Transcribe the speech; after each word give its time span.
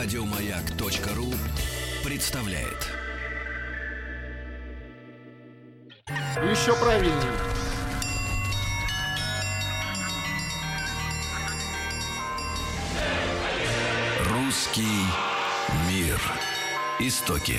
Радиомаяк.ру 0.00 1.26
представляет. 2.08 2.88
Еще 6.48 6.72
правильнее. 6.76 7.16
Русский 14.30 14.82
мир. 15.90 16.20
Истоки. 17.00 17.54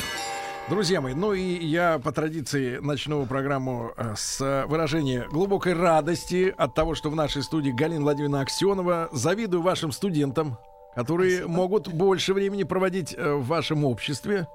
Друзья 0.70 1.02
мои, 1.02 1.14
ну 1.14 1.34
и 1.34 1.42
я 1.42 2.00
по 2.00 2.14
традиции 2.14 2.78
начну 2.78 3.26
программу 3.26 3.92
э, 3.98 4.14
с 4.16 4.66
выражения 4.66 5.28
глубокой 5.30 5.74
радости 5.74 6.56
от 6.58 6.74
того, 6.74 6.96
что 6.96 7.10
в 7.10 7.18
нашей 7.18 7.44
студии 7.44 7.72
Галина 7.72 8.04
Владимировна 8.04 8.42
Аксенова. 8.42 9.10
Завидую 9.12 9.62
вашим 9.62 9.92
студентам, 9.92 10.58
которые 10.96 11.38
Спасибо. 11.38 11.52
могут 11.52 11.88
больше 11.88 12.34
времени 12.34 12.64
проводить 12.64 13.16
э, 13.18 13.34
в 13.34 13.46
вашем 13.46 13.86
обществе. 13.86 14.48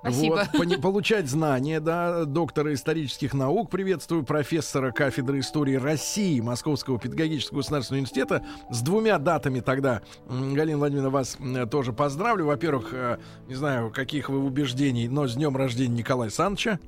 Спасибо. 0.00 0.48
Вот, 0.54 0.80
получать 0.82 1.28
знания, 1.28 1.80
да, 1.80 2.24
доктора 2.24 2.72
исторических 2.72 3.34
наук. 3.34 3.70
Приветствую 3.70 4.24
профессора 4.24 4.92
кафедры 4.92 5.40
истории 5.40 5.74
России 5.74 6.40
Московского 6.40 6.98
педагогического 6.98 7.58
государственного 7.58 7.98
университета. 8.00 8.44
С 8.70 8.82
двумя 8.82 9.18
датами 9.18 9.60
тогда, 9.60 10.02
Галина 10.28 10.78
Владимировна, 10.78 11.10
вас 11.10 11.36
тоже 11.70 11.92
поздравлю. 11.92 12.46
Во-первых, 12.46 12.90
э, 12.92 13.18
не 13.48 13.54
знаю, 13.54 13.90
каких 13.90 14.28
вы 14.28 14.38
убеждений, 14.38 15.08
но 15.08 15.26
с 15.26 15.34
днем 15.34 15.56
рождения 15.56 15.96
Николая 15.98 16.30
Саныча. 16.30 16.78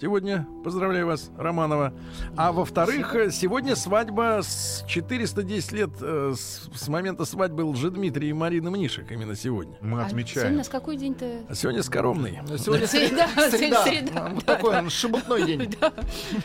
Сегодня 0.00 0.46
поздравляю 0.64 1.06
вас, 1.08 1.30
Романова. 1.36 1.92
А 2.34 2.52
во-вторых, 2.52 3.14
э, 3.14 3.30
сегодня 3.30 3.76
свадьба 3.76 4.40
с 4.42 4.82
410 4.88 5.72
лет 5.72 5.90
э, 6.00 6.32
с, 6.34 6.70
с 6.74 6.88
момента 6.88 7.26
свадьбы 7.26 7.64
Лжедмитрия 7.64 8.30
и 8.30 8.32
Марины 8.32 8.70
Мнишек 8.70 9.12
именно 9.12 9.36
сегодня. 9.36 9.76
Мы 9.82 9.88
А 9.88 9.90
Сегодня 9.90 10.06
отмечаем. 10.06 10.56
нас 10.56 10.70
какой 10.70 10.96
день-то? 10.96 11.54
Сегодня 11.54 11.82
скоромный. 11.82 12.38
Сегодня 12.56 12.86
Среда, 12.86 13.28
среда. 13.50 13.84
среда, 13.84 14.30
Вот 14.32 14.44
да, 14.46 14.54
такой 14.54 14.72
да. 14.72 14.78
он 14.78 14.88
шебутной 14.88 15.44
день. 15.44 15.74
Да. 15.78 15.92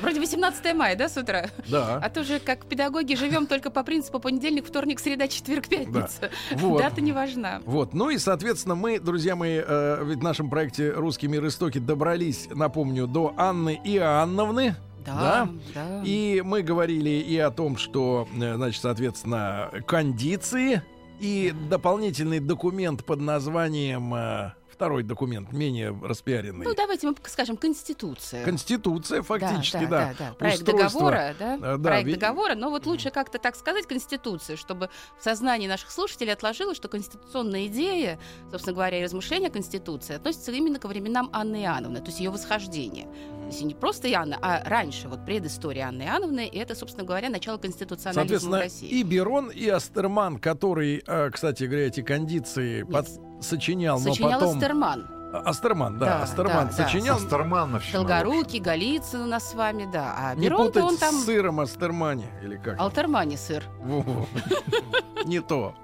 Вроде 0.02 0.20
18 0.20 0.76
мая, 0.76 0.98
да, 0.98 1.08
с 1.08 1.16
утра? 1.16 1.50
Да. 1.70 2.02
А 2.04 2.10
то 2.10 2.26
же, 2.26 2.40
как 2.40 2.66
педагоги, 2.66 3.16
живем 3.16 3.48
только 3.48 3.70
по 3.72 3.84
принципу 3.84 4.20
понедельник, 4.20 4.66
вторник, 4.66 5.00
среда, 5.00 5.30
четверг, 5.30 5.70
пятница. 5.70 6.30
Вот. 6.52 6.80
Дата 6.82 7.00
не 7.00 7.14
важна. 7.14 7.62
Вот, 7.66 7.94
ну 7.94 8.10
и, 8.10 8.18
соответственно, 8.18 8.76
мы, 8.76 9.00
друзья 9.00 9.38
мои, 9.38 9.62
э, 9.66 10.04
ведь 10.04 10.20
в 10.20 10.24
нашем 10.24 10.50
проекте 10.50 10.92
«Русский 10.92 11.30
мир 11.30 11.48
истоки» 11.48 11.78
добрались, 11.78 12.50
напомню, 12.54 13.08
до 13.08 13.34
Анны 13.50 13.80
Иоанновны. 13.84 14.76
Да, 15.06 15.48
да. 15.74 16.02
И 16.04 16.42
мы 16.44 16.64
говорили 16.64 17.10
и 17.10 17.38
о 17.38 17.52
том, 17.52 17.78
что, 17.78 18.28
э, 18.36 18.56
значит, 18.56 18.82
соответственно, 18.82 19.70
кондиции 19.86 20.82
и 21.20 21.54
дополнительный 21.70 22.40
документ 22.40 23.06
под 23.06 23.22
названием... 23.22 24.54
Второй 24.76 25.04
документ, 25.04 25.54
менее 25.54 25.98
распиаренный. 26.04 26.66
Ну, 26.66 26.74
давайте 26.76 27.08
мы 27.08 27.16
скажем 27.28 27.56
Конституция. 27.56 28.44
Конституция, 28.44 29.22
фактически, 29.22 29.86
да. 29.86 30.14
да, 30.20 30.34
Проект 30.38 30.60
Устройство. 30.64 30.90
договора, 31.00 31.36
да? 31.40 31.56
Э, 31.56 31.78
да, 31.78 31.90
Проект 31.92 32.08
ведь- 32.08 32.20
договора, 32.20 32.56
но 32.56 32.70
вот 32.70 32.86
лучше 32.86 33.10
как-то 33.10 33.40
так 33.40 33.56
сказать 33.56 33.88
Конституция, 33.88 34.58
чтобы 34.58 34.90
в 35.18 35.24
сознании 35.24 35.70
наших 35.70 35.92
слушателей 35.92 36.34
отложилось, 36.34 36.76
что 36.76 36.90
конституционная 36.90 37.68
идея, 37.68 38.20
собственно 38.52 38.74
говоря, 38.74 39.00
и 39.00 39.04
размышления 39.04 39.50
Конституции 39.50 40.16
относятся 40.16 40.52
именно 40.52 40.78
ко 40.78 40.88
временам 40.90 41.30
Анны 41.32 41.64
Иоанновны, 41.64 42.00
то 42.02 42.08
есть 42.08 42.20
ее 42.20 42.30
восхождения. 42.30 43.06
То 43.06 43.48
есть 43.52 43.62
не 43.64 43.76
просто 43.76 44.12
Иоанна, 44.12 44.38
а 44.42 44.62
раньше, 44.68 45.08
вот 45.08 45.26
предыстория 45.26 45.88
Анны 45.88 46.04
Иоанновны, 46.04 46.48
и 46.48 46.58
это, 46.58 46.76
собственно 46.76 47.06
говоря, 47.06 47.30
начало 47.30 47.58
конституционализма 47.60 48.24
в 48.38 48.42
Соответственно, 48.42 48.60
России. 48.60 48.90
и 48.90 49.04
Берон, 49.04 49.50
и 49.52 49.70
Астерман, 49.70 50.38
который, 50.38 51.02
э, 51.08 51.30
кстати 51.32 51.64
говоря, 51.64 51.88
эти 51.88 52.02
кондиции 52.02 52.80
Нет, 52.82 52.90
под- 52.92 53.08
сочинял, 53.46 54.00
Сочинял 54.00 54.32
но 54.32 54.40
потом... 54.40 54.58
Астерман. 54.58 55.08
А, 55.34 55.40
Астерман, 55.50 55.98
да, 56.00 56.06
Да, 56.06 56.24
Астерман 56.24 56.68
да, 56.70 56.74
да. 56.78 56.84
сочинял. 56.86 57.18
Астермановщина. 57.18 58.00
Долгорукий, 58.00 58.60
Голицын 58.60 59.22
у 59.22 59.26
нас 59.26 59.52
с 59.52 59.54
вами, 59.54 59.88
да. 59.92 60.16
А 60.18 60.36
Не 60.36 60.50
путать 60.50 60.84
он 60.84 60.98
там... 60.98 61.14
с 61.16 61.26
сыром 61.26 61.60
Астермане, 61.60 62.28
или 62.42 62.58
как? 62.58 62.80
Алтармани 62.80 63.36
сыр. 63.38 63.64
Не 65.26 65.42
то. 65.42 65.76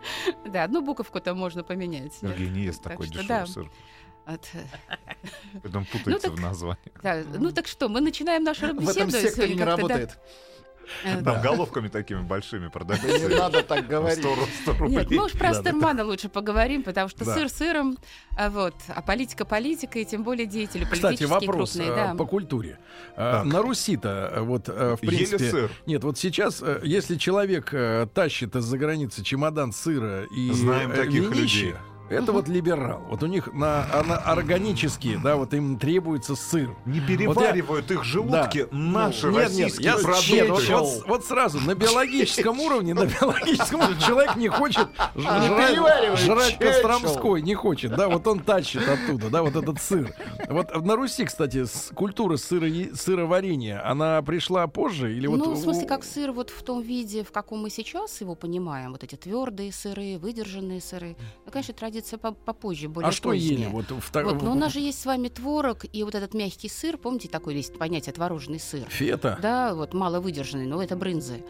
Да, 0.46 0.64
одну 0.64 0.82
буковку-то 0.82 1.34
можно 1.34 1.64
поменять. 1.64 2.20
Так 2.20 2.36
такой 2.84 3.08
дешевый 3.08 3.28
да. 3.28 3.46
сыр. 3.46 3.72
Вот, 4.28 4.48
Потом 5.64 5.86
путается 5.86 6.28
так- 6.30 6.38
в 6.38 6.42
названии. 6.42 6.92
да. 7.02 7.24
Ну 7.34 7.52
так 7.52 7.68
что, 7.68 7.90
мы 7.90 8.02
начинаем 8.02 8.44
нашу 8.44 8.68
В 8.68 8.78
беседу. 8.78 9.08
этом 9.08 9.12
секторе 9.12 9.56
не 9.56 9.60
как-то, 9.60 9.88
да. 9.88 10.08
Э, 11.04 11.22
Там 11.24 11.42
головками 11.42 11.88
такими 11.88 12.22
большими 12.22 12.66
Да 12.66 12.70
продаются. 12.70 13.28
не 13.30 13.36
надо 13.36 13.64
так 13.64 13.88
говорить. 13.88 14.20
100 14.20 14.30
ру- 14.34 14.48
100 14.64 14.74
рублей. 14.74 14.98
Нет, 14.98 15.12
мы 15.12 15.26
уж 15.26 15.32
про. 15.34 15.50
Астермана 15.52 16.04
лучше 16.06 16.30
поговорим, 16.30 16.84
потому 16.84 17.10
что 17.10 17.26
сыр 17.26 17.50
сыром, 17.50 17.98
а 18.38 18.50
вот, 18.50 18.76
а 18.88 19.02
политика 19.02 19.46
политикой, 19.46 20.06
тем 20.06 20.24
более 20.24 20.46
деятели 20.46 20.84
Кстати, 20.84 21.02
политические 21.02 21.30
вопрос 21.30 21.72
крупные, 21.74 21.92
э, 21.92 21.96
да. 21.96 22.16
по 22.16 22.26
культуре. 22.26 22.80
Так. 23.16 23.46
На 23.46 23.62
Руси-то, 23.62 24.32
э, 24.36 24.40
вот, 24.42 24.70
э, 24.70 24.96
в 24.96 25.00
принципе... 25.00 25.50
сыр. 25.50 25.72
Нет, 25.86 26.04
вот 26.04 26.18
сейчас, 26.18 26.64
если 26.84 27.16
человек 27.18 27.74
тащит 28.14 28.56
из-за 28.56 28.78
границы 28.78 29.24
чемодан 29.24 29.72
сыра 29.74 30.24
и 30.26 30.52
Знаем 30.52 30.92
таких 30.92 31.30
людей. 31.36 31.76
Это 32.12 32.32
вот 32.32 32.48
либерал. 32.48 33.02
Вот 33.10 33.24
у 33.24 33.28
них 33.28 33.54
на, 33.54 33.86
на 34.08 34.18
органически, 34.18 35.20
да, 35.24 35.36
вот 35.36 35.54
им 35.54 35.78
требуется 35.78 36.36
сыр. 36.36 36.76
Не 36.86 37.00
переваривают 37.00 37.90
их 37.92 38.04
желудки 38.04 38.68
наши 38.72 39.28
Ну, 39.28 39.40
нет, 39.40 39.52
нет, 39.52 39.68
российские 39.68 39.86
я 39.92 39.98
продукты. 39.98 40.32
нет, 40.34 40.50
вот, 40.50 40.68
вот- 40.70 41.08
вот 41.08 41.26
сразу 41.26 41.60
на 41.60 41.76
биологическом 41.76 42.60
уровне, 42.60 42.94
на 42.94 43.06
биологическом 43.06 43.82
уровне 43.82 44.02
человек 44.02 44.36
не 44.36 44.48
хочет 44.50 44.88
жрать, 45.16 46.20
жрать. 46.20 46.58
Костромской, 46.60 47.42
не 47.42 47.56
хочет, 47.56 47.96
да, 47.96 48.08
вот 48.08 48.28
он 48.28 48.40
тащит 48.40 48.88
оттуда, 48.88 49.30
да, 49.30 49.42
вот 49.42 49.56
этот 49.56 49.82
сыр. 49.82 50.14
Вот 50.50 50.76
на 50.86 50.96
Руси, 50.96 51.26
кстати, 51.26 51.66
культура 51.94 52.38
сыро, 52.38 52.68
сыроварения, 52.96 53.86
она 53.90 54.22
пришла 54.22 54.68
позже 54.68 55.16
или 55.16 55.28
вот? 55.28 55.38
ну, 55.38 55.52
в 55.54 55.58
смысле, 55.58 55.86
как 55.88 56.04
сыр 56.04 56.32
вот 56.32 56.50
в 56.50 56.64
том 56.64 56.82
виде, 56.82 57.24
в 57.24 57.32
каком 57.32 57.62
мы 57.62 57.70
сейчас 57.70 58.22
его 58.22 58.36
понимаем, 58.36 58.92
вот 58.92 59.04
эти 59.04 59.16
твердые 59.16 59.72
сыры, 59.72 60.18
выдержанные 60.18 60.82
сыры. 60.82 61.16
Ну, 61.46 61.52
конечно, 61.52 61.74
традиция 61.74 62.01
по- 62.18 62.32
попозже, 62.32 62.90
более 62.90 63.10
А 63.10 63.12
что 63.12 63.30
поздняя. 63.30 63.52
ели 63.60 63.66
вот 63.68 63.92
в 63.92 64.12
та- 64.12 64.24
Вот, 64.24 64.42
но 64.42 64.52
у 64.52 64.56
нас 64.56 64.74
же 64.74 64.80
есть 64.80 65.02
с 65.02 65.06
вами 65.06 65.28
творог 65.30 65.86
и 65.92 66.04
вот 66.04 66.16
этот 66.16 66.34
мягкий 66.34 66.70
сыр, 66.70 66.98
помните, 66.98 67.28
такое 67.28 67.56
есть 67.56 67.78
понятие 67.78 68.14
творожный 68.14 68.60
сыр. 68.60 68.86
Фета? 68.90 69.38
Да, 69.42 69.74
вот 69.76 69.94
маловыдержанный, 69.94 70.66
но 70.66 70.82
это 70.84 70.96
брынзы. 70.96 71.44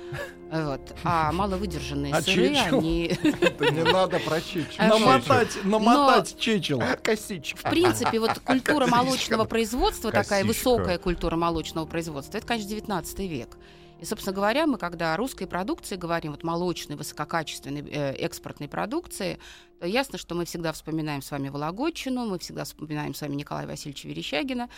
Вот. 0.52 0.94
А 1.04 1.32
маловыдержанные 1.34 2.14
А 2.14 2.22
сыры, 2.22 2.50
чечил? 2.56 2.78
они... 2.80 3.06
Это 3.42 3.70
не 3.72 3.84
надо 3.84 4.20
про 4.20 4.42
чечу. 4.42 4.76
А 4.78 4.88
Намотать, 4.88 5.64
намотать 5.64 6.38
чечело. 6.38 6.84
Косичка. 7.02 7.58
В 7.68 7.70
принципе, 7.72 8.20
вот 8.20 8.40
культура 8.46 8.88
молочного 8.88 9.46
производства, 9.46 10.12
такая 10.12 10.44
высокая 10.46 10.98
культура 10.98 11.36
молочного 11.36 11.86
производства, 11.86 12.38
это, 12.38 12.48
конечно, 12.48 12.70
19 12.70 13.20
век. 13.20 13.58
И, 14.02 14.06
собственно 14.06 14.36
говоря, 14.36 14.66
мы, 14.66 14.80
когда 14.80 15.14
о 15.14 15.18
русской 15.18 15.46
продукции 15.46 15.96
говорим, 15.96 16.32
вот 16.32 16.44
молочной, 16.44 16.98
высококачественной 16.98 17.82
э, 17.88 18.14
экспортной 18.14 18.68
продукции, 18.68 19.38
то 19.80 19.86
ясно, 19.86 20.18
что 20.18 20.34
мы 20.34 20.46
всегда 20.46 20.74
вспоминаем 20.74 21.22
с 21.22 21.30
вами 21.30 21.50
Вологодчину, 21.50 22.26
мы 22.26 22.40
всегда 22.40 22.64
вспоминаем 22.64 23.14
с 23.14 23.22
вами 23.22 23.36
Николая 23.36 23.68
Васильевича 23.68 24.08
Верещагина, 24.08 24.70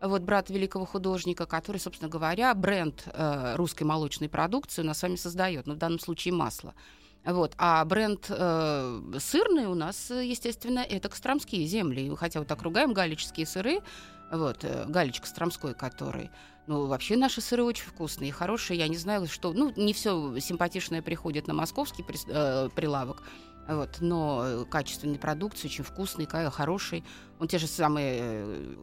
вот 0.00 0.22
брат 0.22 0.48
великого 0.48 0.86
художника, 0.86 1.44
который, 1.44 1.76
собственно 1.76 2.08
говоря, 2.08 2.54
бренд 2.54 3.02
э, 3.04 3.54
русской 3.56 3.82
молочной 3.82 4.30
продукции 4.30 4.80
у 4.80 4.86
нас 4.86 4.98
с 4.98 5.02
вами 5.02 5.16
создает, 5.16 5.66
ну, 5.66 5.74
в 5.74 5.78
данном 5.78 6.00
случае 6.00 6.32
масло. 6.32 6.74
Вот. 7.22 7.52
А 7.58 7.84
бренд 7.84 8.26
э, 8.30 9.02
сырный 9.18 9.66
у 9.66 9.74
нас, 9.74 10.08
естественно, 10.08 10.78
это 10.78 11.10
костромские 11.10 11.66
земли. 11.66 12.10
Хотя 12.16 12.38
вот 12.38 12.48
так 12.48 12.62
ругаем 12.62 12.94
галические 12.94 13.44
сыры, 13.44 13.80
вот, 14.32 14.64
э, 14.64 14.86
галич 14.88 15.20
костромской, 15.20 15.74
который. 15.74 16.30
Ну, 16.66 16.86
вообще 16.86 17.16
наши 17.16 17.40
сыры 17.40 17.64
очень 17.64 17.84
вкусные 17.84 18.28
и 18.28 18.32
хорошие. 18.32 18.78
Я 18.78 18.88
не 18.88 18.96
знаю, 18.96 19.26
что... 19.26 19.52
Ну, 19.52 19.72
не 19.76 19.92
все 19.92 20.38
симпатичное 20.38 21.02
приходит 21.02 21.48
на 21.48 21.54
московский 21.54 22.02
прис- 22.02 22.28
э, 22.28 22.68
прилавок. 22.74 23.22
Вот, 23.70 23.98
но 24.00 24.42
э, 24.44 24.64
качественной 24.68 25.18
продукции, 25.18 25.68
очень 25.68 25.84
вкусный, 25.84 26.26
хороший. 26.26 27.04
Он 27.38 27.48
те 27.48 27.58
же 27.58 27.66
самые 27.66 28.18
э, 28.20 28.74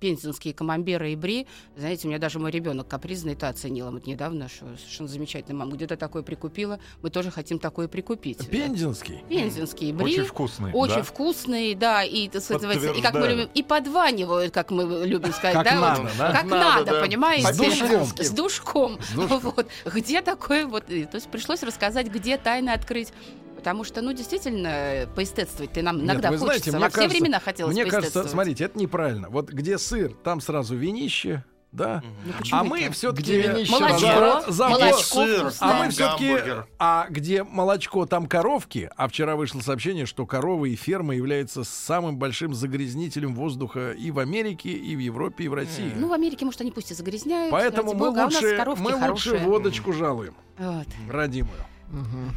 пензенские 0.00 0.54
камамберы 0.54 1.12
и 1.12 1.16
бри. 1.16 1.46
Знаете, 1.76 2.06
у 2.06 2.10
меня 2.10 2.18
даже 2.18 2.38
мой 2.38 2.50
ребенок 2.50 2.88
капризный 2.88 3.34
это 3.34 3.48
оценил. 3.48 3.90
Вот 3.90 4.06
недавно, 4.06 4.48
что 4.48 4.64
совершенно 4.78 5.08
замечательно. 5.08 5.58
Мама 5.58 5.72
где-то 5.72 5.96
такое 5.96 6.22
прикупила. 6.22 6.78
Мы 7.02 7.10
тоже 7.10 7.30
хотим 7.30 7.58
такое 7.58 7.88
прикупить. 7.88 8.48
Пензенский. 8.48 9.22
Пензенские 9.28 9.92
бри. 9.92 10.14
Очень 10.14 10.24
вкусный. 10.24 10.72
Очень 10.72 10.94
да? 10.94 11.02
вкусные, 11.02 11.76
да, 11.76 12.02
и, 12.02 12.28
так 12.28 12.42
сказать, 12.42 12.96
и 12.96 13.02
как 13.02 13.14
мы 13.14 13.28
любим, 13.28 13.50
и 13.52 13.62
подванивают, 13.62 14.54
как 14.54 14.70
мы 14.70 15.06
любим 15.06 15.32
сказать, 15.32 15.54
Как 15.54 15.64
да, 15.64 15.74
надо, 15.80 16.02
вот, 16.02 16.10
да? 16.16 16.32
как 16.32 16.44
Надо, 16.44 16.56
надо, 16.56 16.92
да. 16.92 17.00
понимаете? 17.02 17.52
С 17.52 17.56
душком. 17.58 18.06
С 18.16 18.30
душком. 18.30 18.98
С 19.02 19.12
душком. 19.12 19.40
Вот. 19.42 19.66
Где 19.84 20.22
такое 20.22 20.66
вот, 20.66 20.88
и, 20.88 21.04
то 21.04 21.16
есть 21.16 21.28
пришлось 21.28 21.62
рассказать, 21.62 22.06
где 22.06 22.38
тайны 22.38 22.70
открыть. 22.70 23.12
Потому 23.58 23.82
что, 23.84 24.00
ну, 24.02 24.12
действительно, 24.12 24.68
э, 24.68 25.06
поэстетствовать-то 25.08 25.82
нам 25.82 25.96
Нет, 25.96 26.04
иногда 26.06 26.30
вы 26.30 26.38
знаете, 26.38 26.60
хочется. 26.60 26.76
мне 26.78 26.84
Во 26.86 26.88
все 26.90 26.96
кажется- 27.00 27.18
времена 27.18 27.40
хотелось 27.40 27.74
Мне 27.74 27.82
кажется, 27.82 28.00
поэстетствовать. 28.00 28.30
смотрите, 28.30 28.64
это 28.64 28.78
неправильно. 28.78 29.28
Вот 29.30 29.50
где 29.50 29.78
сыр, 29.78 30.14
там 30.24 30.40
сразу 30.40 30.76
винище, 30.76 31.44
Да. 31.70 32.02
Ну, 32.24 32.32
А 32.52 32.64
мы 32.64 32.88
все-таки 32.92 33.42
Молочко, 33.70 34.50
за, 34.50 34.68
молочко 34.70 35.02
сыр. 35.02 35.52
А 35.60 35.82
мы 35.84 35.90
все-таки, 35.90 36.36
а 36.78 37.06
где 37.10 37.42
молочко, 37.42 38.06
там 38.06 38.26
коровки. 38.26 38.88
А 38.96 39.06
вчера 39.06 39.36
вышло 39.36 39.60
сообщение, 39.60 40.06
что 40.06 40.24
коровы 40.24 40.70
и 40.70 40.76
ферма 40.76 41.14
являются 41.14 41.64
самым 41.64 42.16
большим 42.16 42.54
загрязнителем 42.54 43.34
воздуха 43.34 43.90
и 43.92 44.10
в 44.10 44.18
Америке, 44.18 44.70
и 44.70 44.96
в 44.96 44.98
Европе, 44.98 45.44
и 45.44 45.48
в 45.48 45.52
России. 45.54 45.92
Ну, 45.94 46.08
в 46.08 46.12
Америке, 46.14 46.46
может, 46.46 46.60
они 46.62 46.70
пусть 46.70 46.90
и 46.90 46.94
загрязняют. 46.94 47.50
Поэтому 47.50 47.92
мы 47.92 47.98
бога, 47.98 48.22
а 48.22 48.26
у 48.26 48.30
нас 48.30 48.40
лучше, 48.40 48.56
коровки 48.56 48.80
мы 48.80 48.90
лучше 48.92 49.00
хорошие. 49.00 49.38
водочку 49.40 49.92
жалуем, 49.92 50.34
Вот. 50.58 50.86
родимую. 51.10 51.58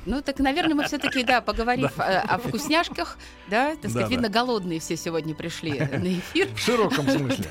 Ну, 0.06 0.22
так, 0.22 0.40
наверное, 0.40 0.76
мы 0.76 0.86
все-таки, 0.86 1.24
да, 1.24 1.42
поговорив 1.42 1.92
о 1.98 2.38
вкусняшках, 2.38 3.18
да, 3.50 3.72
так 3.76 3.92
сказать, 3.92 4.08
да. 4.08 4.08
видно, 4.08 4.30
голодные 4.30 4.80
все 4.80 4.96
сегодня 4.96 5.36
пришли 5.36 5.80
на 5.80 6.14
эфир. 6.14 6.48
В 6.56 6.60
широком 6.60 7.10
смысле. 7.10 7.46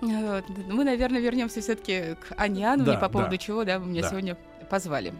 Вот. 0.00 0.44
Мы, 0.68 0.84
наверное, 0.84 1.20
вернемся 1.20 1.60
все-таки 1.60 2.16
к 2.16 2.34
Да, 2.84 2.96
по 2.96 3.08
поводу 3.08 3.36
чего, 3.36 3.64
да, 3.64 3.78
вы 3.78 3.86
меня 3.86 4.08
сегодня 4.08 4.36
позвали. 4.70 5.14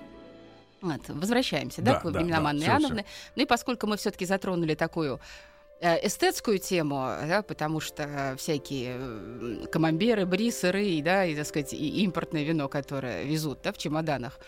Вот, 0.81 1.00
возвращаемся, 1.08 1.81
да, 1.81 1.94
Да, 1.94 2.00
к 2.00 2.04
временам 2.04 2.58
да, 2.58 2.75
Анны. 2.75 3.04
Ну 3.37 3.43
и 3.43 3.46
поскольку 3.46 3.87
мы 3.87 3.96
все-таки 3.96 4.26
затронули 4.26 4.75
такую 4.75 5.20
э, 5.81 6.04
эстетскую 6.04 6.58
тему, 6.58 6.96
да, 7.28 7.43
потому 7.43 7.78
что 7.78 8.34
всякие 8.37 8.96
э, 8.99 9.66
камамберы, 9.70 10.26
бри, 10.26 10.50
сыры, 10.50 11.00
да, 11.00 11.25
и, 11.25 11.37
так 11.37 11.46
сказать, 11.46 11.72
и 11.72 12.02
импортное 12.02 12.43
вино, 12.43 12.69
которое 12.69 13.22
везут, 13.22 13.60
да, 13.62 13.72
в 13.72 13.78
чемоданах, 13.78 14.40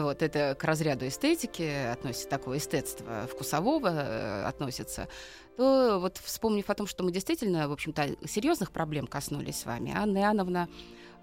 вот, 0.00 0.22
это 0.22 0.56
к 0.58 0.64
разряду 0.64 1.06
эстетики 1.06 1.90
относится, 1.92 2.28
такое 2.28 2.58
эстетство 2.58 3.26
вкусового 3.26 3.88
э, 3.88 4.44
относится, 4.44 5.08
то 5.56 5.98
вот 6.00 6.16
вспомнив 6.18 6.68
о 6.70 6.74
том, 6.74 6.86
что 6.86 7.04
мы 7.04 7.12
действительно, 7.12 7.68
в 7.68 7.72
общем-то, 7.72 8.16
серьезных 8.26 8.70
проблем 8.72 9.06
коснулись 9.06 9.60
с 9.60 9.66
вами, 9.66 9.92
Анна 9.94 10.18
Иоанновна 10.18 10.68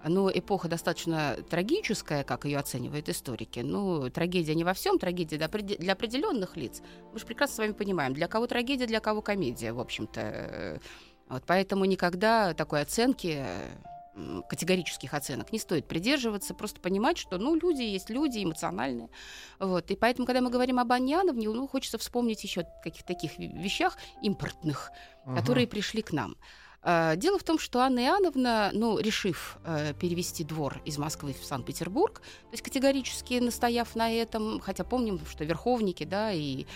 ну, 0.04 0.30
эпоха 0.32 0.68
достаточно 0.68 1.36
трагическая, 1.50 2.24
как 2.24 2.44
ее 2.44 2.58
оценивают 2.58 3.08
историки. 3.08 3.60
Ну, 3.60 4.08
трагедия 4.10 4.54
не 4.54 4.64
во 4.64 4.72
всем, 4.72 4.98
трагедия 4.98 5.36
для, 5.36 5.46
опреде- 5.46 5.76
для 5.76 5.92
определенных 5.92 6.56
лиц. 6.56 6.80
Мы 7.12 7.18
же 7.18 7.26
прекрасно 7.26 7.56
с 7.56 7.58
вами 7.58 7.72
понимаем, 7.72 8.14
для 8.14 8.26
кого 8.26 8.46
трагедия, 8.46 8.86
для 8.86 9.00
кого 9.00 9.20
комедия, 9.20 9.72
в 9.72 9.80
общем-то. 9.80 10.20
Э, 10.20 10.78
Вот, 11.28 11.44
поэтому 11.46 11.84
никогда 11.84 12.54
такой 12.54 12.80
оценки 12.80 13.38
м, 13.38 13.46
категорических 14.48 15.14
оценок 15.14 15.52
не 15.52 15.58
стоит 15.58 15.86
придерживаться, 15.86 16.54
просто 16.54 16.80
понимать, 16.80 17.18
что, 17.18 17.38
ну, 17.38 17.54
люди 17.54 17.82
есть 17.82 18.10
люди, 18.10 18.42
эмоциональные. 18.42 19.08
Вот. 19.58 19.90
И 19.90 19.96
поэтому, 19.96 20.26
когда 20.26 20.40
мы 20.40 20.50
говорим 20.50 20.78
об 20.78 20.92
Анне 20.92 21.14
Иоанновне, 21.14 21.48
ну, 21.48 21.66
хочется 21.66 21.98
вспомнить 21.98 22.42
еще 22.44 22.62
о 22.62 22.82
каких-то 22.82 23.08
таких 23.08 23.38
вещах 23.38 23.96
импортных, 24.22 24.90
которые 25.24 25.66
пришли 25.66 26.02
к 26.02 26.12
нам. 26.12 26.36
А, 26.82 27.16
Дело 27.16 27.38
в 27.38 27.44
том, 27.44 27.58
что 27.58 27.80
Анна 27.80 28.00
Иоанновна, 28.00 28.70
ну, 28.72 28.98
решив 28.98 29.58
э, 29.64 29.92
перевести 29.94 30.44
двор 30.44 30.80
из 30.84 30.96
Москвы 30.96 31.34
в 31.34 31.44
Санкт-Петербург, 31.44 32.20
то 32.20 32.52
есть 32.52 32.62
категорически 32.62 33.34
настояв 33.34 33.94
на 33.94 34.10
этом, 34.10 34.60
хотя 34.60 34.84
помним, 34.84 35.20
что 35.26 35.44
верховники, 35.44 36.04
да, 36.04 36.32
и 36.32 36.66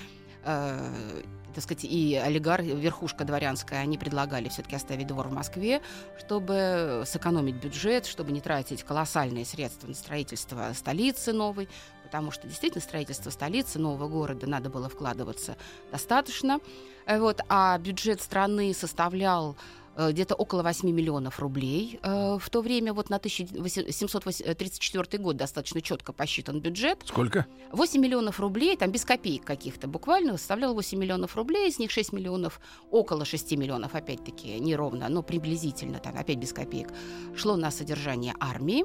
э, 0.44 1.22
так 1.54 1.62
сказать, 1.62 1.84
и 1.84 2.16
олигарх, 2.16 2.64
верхушка 2.64 3.24
дворянская, 3.24 3.80
они 3.80 3.96
предлагали 3.96 4.48
все-таки 4.48 4.76
оставить 4.76 5.06
двор 5.06 5.28
в 5.28 5.32
Москве, 5.32 5.80
чтобы 6.18 7.04
сэкономить 7.06 7.54
бюджет, 7.54 8.06
чтобы 8.06 8.32
не 8.32 8.40
тратить 8.40 8.82
колоссальные 8.82 9.44
средства 9.44 9.86
на 9.86 9.94
строительство 9.94 10.72
столицы 10.74 11.32
новой, 11.32 11.68
потому 12.02 12.30
что 12.32 12.46
действительно 12.48 12.82
строительство 12.82 13.30
столицы 13.30 13.78
нового 13.78 14.08
города 14.08 14.46
надо 14.46 14.68
было 14.68 14.88
вкладываться 14.88 15.56
достаточно. 15.90 16.60
Э, 17.06 17.18
Вот, 17.18 17.40
а 17.48 17.78
бюджет 17.78 18.20
страны 18.20 18.74
составлял 18.74 19.56
где-то 19.96 20.34
около 20.34 20.62
8 20.62 20.90
миллионов 20.90 21.40
рублей. 21.40 21.98
Э, 22.02 22.38
В 22.40 22.50
то 22.50 22.62
время 22.62 22.92
вот 22.92 23.10
на 23.10 23.16
1734 23.16 25.22
год 25.22 25.36
достаточно 25.36 25.80
четко 25.80 26.12
посчитан 26.12 26.60
бюджет. 26.60 27.02
Сколько? 27.04 27.46
8 27.72 28.00
миллионов 28.00 28.40
рублей, 28.40 28.76
там 28.76 28.90
без 28.90 29.04
копеек 29.04 29.44
каких-то 29.44 29.86
буквально, 29.86 30.36
составляло 30.36 30.74
8 30.74 30.98
миллионов 30.98 31.36
рублей, 31.36 31.68
из 31.68 31.78
них 31.78 31.90
6 31.90 32.12
миллионов, 32.12 32.60
около 32.90 33.24
6 33.24 33.52
миллионов, 33.52 33.94
опять-таки, 33.94 34.58
неровно, 34.58 35.08
но 35.08 35.22
приблизительно, 35.22 35.98
там 35.98 36.16
опять 36.16 36.38
без 36.38 36.52
копеек, 36.52 36.88
шло 37.36 37.56
на 37.56 37.70
содержание 37.70 38.34
армии. 38.40 38.84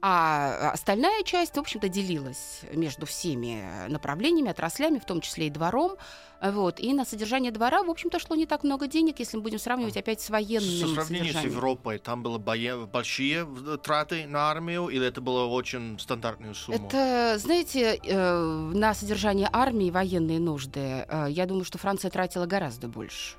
А 0.00 0.70
остальная 0.72 1.22
часть, 1.24 1.56
в 1.56 1.60
общем-то, 1.60 1.88
делилась 1.88 2.62
между 2.72 3.06
всеми 3.06 3.88
направлениями, 3.88 4.50
отраслями, 4.50 4.98
в 4.98 5.04
том 5.04 5.20
числе 5.20 5.48
и 5.48 5.50
двором. 5.50 5.96
Вот. 6.40 6.78
И 6.78 6.92
на 6.92 7.04
содержание 7.04 7.50
двора, 7.50 7.82
в 7.82 7.90
общем-то, 7.90 8.20
шло 8.20 8.36
не 8.36 8.46
так 8.46 8.62
много 8.62 8.86
денег, 8.86 9.18
если 9.18 9.36
мы 9.36 9.42
будем 9.42 9.58
сравнивать 9.58 9.96
опять 9.96 10.20
с 10.20 10.30
военным 10.30 10.70
Со 10.88 10.94
сравнением 10.94 11.34
с. 11.34 11.42
Европой, 11.44 11.98
там 11.98 12.22
бое- 12.22 12.86
большие 12.86 13.44
в- 13.44 13.76
траты 13.78 14.26
на 14.26 14.48
армию, 14.50 14.86
или 14.88 15.04
это 15.06 15.20
было 15.20 15.46
очень 15.46 15.98
стандартную 15.98 16.54
сумму? 16.54 16.86
Это, 16.86 17.38
знаете, 17.38 17.98
э, 18.04 18.70
на 18.72 18.94
содержание 18.94 19.48
армии, 19.52 19.90
военные 19.90 20.38
нужды, 20.38 21.04
э, 21.08 21.26
я 21.30 21.46
думаю, 21.46 21.64
что 21.64 21.78
Франция 21.78 22.10
тратила 22.12 22.46
гораздо 22.46 22.86
больше. 22.86 23.34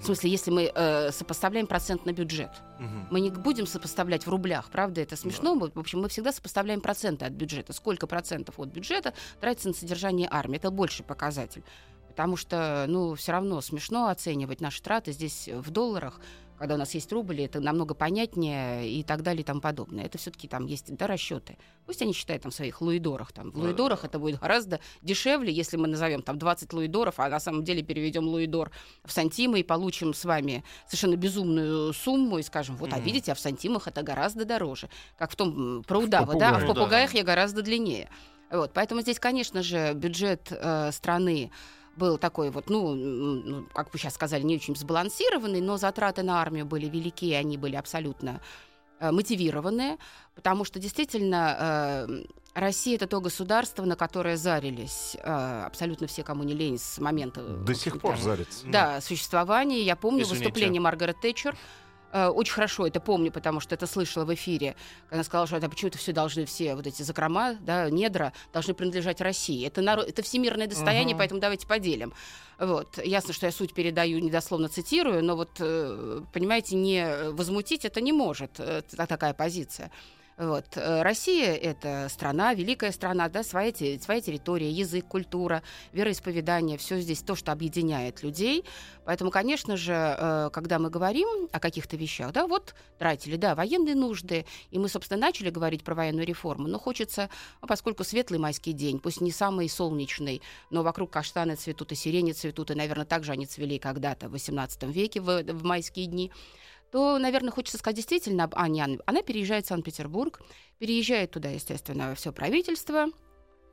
В 0.00 0.04
смысле, 0.04 0.30
если 0.30 0.50
мы 0.50 0.72
э, 0.74 1.12
сопоставляем 1.12 1.66
процент 1.66 2.06
на 2.06 2.12
бюджет. 2.12 2.50
Мгм. 2.78 3.08
Мы 3.10 3.20
не 3.20 3.30
будем 3.30 3.66
сопоставлять 3.66 4.26
в 4.26 4.30
рублях, 4.30 4.70
правда, 4.70 5.00
это 5.00 5.16
смешно. 5.16 5.54
Мы, 5.54 5.70
В 5.70 5.78
общем, 5.78 6.00
мы 6.00 6.08
всегда 6.08 6.32
сопоставляем 6.32 6.80
проценты 6.80 7.24
от 7.24 7.32
бюджета. 7.32 7.72
Сколько 7.72 8.06
процентов 8.06 8.58
от 8.58 8.68
бюджета 8.68 9.14
тратится 9.40 9.68
на 9.68 9.74
содержание 9.74 10.28
армии. 10.30 10.56
Это 10.56 10.70
больший 10.70 11.04
показатель. 11.04 11.62
Потому 12.08 12.36
что, 12.36 12.84
ну, 12.88 13.14
все 13.14 13.32
равно 13.32 13.60
смешно 13.60 14.08
оценивать 14.08 14.60
наши 14.60 14.82
траты 14.82 15.12
здесь 15.12 15.48
в 15.48 15.70
долларах, 15.70 16.20
когда 16.58 16.74
у 16.74 16.78
нас 16.78 16.94
есть 16.94 17.12
рубли, 17.12 17.44
это 17.44 17.60
намного 17.60 17.94
понятнее 17.94 18.88
и 18.88 19.02
так 19.02 19.22
далее 19.22 19.42
и 19.42 19.44
тому 19.44 19.60
подобное. 19.60 20.04
Это 20.04 20.18
все-таки 20.18 20.48
там 20.48 20.66
есть 20.66 20.94
да, 20.94 21.06
расчеты. 21.06 21.58
Пусть 21.86 22.02
они 22.02 22.12
считают 22.12 22.42
там 22.42 22.52
в 22.52 22.54
своих 22.54 22.80
луидорах. 22.80 23.32
Там. 23.32 23.50
В 23.50 23.58
луидорах 23.58 24.04
это 24.04 24.18
будет 24.18 24.38
гораздо 24.38 24.80
дешевле, 25.02 25.52
если 25.52 25.76
мы 25.76 25.88
назовем 25.88 26.22
там 26.22 26.38
20 26.38 26.72
луидоров, 26.72 27.18
а 27.18 27.28
на 27.28 27.40
самом 27.40 27.64
деле 27.64 27.82
переведем 27.82 28.28
луидор 28.28 28.70
в 29.04 29.12
сантимы 29.12 29.60
и 29.60 29.62
получим 29.62 30.14
с 30.14 30.24
вами 30.24 30.64
совершенно 30.86 31.16
безумную 31.16 31.92
сумму 31.92 32.38
и 32.38 32.42
скажем, 32.42 32.76
вот, 32.76 32.92
а 32.92 33.00
видите, 33.00 33.32
а 33.32 33.34
в 33.34 33.40
сантимах 33.40 33.88
это 33.88 34.02
гораздо 34.02 34.44
дороже. 34.44 34.88
Как 35.18 35.30
в 35.30 35.36
том 35.36 35.82
про 35.84 35.98
удава, 35.98 36.34
да, 36.34 36.50
а 36.50 36.52
в 36.52 36.60
попугае, 36.60 36.66
да. 36.66 36.74
попугаях 36.74 37.14
я 37.14 37.24
гораздо 37.24 37.62
длиннее. 37.62 38.08
Вот, 38.50 38.72
поэтому 38.74 39.00
здесь, 39.00 39.18
конечно 39.18 39.62
же, 39.62 39.94
бюджет 39.94 40.48
э, 40.50 40.90
страны 40.92 41.50
был 41.96 42.18
такой 42.18 42.50
вот, 42.50 42.70
ну, 42.70 42.94
ну, 42.94 43.66
как 43.72 43.92
вы 43.92 43.98
сейчас 43.98 44.14
сказали, 44.14 44.42
не 44.42 44.56
очень 44.56 44.76
сбалансированный, 44.76 45.60
но 45.60 45.76
затраты 45.76 46.22
на 46.22 46.40
армию 46.40 46.66
были 46.66 46.86
велики, 46.86 47.26
и 47.26 47.34
они 47.34 47.56
были 47.56 47.76
абсолютно 47.76 48.40
э, 49.00 49.10
мотивированные, 49.10 49.98
потому 50.34 50.64
что 50.64 50.78
действительно 50.78 52.06
э, 52.08 52.24
Россия 52.54 52.96
это 52.96 53.06
то 53.06 53.20
государство, 53.20 53.84
на 53.84 53.96
которое 53.96 54.36
зарились 54.36 55.16
э, 55.18 55.62
абсолютно 55.66 56.06
все, 56.06 56.22
кому 56.22 56.42
не 56.42 56.54
лень, 56.54 56.78
с 56.78 56.98
момента 56.98 57.42
До 57.42 57.74
сих 57.74 58.00
пор 58.00 58.18
зарится. 58.18 58.66
да, 58.66 59.00
существование. 59.00 59.82
Я 59.82 59.96
помню 59.96 60.22
Извините. 60.22 60.44
выступление 60.44 60.80
Маргарет 60.80 61.20
Тэтчер. 61.20 61.56
Э, 62.12 62.28
Очень 62.28 62.52
хорошо 62.52 62.86
это 62.86 63.00
помню, 63.00 63.32
потому 63.32 63.60
что 63.60 63.74
это 63.74 63.86
слышала 63.86 64.24
в 64.24 64.34
эфире. 64.34 64.76
когда 65.04 65.16
Она 65.16 65.24
сказала, 65.24 65.46
что 65.46 65.56
это 65.56 65.68
почему-то 65.68 65.98
все 65.98 66.12
должны, 66.12 66.44
все 66.44 66.74
вот 66.74 66.86
эти 66.86 67.02
закрома, 67.02 67.54
да, 67.60 67.88
недра 67.90 68.32
должны 68.52 68.74
принадлежать 68.74 69.20
России. 69.20 69.66
Это, 69.66 69.80
народ, 69.80 70.08
это 70.08 70.22
всемирное 70.22 70.66
достояние, 70.66 71.14
Мгм. 71.14 71.18
поэтому 71.18 71.40
давайте 71.40 71.66
поделим. 71.66 72.12
Вот. 72.58 72.98
Ясно, 73.04 73.32
что 73.32 73.46
я 73.46 73.52
суть 73.52 73.72
передаю, 73.74 74.18
недословно 74.20 74.68
цитирую, 74.68 75.24
но 75.24 75.36
вот, 75.36 75.50
э, 75.58 76.20
понимаете, 76.32 76.76
не 76.76 77.30
возмутить 77.32 77.84
это 77.84 78.00
не 78.00 78.12
может 78.12 78.60
э, 78.60 78.82
та- 78.96 79.06
такая 79.06 79.32
позиция. 79.34 79.90
Вот. 80.42 80.76
Э, 80.76 81.02
Россия— 81.02 81.54
это 81.62 82.08
страна, 82.10 82.52
великая 82.52 82.90
страна, 82.90 83.28
да, 83.28 83.44
своя, 83.44 83.72
своя 84.00 84.20
территория, 84.20 84.70
язык, 84.70 85.06
культура, 85.06 85.62
вероисповедание, 85.92 86.78
все 86.78 86.98
здесь 87.00 87.20
то, 87.20 87.36
что 87.36 87.52
объединяет 87.52 88.24
людей. 88.24 88.64
Поэтому, 89.04 89.30
конечно 89.30 89.76
же, 89.76 89.92
э, 89.92 90.50
когда 90.52 90.80
мы 90.80 90.90
говорим 90.90 91.48
о 91.52 91.60
каких-то 91.60 91.96
вещах, 91.96 92.32
да, 92.32 92.48
вот 92.48 92.74
тратили, 92.98 93.36
да, 93.36 93.54
военные 93.54 93.94
нужды, 93.94 94.44
и 94.72 94.78
мы, 94.78 94.88
собственно, 94.88 95.20
начали 95.20 95.50
говорить 95.50 95.84
про 95.84 95.94
военную 95.94 96.26
реформу, 96.26 96.66
но 96.66 96.78
хочется, 96.80 97.30
ну, 97.60 97.68
поскольку 97.68 98.02
светлый 98.02 98.40
майский 98.40 98.72
день, 98.72 98.98
пусть 98.98 99.20
не 99.20 99.30
самый 99.30 99.68
солнечный, 99.68 100.42
но 100.70 100.82
вокруг 100.82 101.10
каштаны 101.10 101.54
цветут 101.54 101.92
и 101.92 101.94
сирени 101.94 102.32
цветут, 102.32 102.72
и, 102.72 102.74
наверное, 102.74 103.06
также 103.06 103.30
они 103.30 103.46
цвели 103.46 103.78
когда-то 103.78 104.28
в 104.28 104.34
XVIII 104.34 104.90
веке 104.90 105.20
в, 105.20 105.44
в 105.44 105.64
майские 105.64 106.06
дни, 106.06 106.32
то, 106.92 107.18
наверное, 107.18 107.50
хочется 107.50 107.78
сказать 107.78 107.96
действительно 107.96 108.44
об 108.44 108.54
Анне. 108.54 108.98
Она 109.06 109.22
переезжает 109.22 109.64
в 109.64 109.68
Санкт-Петербург, 109.68 110.40
переезжает 110.78 111.30
туда, 111.30 111.48
естественно, 111.48 112.14
все 112.14 112.32
правительство, 112.32 113.06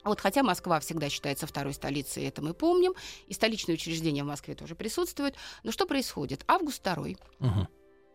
вот, 0.05 0.21
хотя 0.21 0.41
Москва 0.43 0.79
всегда 0.79 1.09
считается 1.09 1.45
второй 1.45 1.73
столицей, 1.73 2.23
это 2.23 2.41
мы 2.41 2.53
помним, 2.53 2.93
и 3.27 3.33
столичные 3.33 3.75
учреждения 3.75 4.23
в 4.23 4.27
Москве 4.27 4.55
тоже 4.55 4.73
присутствуют. 4.73 5.35
Но 5.63 5.71
что 5.73 5.85
происходит? 5.85 6.45
Август 6.47 6.81
II, 6.81 7.17
Мгм. 7.39 7.67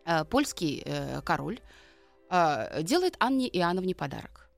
э, 0.06 0.24
польский 0.24 0.82
э, 0.86 1.20
король, 1.20 1.60
э, 2.30 2.82
делает 2.82 3.16
Анне 3.18 3.46
Иоанновне 3.48 3.94
подарок. 3.94 4.48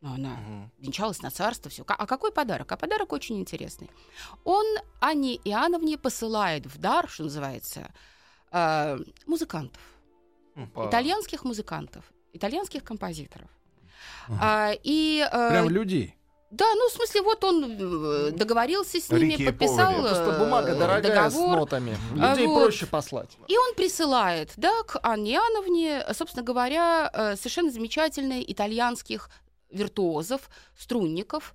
Ну, 0.00 0.14
она 0.14 0.30
Мгм. 0.30 0.72
венчалась 0.78 1.22
на 1.22 1.30
царство, 1.30 1.70
все. 1.70 1.84
А 1.86 2.06
какой 2.06 2.32
подарок? 2.32 2.72
А 2.72 2.76
подарок 2.76 3.12
очень 3.12 3.38
интересный. 3.38 3.88
Он 4.44 4.66
Анне 5.00 5.36
Иоанновне 5.44 5.96
посылает 5.98 6.66
в 6.66 6.78
дар, 6.78 7.08
что 7.08 7.22
называется, 7.24 7.92
э, 8.52 8.98
музыкантов. 9.26 9.82
итальянских 10.76 11.44
музыкантов, 11.44 12.04
итальянских 12.32 12.84
композиторов. 12.84 13.48
А, 14.40 14.72
и, 14.82 15.26
э, 15.30 15.50
Прям 15.50 15.68
людей. 15.68 16.14
да, 16.50 16.64
ну, 16.74 16.88
в 16.88 16.92
смысле, 16.92 17.22
вот 17.22 17.44
он 17.44 17.64
э, 17.64 18.30
договорился 18.32 19.00
с 19.00 19.10
ними, 19.10 19.32
Рики 19.32 19.46
подписал 19.46 19.92
Повари. 19.94 20.00
Просто 20.02 20.30
э, 20.30 20.38
бумага 20.38 20.74
дорогая 20.74 21.02
договор. 21.02 21.30
с 21.30 21.60
нотами. 21.60 21.96
А 22.20 22.30
Людей 22.30 22.46
вот. 22.46 22.62
проще 22.62 22.86
послать. 22.86 23.30
И 23.48 23.56
он 23.58 23.74
присылает, 23.74 24.52
да, 24.56 24.82
к 24.86 24.98
Анне 25.02 25.32
Иоанновне, 25.34 26.04
э, 26.06 26.14
собственно 26.14 26.44
говоря, 26.44 27.10
э, 27.12 27.36
совершенно 27.36 27.70
замечательных 27.70 28.48
итальянских 28.50 29.30
виртуозов, 29.70 30.48
струнников, 30.78 31.54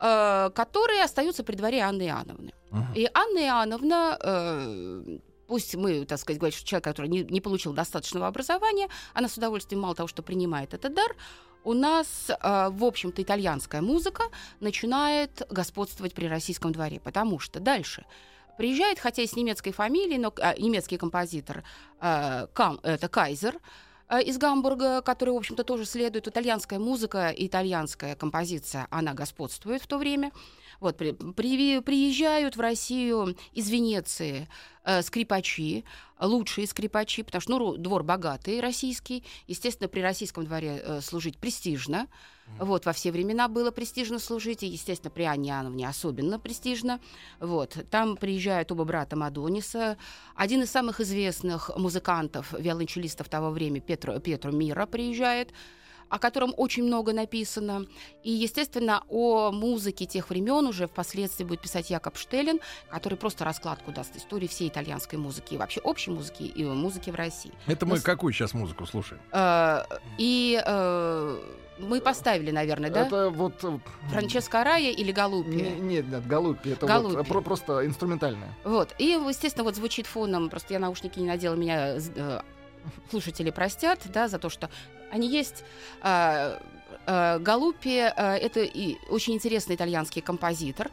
э, 0.00 0.50
которые 0.54 1.04
остаются 1.04 1.42
при 1.44 1.56
дворе 1.56 1.80
Анны 1.80 2.02
Иоанновны. 2.06 2.52
Мгм. 2.70 2.92
И 2.94 3.08
Анна 3.14 3.38
Иоанновна, 3.38 4.18
э, 4.20 5.18
пусть 5.48 5.74
мы, 5.74 6.04
так 6.04 6.20
сказать, 6.20 6.38
говорим, 6.38 6.56
что 6.56 6.66
человек, 6.66 6.84
который 6.84 7.08
не, 7.08 7.24
не 7.24 7.40
получил 7.40 7.72
достаточного 7.72 8.28
образования, 8.28 8.88
она 9.14 9.28
с 9.28 9.36
удовольствием 9.36 9.80
мало 9.80 9.96
того, 9.96 10.06
что 10.06 10.22
принимает 10.22 10.74
этот 10.74 10.94
дар, 10.94 11.16
у 11.64 11.72
нас, 11.72 12.30
э, 12.30 12.68
в 12.70 12.84
общем-то, 12.84 13.22
итальянская 13.22 13.82
музыка 13.82 14.24
начинает 14.60 15.42
господствовать 15.50 16.14
при 16.14 16.26
российском 16.26 16.72
дворе, 16.72 17.00
потому 17.00 17.38
что 17.40 17.60
дальше 17.60 18.04
приезжает, 18.56 18.98
хотя 18.98 19.22
и 19.22 19.26
с 19.26 19.36
немецкой 19.36 19.72
фамилией, 19.72 20.18
но 20.18 20.32
э, 20.36 20.54
немецкий 20.60 20.98
композитор 20.98 21.64
э, 22.00 22.46
Кам, 22.52 22.78
это 22.82 23.08
Кайзер, 23.08 23.58
из 24.24 24.38
Гамбурга, 24.38 25.02
который, 25.02 25.34
в 25.34 25.36
общем-то, 25.36 25.64
тоже 25.64 25.84
следует. 25.84 26.26
Итальянская 26.26 26.78
музыка 26.78 27.30
итальянская 27.36 28.16
композиция, 28.16 28.86
она 28.90 29.12
господствует 29.12 29.82
в 29.82 29.86
то 29.86 29.98
время. 29.98 30.32
Вот, 30.80 30.96
при- 30.96 31.12
при- 31.12 31.80
приезжают 31.80 32.56
в 32.56 32.60
Россию 32.60 33.36
из 33.52 33.68
Венеции 33.68 34.48
э, 34.84 35.02
скрипачи, 35.02 35.84
лучшие 36.20 36.66
скрипачи, 36.66 37.22
потому 37.22 37.40
что 37.40 37.58
ну, 37.58 37.76
двор 37.76 38.02
богатый 38.02 38.60
российский. 38.60 39.24
Естественно, 39.46 39.88
при 39.88 40.00
российском 40.00 40.44
дворе 40.44 40.80
э, 40.82 41.00
служить 41.00 41.38
престижно. 41.38 42.06
Вот, 42.58 42.86
во 42.86 42.92
все 42.94 43.12
времена 43.12 43.46
было 43.46 43.70
престижно 43.70 44.18
служить, 44.18 44.62
и, 44.62 44.66
естественно, 44.66 45.10
при 45.10 45.24
Анне 45.24 45.50
Иоанновне 45.50 45.86
особенно 45.86 46.38
престижно. 46.38 46.98
Вот, 47.40 47.76
там 47.90 48.16
приезжают 48.16 48.72
оба 48.72 48.84
брата 48.84 49.16
Мадониса. 49.16 49.98
Один 50.34 50.62
из 50.62 50.70
самых 50.70 51.00
известных 51.00 51.70
музыкантов, 51.76 52.54
виолончелистов 52.58 53.28
того 53.28 53.50
времени, 53.50 53.80
Петро, 53.80 54.18
Петро 54.18 54.50
Мира, 54.50 54.86
приезжает 54.86 55.52
о 56.08 56.18
котором 56.18 56.52
очень 56.56 56.84
много 56.84 57.12
написано. 57.12 57.86
И, 58.22 58.30
естественно, 58.30 59.02
о 59.08 59.50
музыке 59.50 60.06
тех 60.06 60.30
времен 60.30 60.66
уже 60.66 60.86
впоследствии 60.86 61.44
будет 61.44 61.60
писать 61.60 61.90
Якоб 61.90 62.16
Штеллин, 62.16 62.60
который 62.90 63.16
просто 63.16 63.44
раскладку 63.44 63.92
даст 63.92 64.16
истории 64.16 64.46
всей 64.46 64.68
итальянской 64.68 65.18
музыки, 65.18 65.54
и 65.54 65.56
вообще 65.58 65.80
общей 65.80 66.10
музыки 66.10 66.42
и 66.44 66.64
музыки 66.64 67.10
в 67.10 67.14
России. 67.14 67.52
Это 67.66 67.86
мы 67.86 67.98
с- 67.98 68.02
какую 68.02 68.32
сейчас 68.32 68.54
музыку 68.54 68.86
слушаем? 68.86 69.20
Э, 69.32 69.82
И 70.18 70.60
э, 70.64 71.38
мы 71.78 72.00
поставили, 72.00 72.50
наверное, 72.50 72.90
да? 72.90 73.06
Это 73.06 73.30
вот... 73.30 73.62
э, 73.62 73.78
Франческо 74.10 74.64
Рая 74.64 74.90
или 74.90 75.12
Галупи? 75.12 75.50
не- 75.50 75.62
Нет, 75.78 76.06
нет, 76.08 76.26
Галупи. 76.26 76.70
Это 76.70 76.86
Галупи. 76.86 77.16
вот 77.16 77.28
про- 77.28 77.40
просто 77.42 77.86
инструментальное. 77.86 78.52
Вот. 78.64 78.94
И, 78.98 79.04
естественно, 79.28 79.64
вот 79.64 79.76
звучит 79.76 80.06
фоном, 80.06 80.48
просто 80.48 80.72
я 80.74 80.78
наушники 80.80 81.18
не 81.18 81.26
надела, 81.26 81.54
меня 81.54 81.98
слушатели 83.10 83.50
простят, 83.50 84.00
да, 84.12 84.28
за 84.28 84.38
то, 84.38 84.48
что 84.48 84.70
они 85.10 85.28
есть. 85.28 85.64
Э, 86.02 86.58
Галупи 87.38 87.96
э, 87.96 88.36
это 88.36 88.60
и 88.60 88.98
очень 89.08 89.34
интересный 89.34 89.76
итальянский 89.76 90.20
композитор, 90.20 90.90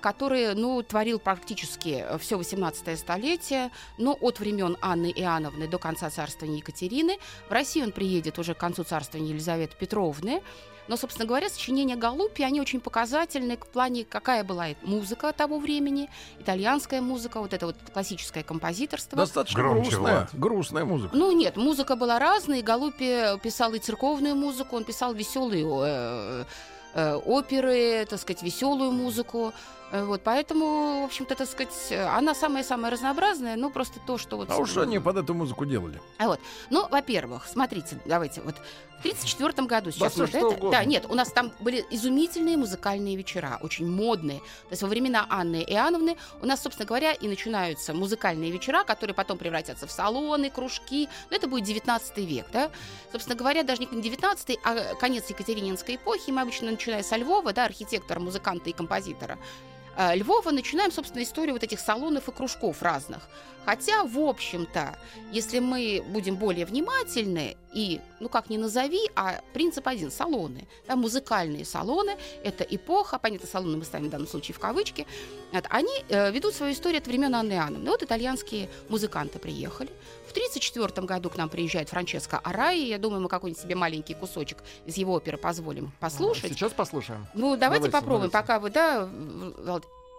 который, 0.00 0.54
ну, 0.54 0.82
творил 0.82 1.18
практически 1.18 2.04
все 2.18 2.36
18 2.38 2.98
столетие, 2.98 3.70
но 3.98 4.16
от 4.20 4.40
времен 4.40 4.78
Анны 4.80 5.12
Иоанновны 5.14 5.66
до 5.68 5.78
конца 5.78 6.08
царствования 6.10 6.58
Екатерины. 6.58 7.18
В 7.48 7.52
Россию 7.52 7.86
он 7.86 7.92
приедет 7.92 8.38
уже 8.38 8.54
к 8.54 8.58
концу 8.58 8.84
царствования 8.84 9.30
Елизаветы 9.30 9.76
Петровны. 9.76 10.42
Но, 10.88 10.96
собственно 10.96 11.26
говоря, 11.26 11.48
сочинения 11.48 11.96
Галупи, 11.96 12.42
они 12.42 12.60
очень 12.60 12.80
показательны 12.80 13.56
в 13.56 13.66
плане, 13.66 14.04
какая 14.04 14.44
была 14.44 14.66
музыка 14.82 15.32
того 15.32 15.58
времени, 15.58 16.10
итальянская 16.38 17.00
музыка, 17.00 17.40
вот 17.40 17.52
это 17.54 17.66
вот 17.66 17.76
классическое 17.92 18.42
композиторство. 18.42 19.16
Достаточно 19.16 19.62
Громче, 19.62 19.90
грустная, 19.90 20.28
грустная 20.32 20.84
музыка. 20.84 21.16
Ну 21.16 21.32
нет, 21.32 21.56
музыка 21.56 21.96
была 21.96 22.18
разная. 22.18 22.58
и 22.58 22.62
Галупи 22.62 23.38
писал 23.42 23.72
и 23.74 23.78
церковную 23.78 24.36
музыку, 24.36 24.76
он 24.76 24.84
писал 24.84 25.14
веселые 25.14 25.64
э, 25.66 26.44
э, 26.94 27.14
оперы, 27.16 28.06
так 28.08 28.20
сказать, 28.20 28.42
веселую 28.42 28.90
музыку. 28.92 29.52
Э, 29.90 30.04
Вот, 30.04 30.22
поэтому, 30.22 31.02
в 31.02 31.04
общем-то, 31.04 31.34
так 31.34 31.48
сказать, 31.48 31.92
она 32.16 32.34
самая-самая 32.34 32.90
разнообразная, 32.90 33.56
но 33.56 33.70
просто 33.70 34.00
то, 34.06 34.18
что 34.18 34.36
вот... 34.36 34.50
А 34.50 34.56
уж 34.56 34.76
они 34.76 34.98
под 34.98 35.16
эту 35.16 35.34
музыку 35.34 35.64
делали. 35.64 36.00
А 36.18 36.26
вот, 36.26 36.40
ну, 36.70 36.86
во-первых, 36.90 37.46
смотрите, 37.46 37.98
давайте, 38.04 38.40
вот 38.42 38.56
1934 39.04 39.66
году 39.66 39.90
сейчас 39.90 40.16
вот 40.16 40.28
что 40.28 40.52
это, 40.52 40.70
да, 40.70 40.84
нет, 40.84 41.04
у 41.08 41.14
нас 41.14 41.30
там 41.30 41.52
были 41.60 41.84
изумительные 41.90 42.56
музыкальные 42.56 43.16
вечера, 43.16 43.58
очень 43.60 43.86
модные. 43.86 44.38
То 44.38 44.70
есть 44.70 44.82
во 44.82 44.88
времена 44.88 45.26
Анны 45.28 45.62
Иоанновны 45.62 46.16
у 46.40 46.46
нас, 46.46 46.62
собственно 46.62 46.86
говоря, 46.86 47.12
и 47.12 47.28
начинаются 47.28 47.92
музыкальные 47.92 48.50
вечера, 48.50 48.82
которые 48.84 49.14
потом 49.14 49.36
превратятся 49.36 49.86
в 49.86 49.90
салоны, 49.90 50.48
кружки. 50.48 51.08
Ну, 51.30 51.36
это 51.36 51.46
будет 51.46 51.64
19 51.64 52.16
век, 52.18 52.46
да. 52.52 52.70
Собственно 53.12 53.36
говоря, 53.36 53.62
даже 53.62 53.82
не 53.82 54.00
19 54.00 54.58
а 54.64 54.94
конец 54.94 55.28
Екатерининской 55.28 55.96
эпохи. 55.96 56.30
Мы 56.30 56.40
обычно, 56.40 56.70
начиная 56.70 57.02
со 57.02 57.16
Львова, 57.16 57.52
да, 57.52 57.66
архитектора, 57.66 58.20
музыканта 58.20 58.70
и 58.70 58.72
композитора, 58.72 59.38
э, 59.96 60.16
Львова, 60.16 60.50
начинаем, 60.50 60.90
собственно, 60.90 61.22
историю 61.22 61.54
вот 61.54 61.62
этих 61.62 61.80
салонов 61.80 62.28
и 62.28 62.32
кружков 62.32 62.82
разных. 62.82 63.28
Хотя, 63.64 64.04
в 64.04 64.18
общем-то, 64.18 64.98
если 65.32 65.58
мы 65.58 66.04
будем 66.08 66.36
более 66.36 66.66
внимательны 66.66 67.56
и, 67.74 68.00
ну 68.20 68.28
как 68.28 68.50
ни 68.50 68.56
назови, 68.56 69.10
а 69.16 69.40
принцип 69.52 69.86
один– 69.88 70.10
салоны. 70.12 70.66
Да, 70.86 70.96
музыкальные 70.96 71.64
салоны– 71.64 72.16
это 72.44 72.64
эпоха, 72.64 73.18
понятно, 73.18 73.48
салоны 73.48 73.76
мы 73.76 73.84
ставим 73.84 74.06
в 74.06 74.10
данном 74.10 74.28
случае 74.28 74.54
в 74.54 74.58
кавычки, 74.60 75.06
вот, 75.52 75.64
они 75.70 75.92
э, 76.08 76.30
ведут 76.30 76.54
свою 76.54 76.72
историю 76.72 77.00
от 77.00 77.06
времен 77.06 77.34
Анны 77.34 77.52
Иоанновны. 77.52 77.90
Вот 77.90 78.02
итальянские 78.02 78.68
музыканты 78.88 79.38
приехали. 79.38 79.90
В 80.26 80.30
1934 80.30 81.06
году 81.06 81.30
к 81.30 81.36
нам 81.36 81.48
приезжает 81.48 81.88
Франческо 81.88 82.38
Араи. 82.38 82.86
Я 82.86 82.98
думаю, 82.98 83.20
мы 83.20 83.28
какой-нибудь 83.28 83.62
себе 83.62 83.74
маленький 83.74 84.14
кусочек 84.14 84.58
из 84.86 84.96
его 84.96 85.14
оперы 85.14 85.36
позволим 85.36 85.92
послушать. 86.00 86.52
Сейчас 86.52 86.72
послушаем. 86.72 87.26
Ну, 87.34 87.56
давайте, 87.56 87.86
Давайте, 87.86 87.90
попробуем, 87.90 88.30
давайте. 88.30 88.46
пока 88.46 88.58
вы, 88.58 88.70
да, 88.70 89.08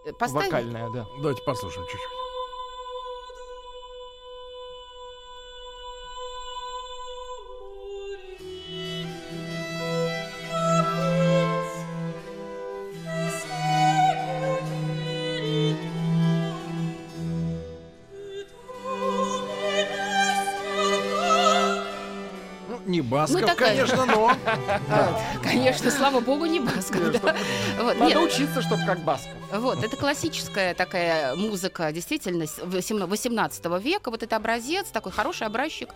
э, 0.06 0.14
поставим. 0.14 0.46
Вокальная, 0.46 0.90
да. 0.92 1.06
Давайте 1.18 1.42
послушаем 1.44 1.86
чуть-чуть. 1.86 2.35
Басков, 23.16 23.42
Ну, 23.42 23.48
такая- 23.48 23.76
конечно, 23.76 24.06
но... 24.06 24.32
Конечно, 25.42 25.90
слава 25.90 26.20
богу, 26.20 26.46
не 26.46 26.60
Басков. 26.60 27.24
Надо 27.98 28.20
учиться, 28.20 28.62
чтобы 28.62 28.86
как 28.86 29.00
Басков. 29.04 29.32
Вот, 29.54 29.84
это 29.84 29.96
классическая 29.96 30.74
такая 30.74 31.36
музыка, 31.36 31.92
действительно, 31.92 32.46
с 32.46 32.60
18 32.60 33.66
века. 33.80 34.12
Вот 34.12 34.22
это 34.24 34.36
образец, 34.36 34.88
такой 34.92 35.12
хороший 35.12 35.48
образчик. 35.48 35.90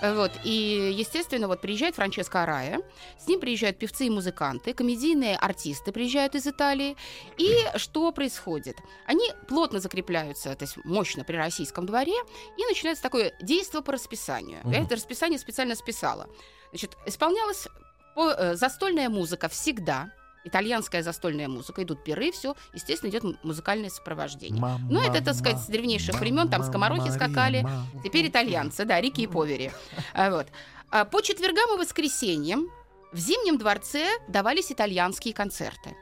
Вот, 0.00 0.30
и, 0.44 0.94
естественно, 0.96 1.48
вот 1.48 1.60
приезжает 1.60 1.96
Франческо 1.96 2.44
Арая, 2.44 2.80
с 3.18 3.26
ним 3.26 3.40
приезжают 3.40 3.78
певцы 3.78 4.06
и 4.06 4.10
музыканты, 4.10 4.72
комедийные 4.72 5.36
артисты 5.36 5.90
приезжают 5.90 6.36
из 6.36 6.46
Италии. 6.46 6.96
И 7.36 7.52
что 7.76 8.12
происходит? 8.12 8.76
Они 9.06 9.32
плотно 9.48 9.80
закрепляются, 9.80 10.54
то 10.54 10.64
есть 10.64 10.76
мощно 10.84 11.24
при 11.24 11.34
российском 11.34 11.84
дворе, 11.84 12.14
и 12.56 12.64
начинается 12.66 13.02
такое 13.02 13.32
действие 13.40 13.82
по 13.82 13.90
расписанию. 13.90 14.60
Я 14.66 14.84
это 14.84 14.94
расписание 14.94 15.38
специально 15.38 15.74
списала. 15.74 16.28
Значит, 16.70 16.96
исполнялась 17.06 17.68
по- 18.14 18.30
э, 18.30 18.54
застольная 18.56 19.08
музыка 19.08 19.48
всегда, 19.48 20.10
итальянская 20.44 21.02
застольная 21.02 21.48
музыка, 21.48 21.82
идут 21.82 22.04
пиры, 22.04 22.30
все, 22.32 22.54
естественно, 22.74 23.10
идет 23.10 23.24
музыкальное 23.44 23.90
сопровождение. 23.90 24.60
Ну, 24.90 25.00
это, 25.00 25.24
так 25.24 25.34
сказать, 25.34 25.58
с 25.60 25.66
древнейших 25.66 26.18
времен, 26.20 26.48
там 26.48 26.62
скоморохи 26.62 27.08
скакали, 27.16 27.66
теперь 28.04 28.28
итальянцы, 28.28 28.84
да, 28.84 29.00
Рики 29.00 29.22
и 29.22 29.26
Повери. 29.26 29.70
А, 30.14 30.30
Вот. 30.30 30.46
А 30.90 31.04
По 31.04 31.20
четвергам 31.20 31.74
и 31.74 31.78
воскресеньям 31.78 32.68
в 33.12 33.18
Зимнем 33.18 33.58
дворце 33.58 34.06
давались 34.28 34.72
итальянские 34.72 35.34
концерты. 35.34 35.94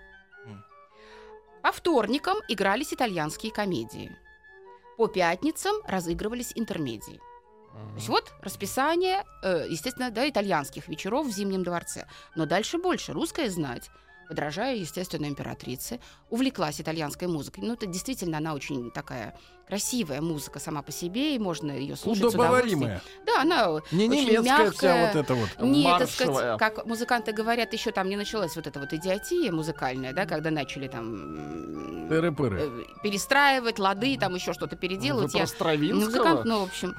По 1.63 1.73
вторникам 1.73 2.37
игрались 2.49 2.93
итальянские 2.93 3.51
комедии. 3.53 4.17
По 4.97 5.09
пятницам 5.09 5.75
разыгрывались 5.87 6.53
интермедии. 6.55 7.21
То 7.77 7.97
есть 7.97 8.09
вот 8.09 8.33
расписание, 8.41 9.25
э, 9.43 9.67
естественно, 9.69 10.11
да, 10.11 10.29
итальянских 10.29 10.89
вечеров 10.89 11.27
в 11.27 11.31
Зимнем 11.31 11.63
дворце. 11.63 12.07
Но 12.35 12.47
дальше 12.47 12.79
больше. 12.79 13.13
Русская 13.13 13.49
знать 13.51 13.91
подражая, 14.29 14.77
естественно, 14.77 15.27
императрице, 15.27 16.01
увлеклась 16.31 16.81
итальянской 16.81 17.29
музыкой. 17.29 17.65
Ну, 17.65 17.75
это 17.75 17.87
действительно 17.87 18.39
она 18.39 18.55
очень 18.55 18.91
такая 18.91 19.39
красивая 19.67 20.21
музыка 20.21 20.59
сама 20.61 20.83
по 20.83 20.93
себе, 20.93 21.35
и 21.35 21.39
можно 21.39 21.73
ее 21.73 21.97
слушать 21.97 22.23
с. 22.23 22.27
Удобоваримая. 22.35 23.03
Да, 23.27 23.43
она 23.43 23.69
Не 23.91 24.09
очень 24.09 24.27
немецкая 24.29 24.43
вся 24.43 24.65
мягкая. 24.65 25.07
вот 25.07 25.25
эта 25.25 25.35
вот. 25.35 25.49
Не, 25.61 25.85
так 25.99 26.09
сказать, 26.09 26.59
как 26.59 26.87
музыканты 26.87 27.33
говорят, 27.33 27.73
еще 27.73 27.91
там 27.91 28.09
не 28.09 28.17
началась 28.17 28.55
вот 28.57 28.67
эта 28.67 28.79
вот 28.79 28.93
идиотия 28.93 29.51
музыкальная, 29.51 30.13
да, 30.13 30.27
когда 30.27 30.51
начали 30.51 30.89
там 30.89 32.07
Тыры-пыры. 32.09 32.61
э, 32.61 32.85
перестраивать 33.03 33.79
лады, 33.79 34.17
там 34.19 34.35
еще 34.35 34.53
что-то 34.53 34.77
Вы 34.77 34.81
переделывать. 34.81 35.33
про 35.59 35.75
Я? 35.75 35.95
Музыкант, 35.95 36.45
ну, 36.45 36.61
в 36.61 36.63
общем. 36.65 36.95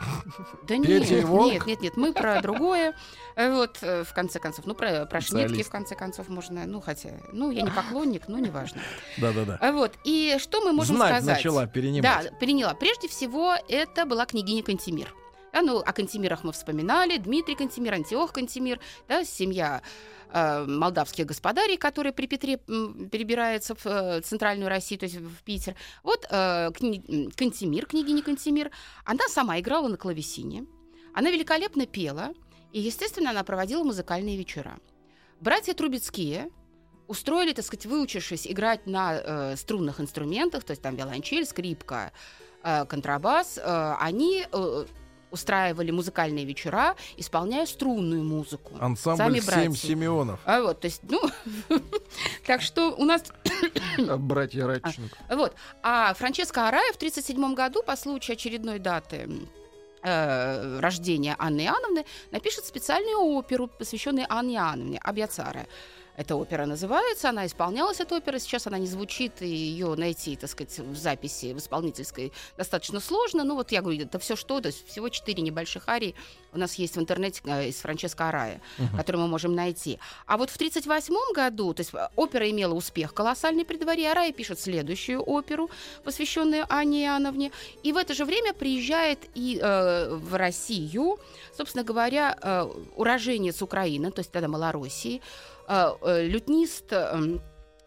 Да 0.68 0.78
нет, 0.78 1.10
нет, 1.10 1.66
нет, 1.66 1.82
нет, 1.82 1.98
мы 1.98 2.14
про 2.14 2.42
другое. 2.42 2.94
Э, 3.36 3.52
Вот, 3.54 3.78
э, 3.82 4.04
в 4.04 4.14
конце 4.14 4.40
концов, 4.40 4.66
ну, 4.66 4.74
про, 4.74 5.06
про 5.06 5.22
шнитки, 5.22 5.64
в 5.64 5.70
конце 5.70 5.96
концов, 5.96 6.28
можно, 6.28 6.66
ну, 6.66 6.82
хотя, 6.82 7.12
ну, 7.32 7.52
я 7.52 7.62
не 7.62 7.72
поклонник, 7.72 8.28
но 8.28 8.40
неважно. 8.40 8.82
Да-да-да. 9.18 9.72
Вот, 9.72 9.94
и 10.04 10.38
что 10.40 10.62
мы 10.62 10.74
можем 10.74 10.98
Знать 10.98 11.18
сказать? 11.18 11.38
начала 11.38 11.68
Да, 12.02 12.24
переняла. 12.58 12.74
Прежде 12.74 13.08
всего, 13.08 13.56
это 13.68 14.06
была 14.06 14.26
княгиня 14.26 14.64
Кантемир. 14.64 15.14
Да, 15.54 15.62
ну, 15.62 15.78
о 15.78 15.94
Кантемирах 15.94 16.44
мы 16.44 16.52
вспоминали. 16.52 17.18
Дмитрий 17.18 17.56
Кантемир, 17.56 17.94
Антиох 17.94 18.34
Кантемир, 18.34 18.80
да, 19.08 19.24
семья 19.24 19.82
э, 20.32 20.66
молдавских 20.66 21.26
господарей, 21.26 21.78
которые 21.78 22.14
при 22.14 22.28
Петре 22.28 22.58
перебирается 22.58 23.76
в 23.76 23.86
э, 23.86 24.22
центральную 24.22 24.70
Россию, 24.70 25.00
то 25.00 25.06
есть 25.06 25.18
в 25.18 25.44
Питер. 25.44 25.76
Вот 26.04 26.26
э, 26.30 26.70
кни- 26.72 27.32
Кантемир, 27.36 27.86
княгиня 27.86 28.24
Кантемир, 28.24 28.72
она 29.06 29.28
сама 29.30 29.60
играла 29.60 29.88
на 29.88 29.98
клавесине, 29.98 30.66
она 31.14 31.30
великолепно 31.32 31.86
пела, 31.86 32.34
и, 32.74 32.80
естественно, 32.80 33.30
она 33.30 33.44
проводила 33.44 33.84
музыкальные 33.84 34.38
вечера. 34.38 34.80
Братья 35.40 35.74
Трубецкие 35.74 36.50
устроили, 37.08 37.54
так 37.54 37.66
сказать, 37.66 37.86
выучившись 37.86 38.48
играть 38.48 38.86
на 38.86 39.16
э, 39.16 39.56
струнных 39.56 40.02
инструментах, 40.02 40.64
то 40.64 40.72
есть 40.72 40.82
там 40.82 40.96
виолончель, 40.96 41.46
скрипка, 41.46 42.12
контрабас, 42.86 43.58
э, 43.58 43.96
они 44.00 44.46
э, 44.52 44.86
устраивали 45.32 45.92
музыкальные 45.92 46.46
вечера, 46.46 46.96
исполняя 47.18 47.66
струнную 47.66 48.24
музыку. 48.24 48.74
Ансамбль 48.80 49.24
Сами 49.24 49.40
«Семь 49.40 49.46
братья. 49.46 49.72
Симеонов». 49.88 50.40
А 50.46 50.62
вот, 50.62 50.80
то 50.80 50.88
есть, 50.88 51.02
ну, 51.04 51.22
так 52.48 52.62
что 52.62 52.92
у 52.96 53.06
нас 53.06 53.24
А, 54.08 54.18
Братья 54.18 54.66
Радченко. 54.66 55.18
вот. 55.30 55.54
А 55.84 56.14
Франческо 56.14 56.68
Арая 56.68 56.92
в 56.94 56.96
1937 56.96 57.54
году 57.56 57.84
по 57.84 57.96
случаю 57.96 58.36
очередной 58.36 58.80
даты 58.80 59.30
э, 60.04 60.80
рождения 60.80 61.36
Анны 61.40 61.62
Иоанновны 61.66 62.06
напишет 62.32 62.66
специальную 62.66 63.20
оперу, 63.20 63.68
посвященную 63.68 64.26
Анне 64.30 64.56
Иоанновне 64.56 65.00
«Абьяцаре». 65.04 65.68
Эта 66.18 66.36
опера 66.36 66.66
называется, 66.66 67.30
она 67.30 67.46
исполнялась, 67.46 68.00
эта 68.00 68.16
опера, 68.16 68.40
сейчас 68.40 68.66
она 68.66 68.80
не 68.80 68.88
звучит, 68.88 69.44
и 69.44 69.48
ее 69.48 69.94
найти, 69.96 70.36
так 70.36 70.50
сказать, 70.50 70.80
в 70.80 70.96
записи, 70.96 71.54
в 71.54 71.60
исполнительской 71.60 72.34
достаточно 72.58 73.00
сложно. 73.00 73.44
Ну 73.44 73.54
вот 73.54 73.72
я 73.72 73.84
говорю, 73.84 74.02
это 74.02 74.18
все 74.18 74.36
что, 74.36 74.60
то 74.60 74.68
есть 74.68 74.88
всего 74.88 75.10
четыре 75.10 75.44
небольших 75.44 75.88
арии 75.88 76.16
у 76.54 76.58
нас 76.58 76.74
есть 76.76 76.96
в 76.96 77.00
интернете 77.00 77.42
э, 77.46 77.70
из 77.70 77.76
Франческо 77.76 78.30
Арая, 78.30 78.62
которые 78.96 79.22
мы 79.22 79.28
можем 79.28 79.54
найти. 79.54 80.00
А 80.26 80.38
вот 80.38 80.50
в 80.50 80.56
1938 80.56 81.36
году, 81.36 81.74
то 81.76 81.82
есть 81.82 81.94
э, 81.94 82.10
опера 82.16 82.50
имела 82.50 82.74
успех 82.74 83.14
колоссальный 83.14 83.64
при 83.64 83.78
дворе, 83.78 84.12
Арая 84.12 84.32
пишет 84.32 84.60
следующую 84.60 85.22
оперу, 85.22 85.70
посвященную 86.04 86.66
Анне 86.68 87.04
Иоанновне. 87.06 87.52
И 87.84 87.94
в 87.94 87.98
это 87.98 88.16
же 88.16 88.26
время 88.26 88.54
приезжает 88.54 89.20
и 89.36 89.60
э, 89.62 90.16
в 90.16 90.34
Россию, 90.34 91.20
собственно 91.56 91.84
говоря, 91.84 92.36
э, 92.42 92.64
уроженец 92.96 93.62
Украины, 93.62 94.10
то 94.10 94.22
есть 94.22 94.32
тогда 94.32 94.48
Малороссии, 94.48 95.22
лютнист 95.68 96.86
э, 96.92 97.40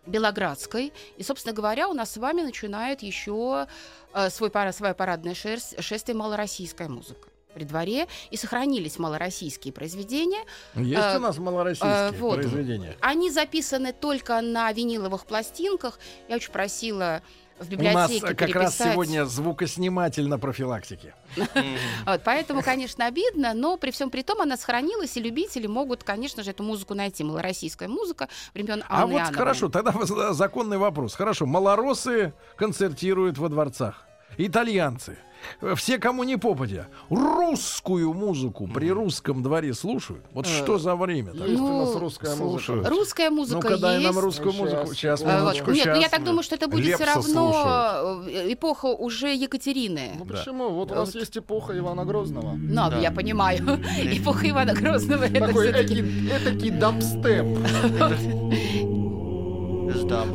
Белоградской. 0.07 0.93
И, 1.17 1.23
собственно 1.23 1.55
говоря, 1.55 1.89
у 1.89 1.93
нас 1.93 2.13
с 2.13 2.17
вами 2.17 2.43
начинает 2.43 3.03
еще 3.03 3.67
э, 4.15 4.31
свой, 4.31 4.51
свое 4.73 4.95
парадное 4.95 5.35
шерсть- 5.35 5.81
шествие 5.81 6.17
малороссийская 6.17 6.89
музыка 6.89 7.29
при 7.55 7.65
дворе, 7.65 8.07
и 8.31 8.37
сохранились 8.37 8.99
малороссийские 8.99 9.73
произведения. 9.73 10.45
Есть 10.77 11.01
Э, 11.03 11.17
у 11.17 11.21
нас 11.21 11.37
малороссийские 11.39 11.93
э, 11.93 12.11
вот. 12.13 12.37
произведения. 12.37 12.97
Они 13.01 13.31
записаны 13.31 13.93
только 13.93 14.41
на 14.41 14.71
виниловых 14.73 15.27
пластинках. 15.27 15.99
Я 16.29 16.37
очень 16.37 16.53
просила 16.53 17.23
У 17.61 17.83
нас 17.83 18.11
э, 18.11 18.21
как 18.21 18.41
раз 18.55 18.75
переписать. 18.77 18.93
сегодня 18.93 19.25
звукосниматель 19.27 20.27
на 20.27 20.39
профилактике. 20.39 21.15
Вот, 22.07 22.23
поэтому, 22.25 22.63
конечно, 22.63 23.07
обидно, 23.07 23.53
но 23.55 23.77
при 23.77 23.91
всем 23.91 24.11
при 24.11 24.23
том 24.23 24.41
она 24.41 24.57
сохранилась, 24.57 25.17
и 25.17 25.21
любители 25.21 25.67
могут, 25.67 26.03
конечно 26.03 26.43
же, 26.43 26.51
эту 26.51 26.63
музыку 26.63 26.95
найти. 26.95 27.23
Малороссийская 27.23 27.89
музыка 27.89 28.29
времен 28.55 28.83
А 28.89 29.03
Анны 29.03 29.13
вот 29.13 29.19
Иоанновны. 29.19 29.37
хорошо, 29.39 29.69
тогда 29.69 29.91
воз- 29.91 30.37
законный 30.37 30.79
вопрос. 30.79 31.15
Хорошо, 31.15 31.47
малоросы 31.47 32.33
концертируют 32.57 33.37
во 33.39 33.49
дворцах. 33.49 34.07
Итальянцы. 34.39 35.19
Э, 35.61 35.75
Все, 35.77 35.99
кому 35.99 36.25
не 36.25 36.37
попадя, 36.37 36.89
русскую 37.09 38.13
музыку 38.15 38.69
при 38.73 38.91
русском 38.91 39.43
дворе 39.43 39.75
слушают. 39.75 40.25
Вот 40.33 40.47
Э, 40.47 40.49
что 40.49 40.79
за 40.79 40.97
время 40.97 41.33
Есть 41.33 41.55
такое? 41.57 41.59
у 41.73 41.81
нас 41.81 41.95
Ну, 41.95 41.99
русская 42.01 42.35
слушаю. 42.37 42.79
музыка. 42.79 42.95
Русская 42.97 43.31
музыка 43.31 43.69
Ну-ка, 43.71 43.79
дай 43.79 44.01
есть. 44.01 44.07
нам 44.15 44.19
русскую 44.25 44.53
Сейчас, 44.53 44.61
музыку. 44.63 44.95
Сейчас, 44.95 45.21
вот. 45.23 45.33
минуточку, 45.35 45.71
Нет, 45.73 45.87
ну 45.87 45.95
я 45.95 46.01
щас. 46.03 46.11
так 46.11 46.25
думаю, 46.25 46.43
что 46.43 46.55
это 46.57 46.69
будет 46.69 46.95
все 46.95 47.05
равно 47.05 48.23
э, 48.27 48.53
эпоха 48.53 48.87
уже 48.87 49.35
Екатерины. 49.35 50.13
Ну 50.19 50.25
Да. 50.25 50.35
почему? 50.37 50.71
Вот 50.71 50.93
у 50.93 50.95
нас 50.95 51.15
есть 51.15 51.37
эпоха 51.39 51.77
Ивана 51.79 52.05
Грозного. 52.05 52.55
Ну, 52.57 53.01
я 53.01 53.11
понимаю. 53.11 53.61
Эпоха 54.03 54.49
Ивана 54.49 54.75
Грозного 54.75 55.25
это 55.25 55.47
Такой 55.47 55.71
эки- 55.71 56.29
этакий 56.31 56.71
дабстеп. 56.71 57.47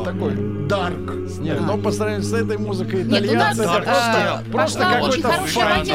Такой 0.04 0.36
дарк. 0.68 1.14
Нет, 1.40 1.62
но 1.62 1.78
по 1.78 1.92
сравнению 1.92 2.24
с 2.24 2.34
этой 2.34 2.58
музыкой 2.58 3.04
Нет, 3.04 3.24
у 3.30 3.34
нас 3.34 3.56
итальянцы, 3.58 3.62
это 3.64 3.72
а, 3.72 4.44
просто, 4.44 4.52
просто 4.52 4.80
пошла 4.80 5.08
очень 5.08 5.22
какой-то 5.22 5.54
хорошая 5.54 5.86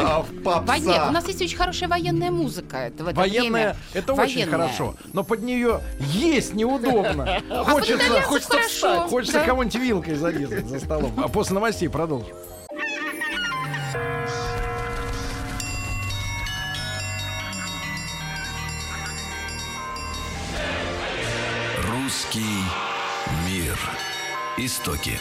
фан. 0.43 0.65
Воен- 0.65 1.09
У 1.09 1.11
нас 1.11 1.27
есть 1.27 1.41
очень 1.41 1.57
хорошая 1.57 1.89
военная 1.89 2.31
музыка. 2.31 2.77
Это 2.77 3.03
в 3.03 3.07
это 3.07 3.17
Военная, 3.19 3.51
время. 3.51 3.75
это 3.93 4.13
очень 4.13 4.45
хорошо, 4.47 4.95
но 5.13 5.23
под 5.23 5.43
нее 5.43 5.81
есть 5.99 6.53
неудобно. 6.53 7.41
А 7.51 7.63
Хочется, 7.65 8.21
хочется 8.21 8.57
хочется 9.09 9.39
да. 9.39 9.45
кого-нибудь 9.45 9.75
вилкой 9.75 10.15
зарезать 10.15 10.67
за 10.67 10.79
столом. 10.79 11.11
А 11.17 11.27
после 11.27 11.55
новостей 11.55 11.89
продолжим. 11.89 12.35
Истоки. 24.63 25.17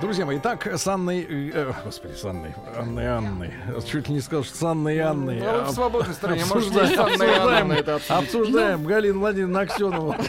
Друзья 0.00 0.24
мои, 0.24 0.38
итак, 0.38 0.66
с 0.66 0.86
Анной... 0.88 1.26
э, 1.28 1.72
господи, 1.84 2.14
с 2.14 2.24
Анной. 2.24 2.54
Анной 2.74 3.06
Анной. 3.06 3.52
Чуть 3.86 4.08
ли 4.08 4.14
не 4.14 4.20
сказал, 4.22 4.42
что 4.42 4.56
с 4.56 4.62
Анной 4.62 4.98
Анной. 5.00 5.38
Ну, 5.40 5.52
вы 5.52 5.60
в 5.64 5.68
А, 5.68 5.72
свободной 5.72 6.14
стране. 6.14 6.42
Обсуждаем, 6.42 6.94
с 6.94 6.98
Анной 6.98 7.12
обсуждаем, 7.12 7.42
Иоанновной 7.42 7.76
это 7.76 7.94
обсудить. 7.96 8.24
обсуждаем 8.24 8.84
Галину 8.84 9.20
Владимировну 9.20 9.58
Аксенову. 9.60 10.16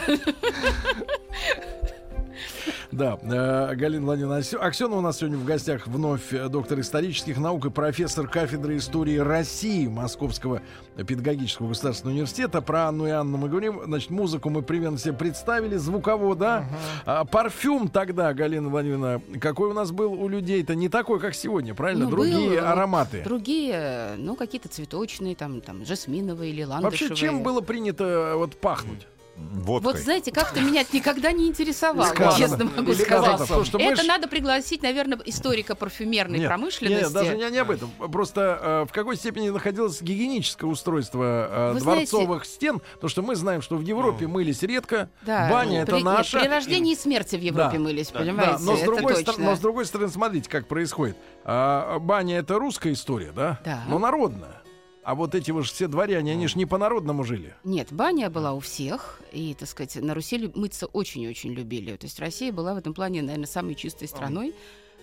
Да, 2.95 3.19
э, 3.21 3.75
Галина 3.75 4.05
Владимировна 4.05 4.37
Аксенова 4.37 4.99
у 4.99 5.01
нас 5.01 5.17
сегодня 5.17 5.37
в 5.37 5.43
гостях 5.43 5.85
вновь 5.85 6.31
э, 6.31 6.47
доктор 6.47 6.79
исторических 6.79 7.37
наук 7.37 7.65
и 7.65 7.69
профессор 7.69 8.25
кафедры 8.25 8.77
истории 8.77 9.17
России 9.17 9.87
Московского 9.87 10.61
педагогического 10.95 11.67
государственного 11.67 12.13
университета. 12.13 12.61
Про 12.61 12.87
Анну 12.87 13.05
и 13.05 13.09
Анну 13.09 13.37
мы 13.37 13.49
говорим. 13.49 13.81
Значит, 13.83 14.11
музыку 14.11 14.49
мы 14.49 14.61
примерно 14.61 14.97
себе 14.97 15.11
представили, 15.11 15.75
звуково, 15.75 16.37
да? 16.37 16.69
А 17.05 17.25
парфюм 17.25 17.89
тогда, 17.89 18.33
Галина 18.33 18.69
Владимировна, 18.69 19.21
какой 19.41 19.71
у 19.71 19.73
нас 19.73 19.91
был 19.91 20.13
у 20.13 20.29
людей-то? 20.29 20.73
Не 20.73 20.87
такой, 20.87 21.19
как 21.19 21.35
сегодня, 21.35 21.75
правильно? 21.75 22.05
Ну, 22.05 22.11
Другие 22.11 22.37
был, 22.37 22.55
вот, 22.55 22.63
ароматы. 22.63 23.23
Другие, 23.25 24.15
ну, 24.17 24.37
какие-то 24.37 24.69
цветочные, 24.69 25.35
там, 25.35 25.59
там, 25.59 25.85
жасминовые 25.85 26.53
или 26.53 26.63
ландышевые. 26.63 27.09
Вообще, 27.09 27.25
чем 27.27 27.43
было 27.43 27.59
принято 27.59 28.05
э, 28.05 28.35
вот 28.35 28.55
пахнуть? 28.55 29.05
Водкой. 29.37 29.91
Вот 29.93 30.01
знаете, 30.01 30.31
как-то 30.31 30.61
меня 30.61 30.81
это 30.81 30.95
никогда 30.95 31.31
не 31.33 31.47
интересовало, 31.47 32.05
Сказано. 32.07 32.37
честно 32.37 32.63
могу 32.65 32.91
Или 32.93 33.03
сказать. 33.03 33.35
сказано, 33.41 33.65
что 33.65 33.79
мы 33.79 33.85
Это 33.85 34.03
ж- 34.03 34.07
надо 34.07 34.27
пригласить, 34.29 34.81
наверное, 34.81 35.19
историка 35.25 35.75
парфюмерной 35.75 36.39
Нет, 36.39 36.47
промышленности. 36.47 37.03
Нет, 37.03 37.11
даже 37.11 37.35
не, 37.37 37.49
не 37.51 37.57
об 37.57 37.69
этом. 37.71 37.89
Просто 38.11 38.59
э, 38.61 38.85
в 38.89 38.93
какой 38.93 39.17
степени 39.17 39.49
находилось 39.49 40.01
гигиеническое 40.01 40.69
устройство 40.69 41.49
э, 41.51 41.73
Вы 41.73 41.79
дворцовых 41.81 42.45
стен, 42.45 42.79
потому 42.93 43.09
что 43.09 43.21
мы 43.23 43.35
знаем, 43.35 43.61
что 43.61 43.75
в 43.75 43.81
Европе 43.81 44.25
мылись 44.27 44.61
редко, 44.63 45.09
Да. 45.25 45.49
баня 45.51 45.81
это 45.81 45.91
при, 45.93 45.95
нет, 45.97 46.05
наша. 46.05 46.39
при 46.39 46.47
рождении 46.47 46.93
и 46.93 46.95
смерти 46.95 47.35
в 47.35 47.41
Европе 47.41 47.77
Да. 47.77 47.83
мылись, 47.83 48.11
Да. 48.11 48.19
понимаете? 48.19 48.53
Да, 48.53 48.59
но 48.59 48.75
с, 48.77 48.79
это 48.81 48.85
другой 48.85 49.13
точно. 49.15 49.21
стороны, 49.33 49.45
но 49.51 49.55
с 49.57 49.59
другой 49.59 49.85
стороны, 49.85 50.09
смотрите, 50.11 50.49
как 50.49 50.67
происходит. 50.67 51.17
А, 51.43 51.99
баня 51.99 52.37
это 52.37 52.57
русская 52.57 52.93
история, 52.93 53.33
да? 53.35 53.59
Да. 53.65 53.83
Но 53.89 53.99
народная. 53.99 54.61
А 55.05 55.13
вот 55.13 55.35
эти 55.35 55.51
вот 55.51 55.67
все 55.67 55.87
дворяне, 55.87 56.31
они 56.31 56.47
же 56.47 56.57
не 56.57 56.65
по-народному 56.65 57.23
жили. 57.23 57.53
Нет, 57.63 57.89
баня 57.93 58.31
была 58.31 58.53
у 58.53 58.59
всех, 58.59 59.21
и, 59.31 59.53
так 59.53 59.69
сказать, 59.69 59.95
на 59.97 60.15
Руси 60.15 60.51
мыться 60.55 60.87
очень-очень 60.87 61.53
любили. 61.53 61.95
То 61.95 62.07
есть 62.07 62.19
Россия 62.19 62.51
была 62.51 62.73
в 62.73 62.77
этом 62.77 62.95
плане, 62.95 63.21
наверное, 63.21 63.45
самой 63.45 63.75
чистой 63.75 64.07
страной. 64.07 64.55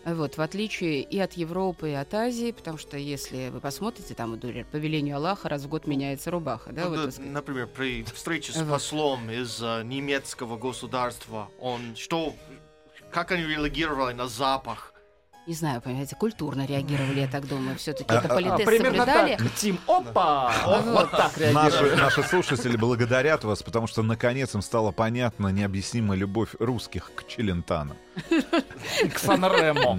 Вот, 0.04 0.36
в 0.36 0.40
отличие 0.40 1.02
и 1.02 1.20
от 1.20 1.34
Европы, 1.34 1.90
и 1.90 1.92
от 1.92 2.12
Азии, 2.14 2.50
потому 2.50 2.78
что 2.78 2.96
если 2.96 3.50
вы 3.50 3.60
посмотрите, 3.60 4.14
там, 4.14 4.32
например, 4.32 4.66
по 4.68 4.76
велению 4.76 5.18
Аллаха 5.18 5.48
раз 5.48 5.62
в 5.62 5.68
год 5.68 5.86
меняется 5.86 6.32
рубаха, 6.32 6.72
да, 6.72 6.86
Ну, 6.88 6.96
вот, 6.96 7.14
да, 7.16 7.22
например, 7.22 7.68
при 7.68 8.02
встрече 8.02 8.52
с 8.52 8.64
послом 8.64 9.30
из 9.30 9.62
э, 9.62 9.84
немецкого 9.84 10.58
государства, 10.58 11.48
он 11.60 11.94
что, 11.94 12.34
как 13.12 13.30
они 13.30 13.44
реагировали 13.44 14.14
на 14.14 14.26
запах? 14.26 14.91
Не 15.44 15.54
знаю, 15.54 15.80
понимаете, 15.80 16.14
культурно 16.14 16.64
реагировали, 16.66 17.18
я 17.20 17.26
так 17.26 17.48
думаю, 17.48 17.76
все-таки 17.76 18.14
А, 18.14 18.18
это 18.18 18.28
а, 18.28 18.30
А, 18.30 18.34
политес 18.34 18.64
примерно 18.64 18.98
соблюдали. 19.04 19.36
так. 19.36 19.54
Тим, 19.56 19.78
опа! 19.88 20.52
Вот 20.84 21.10
так 21.10 21.36
Наши, 21.36 21.70
реагирует. 21.78 21.98
наши 21.98 22.22
слушатели 22.22 22.76
благодарят 22.76 23.42
вас, 23.42 23.60
потому 23.62 23.88
что 23.88 24.02
наконец 24.04 24.54
им 24.54 24.62
стала 24.62 24.92
понятна 24.92 25.48
необъяснимая 25.48 26.16
любовь 26.16 26.50
русских 26.60 27.10
к 27.16 27.26
Челентано. 27.26 27.96
К 29.12 29.18
Санремо. 29.18 29.98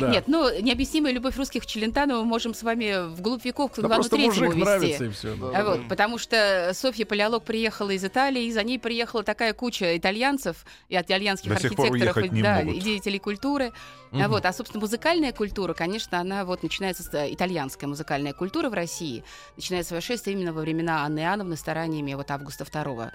Нет, 0.00 0.24
ну, 0.26 0.48
необъяснимая 0.60 1.12
любовь 1.12 1.36
русских 1.36 1.62
к 1.62 1.66
Челентано 1.66 2.16
мы 2.16 2.24
можем 2.24 2.54
с 2.54 2.62
вами 2.62 3.08
вглубь 3.14 3.44
веков 3.44 3.72
к 3.72 3.76
Да 3.76 3.82
Ивану 3.82 3.94
просто 3.94 4.16
Третьему 4.16 4.46
мужик 4.46 4.54
вести. 4.56 4.64
нравится 4.64 5.04
и 5.04 5.08
все. 5.10 5.36
А 5.54 5.64
Вот, 5.64 5.88
потому 5.88 6.18
что 6.18 6.72
Софья 6.74 7.06
Палеолог 7.06 7.44
приехала 7.44 7.90
из 7.90 8.04
Италии, 8.04 8.44
и 8.44 8.52
за 8.52 8.62
ней 8.62 8.78
приехала 8.78 9.22
такая 9.22 9.52
куча 9.52 9.96
итальянцев 9.96 10.64
и 10.88 10.96
итальянских 10.96 11.52
архитекторов, 11.52 12.16
и, 12.18 12.80
деятелей 12.80 13.18
культуры. 13.18 13.72
А 14.12 14.28
Вот, 14.28 14.44
а, 14.44 14.52
собственно, 14.52 14.80
музыкальная 14.80 15.32
культура, 15.32 15.72
конечно, 15.72 16.18
она 16.18 16.44
вот 16.44 16.62
начинается 16.62 17.02
с 17.02 17.14
э, 17.14 17.32
итальянская 17.32 17.88
музыкальная 17.88 18.34
культура 18.34 18.68
в 18.68 18.74
России, 18.74 19.24
начинает 19.56 19.86
свое 19.86 20.02
шествие 20.02 20.36
именно 20.36 20.52
во 20.52 20.60
времена 20.60 21.04
Анны 21.04 21.20
Иоанновны 21.20 21.56
стараниями 21.56 22.12
вот 22.12 22.30
Августа 22.30 22.64
II. 22.64 23.10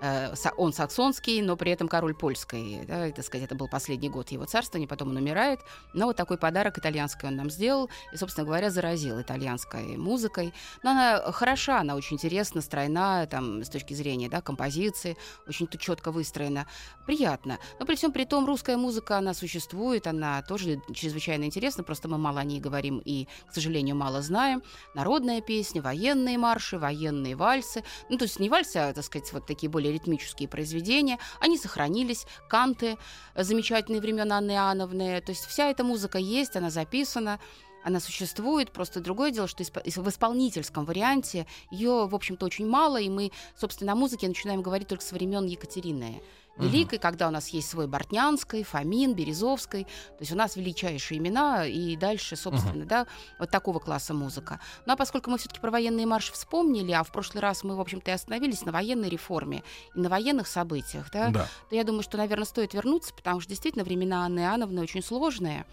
Э, 0.00 0.34
Он 0.56 0.72
саксонский, 0.72 1.42
но 1.42 1.56
при 1.56 1.72
этом 1.72 1.88
король 1.88 2.14
польской. 2.14 2.84
Да, 2.86 3.10
так 3.10 3.24
сказать, 3.24 3.46
это 3.46 3.54
был 3.54 3.68
последний 3.68 4.08
год 4.08 4.30
его 4.30 4.44
царствования, 4.44 4.86
потом 4.86 5.10
он 5.10 5.16
умирает. 5.16 5.60
Но 5.92 6.06
вот 6.06 6.16
такой 6.16 6.38
подарок 6.38 6.78
итальянский 6.78 7.28
он 7.28 7.36
нам 7.36 7.50
сделал 7.50 7.90
и, 8.12 8.16
собственно 8.16 8.46
говоря, 8.46 8.70
заразил 8.70 9.20
итальянской 9.20 9.96
музыкой. 9.96 10.54
Но 10.82 10.90
она 10.90 11.32
хороша, 11.32 11.80
она 11.80 11.96
очень 11.96 12.14
интересна, 12.14 12.60
стройна, 12.60 13.26
там, 13.26 13.62
с 13.64 13.68
точки 13.68 13.94
зрения 13.94 14.28
да, 14.28 14.40
композиции, 14.40 15.16
очень 15.46 15.66
тут 15.66 15.80
четко 15.80 16.12
выстроена. 16.12 16.66
Приятно. 17.08 17.58
Но 17.80 17.86
при 17.86 17.94
всем 17.94 18.12
при 18.12 18.26
том, 18.26 18.44
русская 18.44 18.76
музыка, 18.76 19.16
она 19.16 19.32
существует, 19.32 20.06
она 20.06 20.42
тоже 20.42 20.82
чрезвычайно 20.92 21.44
интересна, 21.44 21.82
просто 21.82 22.06
мы 22.06 22.18
мало 22.18 22.40
о 22.40 22.44
ней 22.44 22.60
говорим 22.60 23.00
и, 23.02 23.26
к 23.48 23.54
сожалению, 23.54 23.96
мало 23.96 24.20
знаем. 24.20 24.62
Народная 24.94 25.40
песня, 25.40 25.80
военные 25.80 26.36
марши, 26.36 26.78
военные 26.78 27.34
вальсы. 27.34 27.82
Ну, 28.10 28.18
то 28.18 28.24
есть 28.24 28.38
не 28.40 28.50
вальсы, 28.50 28.76
а, 28.76 28.92
так 28.92 29.02
сказать, 29.04 29.32
вот 29.32 29.46
такие 29.46 29.70
более 29.70 29.90
ритмические 29.90 30.50
произведения. 30.50 31.18
Они 31.40 31.56
сохранились. 31.56 32.26
Канты 32.46 32.98
э, 33.34 33.42
замечательные 33.42 34.02
времен 34.02 34.30
Анны 34.30 34.50
Иоанновны. 34.50 35.18
То 35.22 35.32
есть 35.32 35.46
вся 35.46 35.70
эта 35.70 35.84
музыка 35.84 36.18
есть, 36.18 36.56
она 36.56 36.68
записана. 36.68 37.40
Она 37.88 38.00
существует, 38.00 38.70
просто 38.70 39.00
другое 39.00 39.30
дело, 39.30 39.48
что 39.48 39.64
в 39.64 40.08
исполнительском 40.08 40.84
варианте 40.84 41.46
ее, 41.70 42.06
в 42.06 42.14
общем-то, 42.14 42.44
очень 42.44 42.68
мало, 42.68 43.00
и 43.00 43.08
мы, 43.08 43.32
собственно, 43.56 43.92
о 43.92 43.94
музыке 43.94 44.28
начинаем 44.28 44.60
говорить 44.60 44.88
только 44.88 45.02
со 45.02 45.14
времен 45.14 45.46
Екатерины 45.46 46.20
Великой, 46.58 46.98
когда 46.98 47.28
у 47.28 47.30
нас 47.30 47.48
есть 47.48 47.70
свой 47.70 47.86
Бортнянской, 47.86 48.62
Фомин, 48.64 49.14
Березовской, 49.14 49.84
то 49.84 50.20
есть 50.20 50.32
у 50.32 50.34
нас 50.34 50.56
величайшие 50.56 51.18
имена, 51.18 51.64
и 51.64 51.96
дальше, 51.96 52.36
собственно, 52.36 52.84
да, 52.84 53.06
вот 53.38 53.50
такого 53.50 53.78
класса 53.78 54.12
музыка. 54.12 54.60
Ну 54.84 54.92
а 54.92 54.96
поскольку 54.96 55.30
мы 55.30 55.38
все-таки 55.38 55.60
про 55.60 55.70
военные 55.70 56.04
марши 56.04 56.32
вспомнили, 56.32 56.92
а 56.92 57.04
в 57.04 57.12
прошлый 57.12 57.40
раз 57.40 57.64
мы, 57.64 57.74
в 57.76 57.80
общем-то, 57.80 58.10
и 58.10 58.14
остановились 58.14 58.64
на 58.66 58.72
военной 58.72 59.08
реформе 59.08 59.62
и 59.94 60.00
на 60.00 60.08
военных 60.10 60.46
событиях, 60.48 61.10
да, 61.10 61.30
Да. 61.30 61.48
то 61.70 61.76
я 61.76 61.84
думаю, 61.84 62.02
что, 62.02 62.18
наверное, 62.18 62.44
стоит 62.44 62.74
вернуться, 62.74 63.14
потому 63.14 63.40
что 63.40 63.48
действительно 63.48 63.84
времена 63.84 64.26
Анны 64.26 64.40
Иоанновны 64.40 64.82
очень 64.82 65.02
сложные. 65.02 65.64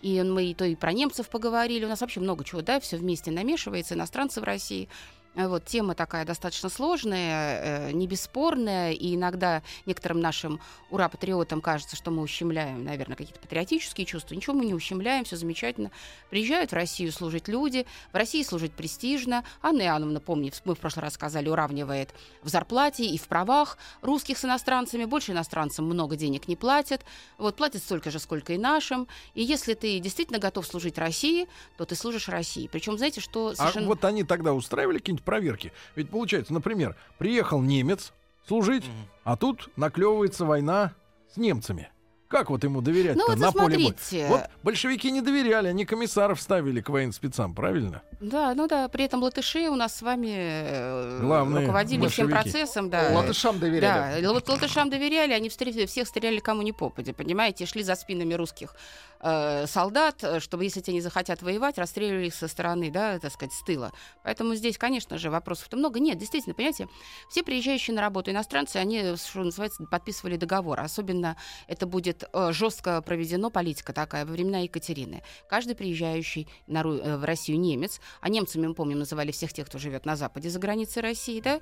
И 0.00 0.22
мы 0.22 0.46
и 0.46 0.54
то 0.54 0.64
и 0.64 0.74
про 0.74 0.92
немцев 0.92 1.28
поговорили. 1.28 1.84
У 1.84 1.88
нас 1.88 2.00
вообще 2.00 2.20
много 2.20 2.44
чего, 2.44 2.62
да, 2.62 2.78
все 2.80 2.96
вместе 2.96 3.30
намешивается, 3.30 3.94
иностранцы 3.94 4.40
в 4.40 4.44
России. 4.44 4.88
А 5.36 5.48
Вот 5.48 5.64
тема 5.66 5.94
такая 5.94 6.24
достаточно 6.24 6.68
сложная, 6.68 7.88
э, 7.88 7.92
не 7.92 8.06
бесспорная, 8.06 8.92
и 8.92 9.14
иногда 9.14 9.62
некоторым 9.86 10.20
нашим 10.20 10.60
ура-патриотам 10.90 11.60
кажется, 11.60 11.96
что 11.96 12.10
мы 12.10 12.22
ущемляем, 12.22 12.84
наверное, 12.84 13.16
какие-то 13.16 13.38
патриотические 13.40 14.04
чувства. 14.06 14.34
Ничего 14.34 14.56
мы 14.56 14.64
не 14.64 14.74
ущемляем, 14.74 15.24
все 15.24 15.36
замечательно. 15.36 15.90
Приезжают 16.30 16.72
в 16.72 16.74
Россию 16.74 17.12
служить 17.12 17.46
люди, 17.46 17.86
в 18.12 18.16
России 18.16 18.42
служить 18.42 18.72
престижно. 18.72 19.44
Анна 19.62 19.82
Иоанновна, 19.82 20.20
помни, 20.20 20.52
мы 20.64 20.74
в 20.74 20.78
прошлый 20.78 21.04
раз 21.04 21.14
сказали, 21.14 21.48
уравнивает 21.48 22.14
в 22.42 22.48
зарплате 22.48 23.04
и 23.04 23.18
в 23.18 23.28
правах 23.28 23.78
русских 24.02 24.38
с 24.38 24.44
иностранцами. 24.44 25.04
Больше 25.04 25.32
иностранцам 25.32 25.84
много 25.84 26.16
денег 26.16 26.48
не 26.48 26.56
платят. 26.56 27.04
Вот 27.36 27.54
платят 27.54 27.82
столько 27.82 28.10
же, 28.10 28.18
сколько 28.18 28.54
и 28.54 28.58
нашим. 28.58 29.06
И 29.34 29.42
если 29.42 29.74
ты 29.74 29.98
действительно 30.00 30.38
готов 30.38 30.66
служить 30.66 30.98
России, 30.98 31.48
то 31.76 31.84
ты 31.84 31.94
служишь 31.94 32.28
России. 32.28 32.68
Причем, 32.70 32.96
знаете, 32.98 33.20
что 33.20 33.48
А 33.48 33.54
совершенно... 33.54 33.86
вот 33.86 34.04
они 34.04 34.24
тогда 34.24 34.52
устраивали 34.52 34.98
какие-нибудь 35.18 35.24
проверки? 35.24 35.72
Ведь 35.96 36.10
получается, 36.10 36.52
например, 36.52 36.96
приехал 37.18 37.60
немец 37.60 38.12
служить, 38.46 38.84
а 39.24 39.36
тут 39.36 39.68
наклевывается 39.76 40.44
война 40.44 40.94
с 41.32 41.36
немцами. 41.36 41.90
Как 42.28 42.50
вот 42.50 42.62
ему 42.62 42.82
доверять-то 42.82 43.18
Ну 43.18 43.26
вот 43.26 43.38
на 43.38 43.52
поле 43.52 43.78
боя? 43.78 44.28
Вот 44.28 44.42
большевики 44.62 45.10
не 45.10 45.22
доверяли, 45.22 45.68
они 45.68 45.86
комиссаров 45.86 46.40
ставили 46.40 46.82
к 46.82 46.90
военспецам, 46.90 47.54
правильно? 47.54 48.02
Да, 48.20 48.54
ну 48.54 48.66
да, 48.66 48.88
при 48.88 49.04
этом 49.04 49.22
латыши 49.22 49.68
у 49.70 49.76
нас 49.76 49.96
с 49.96 50.02
вами 50.02 50.34
э, 50.34 51.20
Главные 51.22 51.62
руководили 51.62 52.06
всем 52.08 52.26
большевики. 52.28 52.32
процессом, 52.32 52.90
да. 52.90 53.10
Латышам 53.14 53.58
доверяли. 53.58 54.20
Да, 54.20 54.32
вот 54.32 54.48
латышам 54.48 54.90
доверяли, 54.90 55.32
они 55.32 55.48
встретили, 55.48 55.86
всех 55.86 56.06
стреляли 56.06 56.38
кому 56.38 56.62
ни 56.62 56.72
попадя, 56.72 57.14
понимаете, 57.14 57.64
шли 57.64 57.82
за 57.82 57.94
спинами 57.94 58.34
русских 58.34 58.74
э, 59.20 59.66
солдат, 59.66 60.22
э, 60.22 60.40
чтобы, 60.40 60.64
если 60.64 60.80
те 60.80 60.92
не 60.92 61.00
захотят 61.00 61.40
воевать, 61.42 61.78
расстреливали 61.78 62.26
их 62.26 62.34
со 62.34 62.48
стороны, 62.48 62.90
да, 62.90 63.18
так 63.18 63.32
сказать, 63.32 63.54
с 63.54 63.62
тыла. 63.62 63.92
Поэтому 64.22 64.54
здесь, 64.54 64.76
конечно 64.76 65.16
же, 65.16 65.30
вопросов-то 65.30 65.76
много. 65.76 65.98
Нет, 65.98 66.18
действительно, 66.18 66.54
понимаете, 66.54 66.88
все 67.30 67.42
приезжающие 67.42 67.94
на 67.94 68.02
работу 68.02 68.30
иностранцы, 68.30 68.76
они, 68.76 69.16
что 69.16 69.44
называется, 69.44 69.84
подписывали 69.84 70.36
договор. 70.36 70.80
Особенно 70.80 71.36
это 71.68 71.86
будет 71.86 72.17
э, 72.32 72.52
жестко 72.52 73.00
проведено, 73.02 73.50
политика 73.50 73.92
такая, 73.92 74.24
во 74.24 74.32
времена 74.32 74.58
Екатерины. 74.58 75.22
Каждый 75.48 75.74
приезжающий 75.74 76.48
на 76.66 76.80
э, 76.80 77.16
в 77.16 77.24
Россию 77.24 77.60
немец, 77.60 78.00
а 78.20 78.28
немцами, 78.28 78.66
мы 78.66 78.74
помним, 78.74 78.98
называли 78.98 79.32
всех 79.32 79.52
тех, 79.52 79.66
кто 79.66 79.78
живет 79.78 80.06
на 80.06 80.16
западе, 80.16 80.50
за 80.50 80.58
границей 80.58 81.02
России, 81.02 81.40
да, 81.40 81.60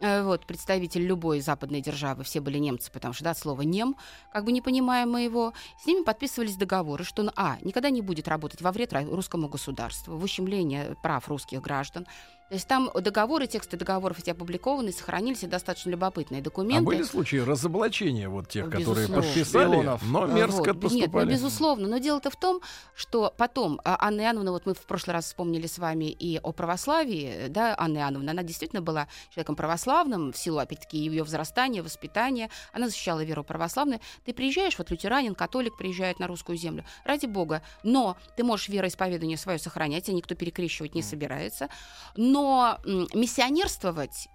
Э, 0.00 0.22
Вот, 0.22 0.46
представитель 0.46 1.02
любой 1.06 1.40
западной 1.40 1.80
державы, 1.80 2.24
все 2.24 2.40
были 2.40 2.58
немцы, 2.58 2.90
потому 2.92 3.14
что, 3.14 3.24
да, 3.24 3.30
от 3.30 3.38
слова 3.38 3.62
«нем», 3.62 3.96
как 4.32 4.44
бы 4.44 4.52
не 4.52 4.60
понимаем 4.60 5.10
мы 5.10 5.22
его, 5.22 5.52
с 5.82 5.86
ними 5.86 6.02
подписывались 6.02 6.56
договоры, 6.56 7.04
что 7.04 7.22
он, 7.22 7.30
а, 7.36 7.56
никогда 7.62 7.90
не 7.90 8.02
будет 8.02 8.28
работать 8.28 8.60
во 8.60 8.72
вред 8.72 8.92
русскому 8.92 9.48
государству, 9.48 10.16
в 10.16 10.24
ущемление 10.24 10.96
прав 11.02 11.28
русских 11.28 11.62
граждан. 11.62 12.06
То 12.48 12.54
есть 12.54 12.68
там 12.68 12.90
договоры, 12.94 13.48
тексты 13.48 13.76
договоров 13.76 14.20
эти 14.20 14.30
опубликованы, 14.30 14.92
сохранились 14.92 15.42
и 15.42 15.48
достаточно 15.48 15.90
любопытные 15.90 16.42
документы. 16.42 16.78
А 16.78 16.84
были 16.84 17.02
случаи 17.02 17.38
разоблачения 17.38 18.28
вот 18.28 18.48
тех, 18.48 18.66
которые 18.66 19.08
Безусловно. 19.08 19.22
подписали, 19.22 19.66
Шпионов. 19.72 20.02
но 20.04 20.22
А, 20.22 20.26
мерзко 20.28 20.58
вот. 20.58 20.66
Нет, 20.66 20.76
ну, 20.76 20.80
поступали? 20.82 21.30
безусловно. 21.30 21.88
Но 21.88 21.98
дело-то 21.98 22.30
в 22.30 22.36
том, 22.36 22.60
что 22.94 23.34
потом 23.36 23.80
а, 23.84 23.96
Анна 24.00 24.20
Иоанновна, 24.20 24.52
вот 24.52 24.64
мы 24.64 24.74
в 24.74 24.86
прошлый 24.86 25.14
раз 25.14 25.24
вспомнили 25.24 25.66
с 25.66 25.78
вами 25.78 26.04
и 26.04 26.38
о 26.38 26.52
православии, 26.52 27.48
да, 27.48 27.74
Анна 27.76 27.98
Иоанновна, 27.98 28.30
она 28.30 28.44
действительно 28.44 28.80
была 28.80 29.08
человеком 29.30 29.56
православным, 29.56 30.32
в 30.32 30.36
силу, 30.36 30.58
опять-таки, 30.58 30.98
ее 30.98 31.24
взрастания, 31.24 31.82
воспитания. 31.82 32.48
Она 32.72 32.88
защищала 32.88 33.24
веру 33.24 33.42
православную. 33.42 33.98
Ты 34.24 34.32
приезжаешь, 34.32 34.78
вот 34.78 34.90
лютеранин, 34.92 35.34
католик 35.34 35.76
приезжает 35.76 36.20
на 36.20 36.28
русскую 36.28 36.56
землю, 36.56 36.84
ради 37.04 37.26
бога. 37.26 37.62
Но 37.82 38.16
ты 38.36 38.44
можешь 38.44 38.68
вероисповедание 38.68 39.36
свое 39.36 39.58
сохранять, 39.58 40.04
тебя 40.04 40.16
никто 40.16 40.36
перекрещивать 40.36 40.94
не 40.94 41.02
собирается. 41.02 41.68
Но 42.16 42.35
м, 42.84 43.06
миссионерствовать 43.14 44.28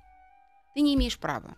ты 0.74 0.82
не 0.82 0.96
имеешь 0.96 1.20
права. 1.20 1.56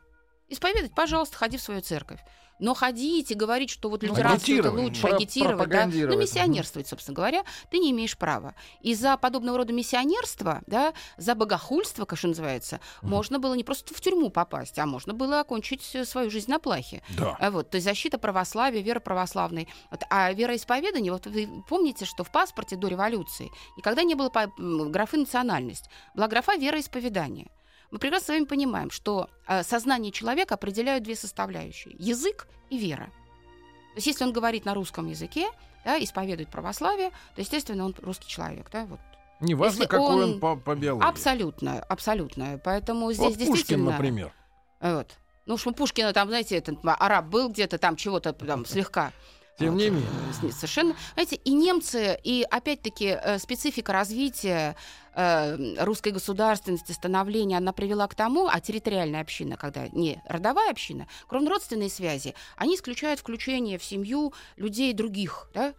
Исповедать, 0.50 0.94
пожалуйста, 0.94 1.38
ходи 1.38 1.58
в 1.58 1.62
свою 1.62 1.82
церковь. 1.82 2.20
Но 2.60 2.76
ходить 2.76 3.32
и 3.32 3.34
говорить, 3.34 3.70
что 3.72 3.90
вот 3.90 4.04
лютеранство 4.04 4.54
это 4.54 4.72
лучше, 4.72 5.02
Про- 5.02 5.16
агитировать, 5.16 5.70
да, 5.70 5.86
ну, 5.88 6.18
миссионерствовать, 6.18 6.88
собственно 6.88 7.16
говоря, 7.16 7.44
ты 7.72 7.80
не 7.80 7.92
имеешь 7.92 8.18
права. 8.18 8.54
И 8.80 8.94
за 8.94 9.18
подобного 9.18 9.58
рода 9.58 9.74
миссионерство, 9.74 10.62
да, 10.68 10.94
за 11.18 11.36
богохульство, 11.36 12.06
как 12.06 12.18
что 12.18 12.28
называется, 12.28 12.80
можно 13.02 13.40
было 13.40 13.56
не 13.56 13.64
просто 13.64 13.94
в 13.94 14.00
тюрьму 14.00 14.30
попасть, 14.30 14.78
а 14.78 14.86
можно 14.86 15.14
было 15.14 15.40
окончить 15.40 15.84
э, 15.96 16.06
свою 16.06 16.30
жизнь 16.30 16.50
на 16.50 16.60
плахе. 16.60 17.02
Да. 17.18 17.36
А 17.40 17.52
Вот, 17.52 17.72
то 17.72 17.78
есть 17.78 17.86
защита 17.86 18.18
православия, 18.18 18.82
вера 18.82 19.00
православной. 19.00 19.68
Вот, 19.90 20.04
а 20.10 20.32
вероисповедание, 20.32 21.12
вот 21.12 21.26
вы 21.26 21.50
помните, 21.68 22.06
что 22.06 22.24
в 22.24 22.32
паспорте 22.32 22.76
до 22.76 22.88
революции 22.88 23.50
никогда 23.78 24.04
не 24.04 24.16
было 24.16 24.32
графы 24.58 25.18
национальность. 25.18 25.90
Была 26.14 26.28
графа 26.28 26.56
вероисповедание. 26.56 27.50
Мы 27.94 28.00
прекрасно 28.00 28.26
с 28.26 28.30
вами 28.30 28.46
понимаем, 28.46 28.90
что 28.90 29.30
э, 29.48 29.62
сознание 29.62 30.12
человека 30.12 30.56
определяют 30.56 31.04
две 31.04 31.16
составляющие– 31.16 31.96
язык 32.00 32.48
и 32.72 32.80
вера. 32.80 33.06
То 33.06 33.98
есть 33.98 34.08
если 34.08 34.24
он 34.24 34.34
говорит 34.34 34.66
на 34.66 34.74
русском 34.74 35.08
языке, 35.08 35.48
да, 35.86 36.04
исповедует 36.04 36.50
православие, 36.50 37.12
то, 37.36 37.42
естественно, 37.42 37.86
он 37.86 37.96
русский 38.02 38.28
человек. 38.28 38.68
Да, 38.72 38.86
вот. 38.86 39.00
Неважно, 39.42 39.82
если 39.82 39.86
какой 39.86 40.24
он, 40.24 40.24
он- 40.24 40.40
по, 40.40 40.56
по 40.56 40.74
биологии. 40.74 41.08
Абсолютно, 41.08 41.84
абсолютно. 41.84 42.60
Поэтому 42.64 43.14
здесь 43.14 43.20
Вот 43.20 43.34
Пушкин, 43.34 43.54
действительно... 43.54 43.92
например. 43.92 44.34
Вот. 44.82 45.12
Ну 45.46 45.54
уж 45.54 45.68
у 45.68 45.72
Пушкина 45.72 46.14
там, 46.14 46.30
знаете, 46.30 46.58
этот 46.58 46.80
араб 46.84 47.26
был 47.26 47.50
где-то 47.50 47.78
там 47.78 47.96
чего-то 47.96 48.34
там 48.34 48.66
слегка. 48.66 49.12
Тем 49.58 49.78
не 49.78 49.90
менее. 49.90 50.08
Совершенно. 50.52 50.96
Знаете, 51.14 51.36
и 51.36 51.54
немцы, 51.54 52.20
и 52.24 52.46
опять-таки 52.50 53.18
э, 53.22 53.38
специфика 53.38 53.94
развития 53.94 54.76
э, 55.14 55.84
русской 55.84 56.12
государственности, 56.12 56.92
становления, 56.92 57.58
она 57.58 57.72
привела 57.72 58.08
к 58.08 58.16
тому, 58.16 58.48
а 58.48 58.60
территориальная 58.60 59.22
община, 59.22 59.56
когда 59.56 59.88
не 59.90 60.22
родовая 60.28 60.72
община, 60.72 61.08
кроме 61.28 61.50
родственной 61.50 61.90
связи, 61.90 62.34
они 62.58 62.76
исключают 62.76 63.20
включение 63.20 63.78
в 63.78 63.84
семью 63.84 64.34
людей 64.58 64.92
других, 64.94 65.50
да, 65.54 65.74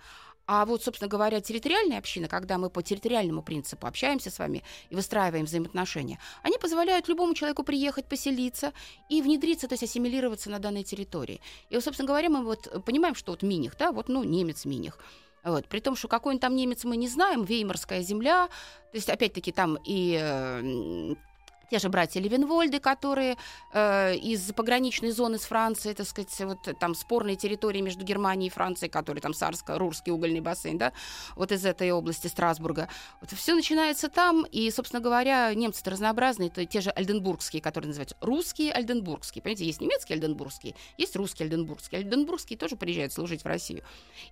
а 0.46 0.66
вот, 0.66 0.82
собственно 0.82 1.08
говоря, 1.08 1.40
территориальная 1.40 1.98
община, 1.98 2.28
когда 2.28 2.58
мы 2.58 2.70
по 2.70 2.82
территориальному 2.82 3.42
принципу 3.42 3.86
общаемся 3.86 4.30
с 4.30 4.38
вами 4.38 4.62
и 4.90 4.94
выстраиваем 4.94 5.46
взаимоотношения, 5.46 6.18
они 6.42 6.58
позволяют 6.58 7.08
любому 7.08 7.34
человеку 7.34 7.62
приехать, 7.62 8.06
поселиться 8.06 8.72
и 9.08 9.22
внедриться, 9.22 9.68
то 9.68 9.74
есть 9.74 9.84
ассимилироваться 9.84 10.50
на 10.50 10.58
данной 10.58 10.82
территории. 10.82 11.40
И, 11.70 11.74
вот, 11.74 11.84
собственно 11.84 12.06
говоря, 12.06 12.28
мы 12.28 12.44
вот 12.44 12.84
понимаем, 12.84 13.14
что 13.14 13.32
вот 13.32 13.42
Миних, 13.42 13.76
да, 13.78 13.92
вот, 13.92 14.08
ну, 14.08 14.22
немец 14.22 14.64
Миних, 14.64 14.98
вот. 15.44 15.66
При 15.66 15.80
том, 15.80 15.94
что 15.94 16.08
какой 16.08 16.34
он 16.34 16.40
там 16.40 16.56
немец 16.56 16.84
мы 16.84 16.96
не 16.96 17.08
знаем, 17.08 17.44
Веймарская 17.44 18.02
земля, 18.02 18.48
то 18.90 18.96
есть, 18.96 19.10
опять-таки, 19.10 19.52
там 19.52 19.78
и 19.84 20.18
э, 20.20 21.14
те 21.74 21.80
же 21.80 21.88
братья 21.88 22.20
Левенвольды, 22.20 22.78
которые 22.78 23.36
э, 23.72 24.14
из 24.14 24.52
пограничной 24.52 25.10
зоны 25.10 25.38
с 25.38 25.44
Францией, 25.44 25.96
так 25.96 26.06
сказать, 26.06 26.32
вот 26.42 26.78
там 26.78 26.94
спорные 26.94 27.34
территории 27.34 27.80
между 27.80 28.04
Германией 28.04 28.46
и 28.46 28.52
Францией, 28.52 28.88
которые 28.88 29.20
там 29.20 29.32
Сарско-Рурский 29.32 30.12
угольный 30.12 30.38
бассейн, 30.38 30.78
да, 30.78 30.92
вот 31.34 31.50
из 31.50 31.66
этой 31.66 31.90
области 31.90 32.28
Страсбурга. 32.28 32.88
Вот 33.20 33.32
все 33.32 33.56
начинается 33.56 34.08
там, 34.08 34.44
и, 34.44 34.70
собственно 34.70 35.02
говоря, 35.02 35.52
немцы-то 35.52 35.90
разнообразные, 35.90 36.48
это 36.48 36.64
те 36.64 36.80
же 36.80 36.90
альденбургские, 36.90 37.60
которые 37.60 37.88
называются 37.88 38.16
русские 38.20 38.70
альденбургские. 38.70 39.42
Понимаете, 39.42 39.64
есть 39.64 39.80
немецкие 39.80 40.14
альденбургские, 40.14 40.76
есть 40.96 41.16
русские 41.16 41.46
альденбургские. 41.46 42.02
Альденбургские 42.02 42.56
тоже 42.56 42.76
приезжают 42.76 43.12
служить 43.12 43.42
в 43.42 43.46
Россию. 43.46 43.82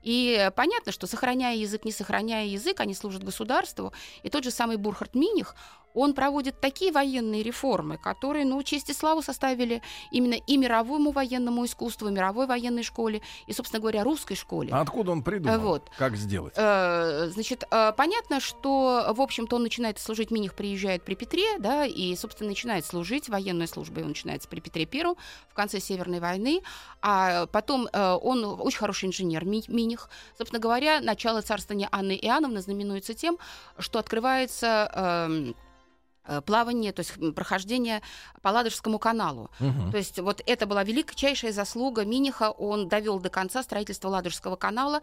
И 0.05 0.49
понятно, 0.55 0.93
что 0.93 1.09
сохраняя 1.09 1.57
язык, 1.57 1.85
не 1.85 1.91
сохраняя 1.91 2.47
язык, 2.47 2.79
они 2.79 2.95
служат 2.95 3.25
государству. 3.25 3.93
И 4.23 4.31
тот 4.31 4.45
же 4.45 4.53
самый 4.53 4.77
Бурхард 4.77 5.17
Миних, 5.17 5.57
он 5.95 6.15
проводит 6.15 6.61
такие 6.61 6.93
военные 6.93 7.43
реформы, 7.43 7.99
которые, 7.99 8.45
ну, 8.45 8.63
честь 8.63 8.91
и 8.91 8.93
славу 8.93 9.23
составили 9.23 9.83
именно 10.11 10.35
и 10.35 10.57
мировому 10.57 11.11
военному 11.11 11.65
искусству, 11.65 12.09
и 12.09 12.13
мировой 12.13 12.47
военной 12.47 12.83
школе, 12.83 13.23
и, 13.47 13.53
собственно 13.53 13.81
говоря, 13.81 14.05
русской 14.05 14.35
школе. 14.35 14.71
А 14.73 14.81
откуда 14.81 15.13
он 15.13 15.23
придумал? 15.23 15.59
Вот. 15.59 15.91
Как 15.97 16.17
сделать? 16.17 16.55
Э, 16.57 17.29
значит, 17.33 17.65
э, 17.71 17.93
понятно, 17.97 18.41
что, 18.41 19.13
в 19.15 19.21
общем-то, 19.21 19.57
он 19.57 19.63
начинает 19.63 19.99
служить, 19.99 20.31
Миних 20.31 20.55
приезжает 20.55 21.05
при 21.05 21.15
Петре, 21.15 21.59
да, 21.59 21.85
и, 21.85 22.15
собственно, 22.17 22.51
начинает 22.51 22.87
служить, 22.87 23.29
военная 23.29 23.67
служба 23.67 24.01
его 24.01 24.09
начинается 24.09 24.49
при 24.49 24.61
Петре 24.61 24.87
Первом 24.87 25.17
в 25.49 25.55
конце 25.55 25.81
Северной 25.81 26.21
войны, 26.21 26.63
а 27.01 27.47
потом 27.47 27.89
э, 27.93 28.19
он 28.23 28.45
очень 28.45 28.79
хороший 28.79 29.09
инженер, 29.09 29.45
Миних. 29.45 30.09
Собственно 30.39 30.61
говоря, 30.61 31.01
начало 31.01 31.43
царствования 31.43 31.89
Анны 31.91 32.19
Иоанновны 32.21 32.61
знаменуется 32.61 33.15
тем, 33.15 33.39
что 33.79 33.99
открывается 33.99 34.91
эм, 34.95 35.55
плавание, 36.47 36.93
то 36.93 37.01
есть 37.01 37.35
прохождение 37.35 38.03
по 38.43 38.49
Ладожскому 38.49 38.99
каналу. 38.99 39.51
Угу. 39.61 39.91
То 39.91 39.97
есть 39.97 40.19
вот 40.19 40.43
это 40.47 40.67
была 40.67 40.85
величайшая 40.85 41.53
заслуга 41.53 42.05
Миниха, 42.05 42.51
он 42.51 42.89
довел 42.89 43.19
до 43.21 43.29
конца 43.29 43.63
строительство 43.63 44.09
Ладожского 44.09 44.57
канала, 44.57 45.01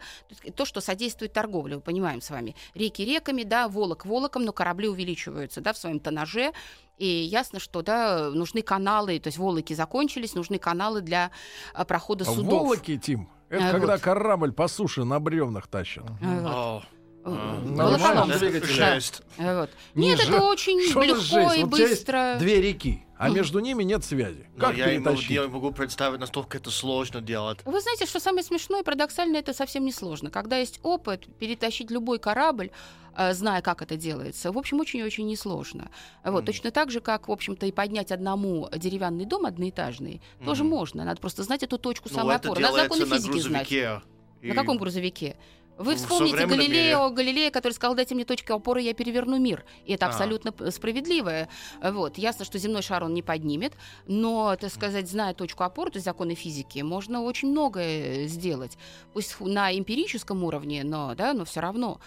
то, 0.54 0.64
что 0.64 0.80
содействует 0.80 1.32
торговле, 1.32 1.76
мы 1.76 1.82
понимаем 1.82 2.20
с 2.20 2.30
вами. 2.30 2.56
Реки 2.74 3.04
реками, 3.04 3.42
да, 3.42 3.68
волок 3.68 4.06
волоком, 4.06 4.44
но 4.44 4.52
корабли 4.52 4.88
увеличиваются, 4.88 5.60
да, 5.60 5.72
в 5.72 5.78
своем 5.78 6.00
тоннаже, 6.00 6.52
и 7.00 7.06
ясно, 7.06 7.60
что 7.60 7.82
да, 7.82 8.30
нужны 8.30 8.60
каналы, 8.62 9.18
то 9.18 9.28
есть 9.28 9.38
волоки 9.38 9.72
закончились, 9.72 10.34
нужны 10.34 10.58
каналы 10.58 11.00
для 11.00 11.30
э, 11.74 11.84
прохода 11.86 12.24
а 12.28 12.34
судов. 12.34 12.62
Волоки, 12.62 12.98
Тим, 12.98 13.28
это 13.48 13.68
а, 13.68 13.72
когда 13.72 13.94
вот. 13.94 14.02
корабль 14.02 14.52
по 14.52 14.68
суше 14.68 15.04
на 15.04 15.18
бревнах 15.18 15.66
тащат. 15.66 16.04
А, 16.22 16.74
вот. 16.74 16.84
Волоколом 17.24 18.30
двигателя. 18.30 19.00
Вот. 19.38 19.70
Нет, 19.94 20.20
это 20.20 20.42
очень 20.42 20.78
легко 20.80 21.52
и 21.52 21.64
быстро. 21.64 22.36
Две 22.38 22.60
реки 22.60 23.04
а 23.20 23.28
между 23.28 23.58
ними 23.58 23.82
нет 23.82 24.02
связи. 24.02 24.46
Но 24.56 24.66
как 24.66 24.76
я 24.78 24.86
перетащить? 24.86 25.36
Могу, 25.36 25.42
я 25.42 25.48
могу 25.48 25.72
представить, 25.72 26.20
насколько 26.20 26.56
это 26.56 26.70
сложно 26.70 27.20
делать. 27.20 27.58
Вы 27.66 27.80
знаете, 27.82 28.06
что 28.06 28.18
самое 28.18 28.42
смешное 28.42 28.80
и 28.80 28.82
парадоксальное, 28.82 29.40
это 29.40 29.52
совсем 29.52 29.84
не 29.84 29.92
сложно. 29.92 30.30
Когда 30.30 30.56
есть 30.56 30.80
опыт, 30.82 31.26
перетащить 31.38 31.90
любой 31.90 32.18
корабль, 32.18 32.70
э, 33.14 33.34
зная, 33.34 33.60
как 33.60 33.82
это 33.82 33.96
делается, 33.96 34.52
в 34.52 34.56
общем, 34.56 34.80
очень-очень 34.80 35.26
несложно. 35.26 35.90
Вот, 36.24 36.44
mm. 36.44 36.46
Точно 36.46 36.70
так 36.70 36.90
же, 36.90 37.00
как, 37.00 37.28
в 37.28 37.32
общем-то, 37.32 37.66
и 37.66 37.72
поднять 37.72 38.10
одному 38.10 38.70
деревянный 38.74 39.26
дом 39.26 39.44
одноэтажный, 39.44 40.22
mm. 40.40 40.44
тоже 40.46 40.64
можно. 40.64 41.04
Надо 41.04 41.20
просто 41.20 41.42
знать 41.42 41.62
эту 41.62 41.76
точку 41.76 42.08
Но 42.10 42.20
самой 42.20 42.36
опоры. 42.36 42.62
Надо 42.62 42.76
законы 42.76 43.04
физики 43.04 43.38
знать. 43.40 43.70
И... 43.70 44.48
На 44.48 44.54
каком 44.54 44.78
грузовике? 44.78 45.36
Вы 45.80 45.96
вспомните 45.96 46.46
Галилео. 46.46 47.08
Галилея, 47.08 47.50
который 47.50 47.72
сказал, 47.72 47.94
дайте 47.94 48.14
мне 48.14 48.26
точки 48.26 48.52
опоры, 48.52 48.82
я 48.82 48.92
переверну 48.92 49.38
мир. 49.38 49.64
И 49.86 49.94
это 49.94 50.06
а. 50.06 50.08
абсолютно 50.10 50.52
справедливое. 50.70 51.48
Вот. 51.82 52.18
Ясно, 52.18 52.44
что 52.44 52.58
земной 52.58 52.82
шар 52.82 53.02
он 53.02 53.14
не 53.14 53.22
поднимет, 53.22 53.72
но, 54.06 54.54
так 54.60 54.70
сказать, 54.70 55.08
зная 55.08 55.32
точку 55.32 55.64
опоры, 55.64 55.90
то 55.90 55.96
есть 55.96 56.04
законы 56.04 56.34
физики, 56.34 56.80
можно 56.80 57.22
очень 57.22 57.48
многое 57.48 58.26
сделать. 58.26 58.76
Пусть 59.14 59.40
на 59.40 59.76
эмпирическом 59.76 60.44
уровне, 60.44 60.84
но, 60.84 61.14
да, 61.14 61.32
но 61.32 61.46
все 61.46 61.60
равно. 61.60 61.98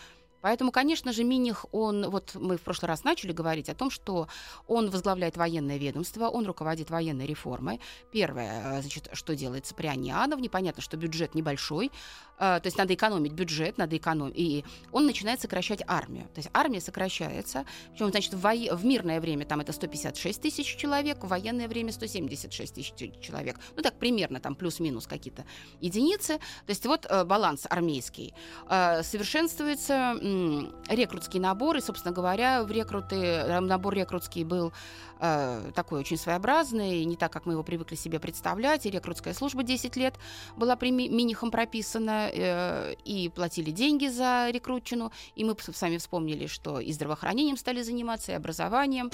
Поэтому, 0.43 0.73
конечно 0.73 1.13
же, 1.13 1.23
Миних, 1.23 1.65
он, 1.71 2.09
вот 2.09 2.35
мы 2.35 2.57
в 2.57 2.61
прошлый 2.61 2.89
раз 2.89 3.05
начали 3.05 3.31
говорить 3.31 3.69
о 3.69 3.73
том, 3.73 3.89
что 3.89 4.27
он 4.67 4.89
возглавляет 4.89 5.37
военное 5.37 5.77
ведомство, 5.77 6.27
он 6.27 6.45
руководит 6.45 6.89
военной 6.89 7.25
реформой. 7.25 7.79
Первое, 8.11 8.79
э, 8.79 8.81
значит, 8.81 9.07
что 9.13 9.37
делается 9.37 9.73
при 9.73 9.87
Анне 9.87 10.09
Иоанновне, 10.09 10.49
понятно, 10.49 10.81
что 10.81 10.97
бюджет 10.97 11.33
небольшой, 11.33 11.91
э, 12.39 12.59
то 12.59 12.61
есть 12.65 12.77
надо 12.77 12.93
экономить 12.93 13.31
бюджет, 13.31 13.77
надо 13.77 13.95
экономить, 13.95 14.37
и 14.37 14.65
он 14.91 15.05
начинает 15.05 15.39
сокращать 15.39 15.81
армию. 15.87 16.25
То 16.33 16.39
есть 16.39 16.49
армия 16.53 16.81
сокращается, 16.81 17.65
причем, 17.93 18.09
значит, 18.09 18.33
в, 18.33 18.41
во... 18.41 18.53
в 18.53 18.83
мирное 18.83 19.21
время 19.21 19.45
там 19.45 19.61
это 19.61 19.71
156 19.71 20.41
тысяч 20.41 20.75
человек, 20.75 21.23
в 21.23 21.27
военное 21.29 21.69
время 21.69 21.93
176 21.93 22.75
тысяч 22.75 22.93
человек. 23.21 23.57
Ну 23.77 23.81
так 23.81 23.97
примерно, 23.97 24.41
там 24.41 24.55
плюс-минус 24.55 25.07
какие-то 25.07 25.45
единицы. 25.79 26.39
То 26.65 26.69
есть 26.69 26.85
вот 26.85 27.05
э, 27.09 27.23
баланс 27.23 27.65
армейский. 27.69 28.33
Совершенствуется 28.67 30.17
рекрутский 30.89 31.39
набор, 31.39 31.77
и, 31.77 31.81
собственно 31.81 32.13
говоря, 32.13 32.63
в 32.63 32.71
рекруты, 32.71 33.15
э, 33.15 33.59
набор 33.59 33.93
рекрутский 33.93 34.43
был 34.43 34.73
э, 35.19 35.71
такой 35.73 35.99
очень 35.99 36.17
своеобразный, 36.17 37.03
не 37.05 37.15
так, 37.15 37.31
как 37.31 37.45
мы 37.45 37.53
его 37.53 37.63
привыкли 37.63 37.95
себе 37.95 38.19
представлять, 38.19 38.85
и 38.85 38.89
рекрутская 38.89 39.33
служба 39.33 39.63
10 39.63 39.95
лет 39.95 40.15
была 40.55 40.75
при 40.75 40.91
Минихом 40.91 41.51
прописана, 41.51 42.29
э, 42.31 42.95
и 43.05 43.29
платили 43.29 43.71
деньги 43.71 44.07
за 44.07 44.49
рекрутчину, 44.51 45.11
и 45.35 45.43
мы 45.43 45.55
с 45.59 45.81
вами 45.81 45.97
вспомнили, 45.97 46.47
что 46.47 46.79
и 46.79 46.91
здравоохранением 46.91 47.57
стали 47.57 47.81
заниматься, 47.81 48.31
и 48.31 48.35
образованием, 48.35 49.11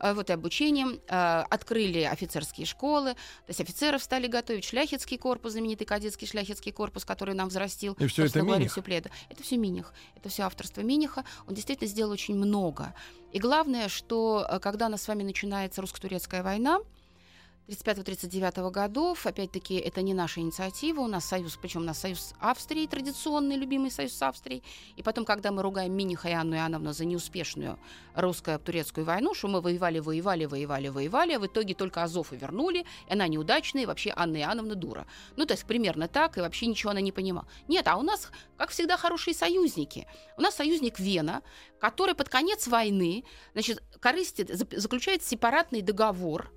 э, 0.00 0.14
вот 0.14 0.30
и 0.30 0.32
обучением, 0.32 1.00
э, 1.08 1.44
открыли 1.50 2.02
офицерские 2.02 2.66
школы, 2.66 3.14
то 3.14 3.48
есть 3.48 3.60
офицеров 3.60 4.02
стали 4.02 4.26
готовить, 4.26 4.64
шляхетский 4.64 5.18
корпус, 5.18 5.52
знаменитый 5.52 5.86
кадетский 5.86 6.26
шляхетский 6.26 6.72
корпус, 6.72 7.04
который 7.04 7.34
нам 7.34 7.48
взрастил. 7.48 7.94
И 7.98 8.06
все 8.06 8.26
это 8.26 8.42
Миних? 8.42 8.76
Это 8.78 9.42
все 9.42 9.56
Миних, 9.56 9.92
это 10.16 10.28
все 10.28 10.42
авторство 10.42 10.80
Миниха, 10.80 11.24
он 11.46 11.54
действительно 11.54 11.88
сделал 11.88 12.12
очень 12.12 12.36
много. 12.36 12.94
И 13.32 13.38
главное, 13.38 13.88
что 13.88 14.46
э, 14.48 14.58
когда 14.58 14.88
нас 14.88 15.02
с 15.02 15.08
вами 15.08 15.22
начинается 15.38 15.80
русско-турецкая 15.80 16.42
война, 16.42 16.80
35-39 17.68 18.70
годов. 18.70 19.26
Опять-таки, 19.26 19.76
это 19.76 20.00
не 20.00 20.14
наша 20.14 20.40
инициатива. 20.40 21.02
У 21.02 21.06
нас 21.06 21.26
союз, 21.26 21.58
причем 21.60 21.82
у 21.82 21.84
нас 21.84 21.98
союз 21.98 22.32
Австрии, 22.40 22.86
традиционный, 22.86 23.56
любимый 23.56 23.90
союз 23.90 24.14
с 24.14 24.22
Австрией. 24.22 24.62
И 24.96 25.02
потом, 25.02 25.26
когда 25.26 25.52
мы 25.52 25.62
ругаем 25.62 25.92
Миниха 25.92 26.28
и 26.28 26.32
Анну 26.32 26.56
Иоанновну 26.56 26.92
за 26.94 27.04
неуспешную 27.04 27.78
русско-турецкую 28.14 29.04
войну, 29.04 29.34
что 29.34 29.48
мы 29.48 29.60
воевали, 29.60 29.98
воевали, 29.98 30.46
воевали, 30.46 30.88
воевали, 30.88 31.32
а 31.34 31.38
в 31.38 31.46
итоге 31.46 31.74
только 31.74 32.02
Азов 32.02 32.32
и 32.32 32.36
вернули, 32.36 32.86
и 33.06 33.12
она 33.12 33.28
неудачная, 33.28 33.82
и 33.82 33.86
вообще 33.86 34.14
Анна 34.16 34.38
Иоанновна 34.38 34.74
дура. 34.74 35.06
Ну, 35.36 35.44
то 35.44 35.52
есть 35.52 35.66
примерно 35.66 36.08
так, 36.08 36.38
и 36.38 36.40
вообще 36.40 36.66
ничего 36.66 36.92
она 36.92 37.02
не 37.02 37.12
понимала. 37.12 37.46
Нет, 37.68 37.86
а 37.86 37.96
у 37.96 38.02
нас, 38.02 38.30
как 38.56 38.70
всегда, 38.70 38.96
хорошие 38.96 39.34
союзники. 39.34 40.06
У 40.38 40.40
нас 40.40 40.54
союзник 40.54 40.98
Вена, 40.98 41.42
который 41.78 42.14
под 42.14 42.30
конец 42.30 42.66
войны, 42.66 43.24
значит, 43.52 43.82
корыстит, 44.00 44.48
заключает 44.54 45.22
сепаратный 45.22 45.82
договор 45.82 46.50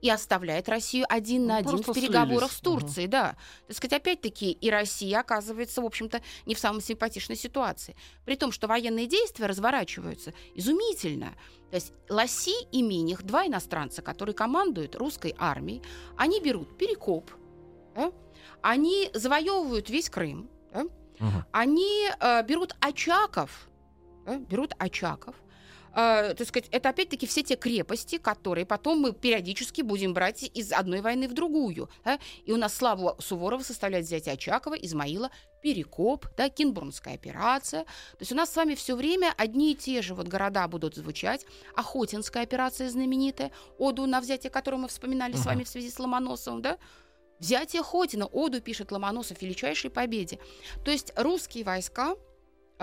и 0.00 0.10
оставляет 0.10 0.68
Россию 0.68 1.06
один 1.08 1.42
ну, 1.42 1.48
на 1.48 1.56
один 1.58 1.82
в 1.82 1.92
переговорах 1.92 2.50
слились. 2.50 2.56
с 2.56 2.60
Турцией, 2.60 3.06
угу. 3.06 3.12
да. 3.12 3.36
Так 3.66 3.76
сказать, 3.76 4.00
опять-таки, 4.00 4.52
и 4.52 4.70
Россия 4.70 5.20
оказывается, 5.20 5.82
в 5.82 5.84
общем-то, 5.84 6.22
не 6.46 6.54
в 6.54 6.58
самой 6.58 6.82
симпатичной 6.82 7.36
ситуации. 7.36 7.96
При 8.24 8.36
том, 8.36 8.52
что 8.52 8.66
военные 8.66 9.06
действия 9.06 9.46
разворачиваются 9.46 10.32
изумительно. 10.54 11.34
То 11.70 11.76
есть 11.76 11.92
Ласи 12.08 12.54
и 12.72 12.82
Миних, 12.82 13.22
два 13.24 13.46
иностранца, 13.46 14.02
которые 14.02 14.34
командуют 14.34 14.94
русской 14.96 15.34
армией, 15.38 15.82
они 16.16 16.40
берут 16.40 16.78
Перекоп, 16.78 17.30
да? 17.94 18.12
они 18.62 19.10
завоевывают 19.12 19.90
весь 19.90 20.08
Крым, 20.08 20.48
да? 20.72 20.84
угу. 20.84 21.44
они 21.52 22.08
э, 22.20 22.42
берут 22.44 22.74
Очаков, 22.80 23.68
да? 24.24 24.38
берут 24.38 24.72
Очаков, 24.78 25.34
э, 25.94 26.34
так 26.34 26.46
сказать, 26.46 26.68
это 26.70 26.88
опять-таки 26.88 27.26
все 27.26 27.42
те 27.42 27.56
крепости, 27.56 28.18
которые 28.18 28.66
потом 28.66 29.00
мы 29.00 29.12
периодически 29.12 29.82
будем 29.82 30.14
брать 30.14 30.42
из 30.42 30.72
одной 30.72 31.00
войны 31.00 31.28
в 31.28 31.34
другую. 31.34 31.88
Да? 32.04 32.18
И 32.44 32.52
у 32.52 32.56
нас 32.56 32.74
славу 32.74 33.16
Суворова 33.18 33.62
составляет 33.62 34.06
взятие 34.06 34.34
Очакова, 34.34 34.74
Измаила, 34.74 35.30
Перекоп, 35.62 36.26
да, 36.36 36.48
Кинбурнская 36.48 37.14
операция. 37.14 37.84
То 37.84 38.20
есть 38.20 38.32
у 38.32 38.36
нас 38.36 38.52
с 38.52 38.56
вами 38.56 38.74
все 38.74 38.94
время 38.94 39.34
одни 39.36 39.72
и 39.72 39.74
те 39.74 40.02
же 40.02 40.14
вот 40.14 40.28
города 40.28 40.66
будут 40.68 40.94
звучать. 40.94 41.44
Охотинская 41.74 42.42
операция 42.42 42.88
знаменитая, 42.90 43.50
оду 43.78 44.06
на 44.06 44.20
взятие, 44.20 44.50
которую 44.50 44.82
мы 44.82 44.88
вспоминали 44.88 45.34
uh-huh. 45.34 45.42
с 45.42 45.46
вами 45.46 45.64
в 45.64 45.68
связи 45.68 45.90
с 45.90 45.98
Ломоносовым, 45.98 46.62
да? 46.62 46.78
Взятие 47.38 47.82
Хотина, 47.82 48.26
оду 48.26 48.60
пишет 48.60 48.90
Ломоносов, 48.90 49.40
величайшей 49.42 49.90
победе. 49.90 50.38
То 50.84 50.90
есть 50.90 51.12
русские 51.16 51.64
войска 51.64 52.16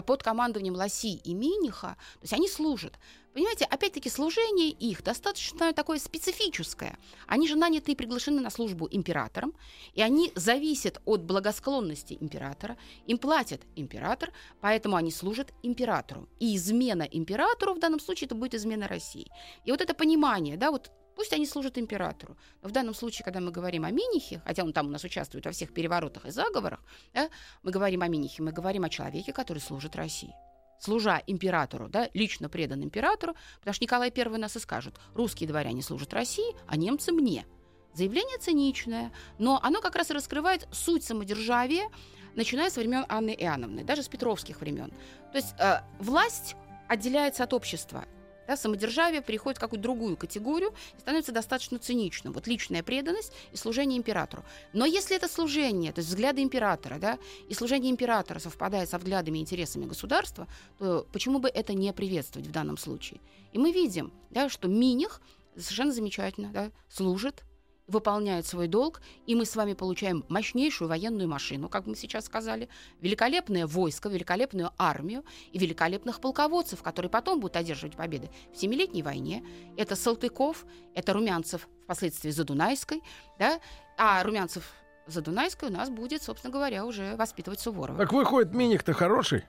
под 0.01 0.23
командованием 0.23 0.75
Лоси 0.75 1.15
и 1.15 1.33
Миниха, 1.33 1.97
то 2.15 2.21
есть 2.21 2.33
они 2.33 2.47
служат. 2.47 2.93
Понимаете, 3.33 3.65
опять-таки 3.65 4.09
служение 4.09 4.69
их 4.69 5.03
достаточно 5.03 5.73
такое 5.73 5.99
специфическое. 5.99 6.97
Они 7.27 7.49
же 7.49 7.57
наняты 7.57 7.91
и 7.91 7.95
приглашены 7.95 8.39
на 8.39 8.49
службу 8.49 8.87
императором, 8.89 9.53
и 9.93 10.01
они 10.01 10.31
зависят 10.35 11.01
от 11.03 11.23
благосклонности 11.23 12.17
императора, 12.21 12.77
им 13.07 13.17
платят 13.17 13.61
император, 13.75 14.31
поэтому 14.61 14.95
они 14.95 15.11
служат 15.11 15.53
императору. 15.63 16.29
И 16.39 16.55
измена 16.55 17.03
императору 17.03 17.73
в 17.73 17.79
данном 17.79 17.99
случае 17.99 18.27
это 18.27 18.35
будет 18.35 18.53
измена 18.53 18.87
России. 18.87 19.29
И 19.65 19.71
вот 19.71 19.81
это 19.81 19.93
понимание, 19.93 20.55
да, 20.55 20.71
вот 20.71 20.91
Пусть 21.15 21.33
они 21.33 21.45
служат 21.45 21.77
императору. 21.77 22.37
Но 22.61 22.69
в 22.69 22.71
данном 22.71 22.93
случае, 22.93 23.23
когда 23.23 23.39
мы 23.39 23.51
говорим 23.51 23.85
о 23.85 23.91
Минихе, 23.91 24.41
хотя 24.45 24.63
он 24.63 24.73
там 24.73 24.87
у 24.87 24.89
нас 24.89 25.03
участвует 25.03 25.45
во 25.45 25.51
всех 25.51 25.73
переворотах 25.73 26.25
и 26.25 26.31
заговорах, 26.31 26.83
да, 27.13 27.29
мы 27.63 27.71
говорим 27.71 28.01
о 28.01 28.07
Минихе, 28.07 28.43
мы 28.43 28.51
говорим 28.51 28.83
о 28.83 28.89
человеке, 28.89 29.33
который 29.33 29.59
служит 29.59 29.95
России 29.95 30.33
служа 30.79 31.21
императору, 31.27 31.87
да, 31.87 32.09
лично 32.13 32.49
предан 32.49 32.83
императору, 32.83 33.35
потому 33.59 33.73
что 33.73 33.83
Николай 33.83 34.13
I 34.15 34.37
нас 34.37 34.55
и 34.55 34.59
скажет, 34.59 34.95
русские 35.13 35.47
дворяне 35.47 35.81
служат 35.81 36.13
России, 36.13 36.55
а 36.67 36.77
немцы 36.77 37.11
мне. 37.11 37.45
Заявление 37.93 38.37
циничное, 38.37 39.11
но 39.39 39.59
оно 39.63 39.81
как 39.81 39.95
раз 39.95 40.11
и 40.11 40.13
раскрывает 40.13 40.67
суть 40.71 41.03
самодержавия, 41.03 41.89
начиная 42.35 42.69
с 42.69 42.75
времен 42.75 43.05
Анны 43.07 43.33
Иоанновны, 43.33 43.83
даже 43.83 44.03
с 44.03 44.09
петровских 44.09 44.59
времен. 44.59 44.91
То 45.31 45.37
есть 45.37 45.55
э, 45.57 45.79
власть 45.99 46.55
отделяется 46.89 47.45
от 47.45 47.53
общества. 47.53 48.05
Да, 48.47 48.57
самодержавие 48.57 49.21
переходит 49.21 49.57
в 49.57 49.61
какую-то 49.61 49.83
другую 49.83 50.17
категорию 50.17 50.73
и 50.97 50.99
становится 50.99 51.31
достаточно 51.31 51.79
циничным. 51.79 52.33
Вот 52.33 52.47
личная 52.47 52.83
преданность 52.83 53.33
и 53.51 53.57
служение 53.57 53.97
императору. 53.97 54.43
Но 54.73 54.85
если 54.85 55.15
это 55.15 55.27
служение, 55.27 55.91
то 55.91 55.99
есть 55.99 56.09
взгляды 56.09 56.41
императора, 56.41 56.97
да, 56.99 57.17
и 57.49 57.53
служение 57.53 57.91
императора 57.91 58.39
совпадает 58.39 58.89
со 58.89 58.97
взглядами 58.97 59.39
и 59.39 59.41
интересами 59.41 59.85
государства, 59.85 60.47
то 60.77 61.07
почему 61.11 61.39
бы 61.39 61.49
это 61.49 61.73
не 61.73 61.91
приветствовать 61.93 62.47
в 62.47 62.51
данном 62.51 62.77
случае? 62.77 63.19
И 63.51 63.57
мы 63.57 63.71
видим, 63.71 64.11
да, 64.29 64.49
что 64.49 64.67
Миних 64.67 65.21
совершенно 65.55 65.91
замечательно 65.91 66.49
да, 66.51 66.71
служит 66.89 67.43
выполняют 67.87 68.45
свой 68.45 68.67
долг, 68.67 69.01
и 69.25 69.35
мы 69.35 69.45
с 69.45 69.55
вами 69.55 69.73
получаем 69.73 70.25
мощнейшую 70.29 70.89
военную 70.89 71.27
машину, 71.27 71.69
как 71.69 71.85
мы 71.85 71.95
сейчас 71.95 72.25
сказали, 72.25 72.69
великолепное 73.01 73.67
войско, 73.67 74.09
великолепную 74.09 74.71
армию 74.77 75.23
и 75.51 75.59
великолепных 75.59 76.19
полководцев, 76.19 76.81
которые 76.81 77.09
потом 77.09 77.39
будут 77.39 77.55
одерживать 77.57 77.95
победы 77.95 78.29
в 78.53 78.57
Семилетней 78.57 79.01
войне. 79.01 79.45
Это 79.77 79.95
Салтыков, 79.95 80.65
это 80.93 81.13
Румянцев 81.13 81.67
впоследствии 81.83 82.31
Задунайской, 82.31 83.01
да, 83.37 83.59
а 83.97 84.23
Румянцев 84.23 84.73
Задунайской 85.07 85.69
у 85.69 85.71
нас 85.71 85.89
будет, 85.89 86.23
собственно 86.23 86.51
говоря, 86.51 86.85
уже 86.85 87.15
воспитывать 87.15 87.59
Суворова. 87.59 87.99
Так 87.99 88.11
выходит, 88.11 88.53
Миних-то 88.53 88.93
хороший? 88.93 89.45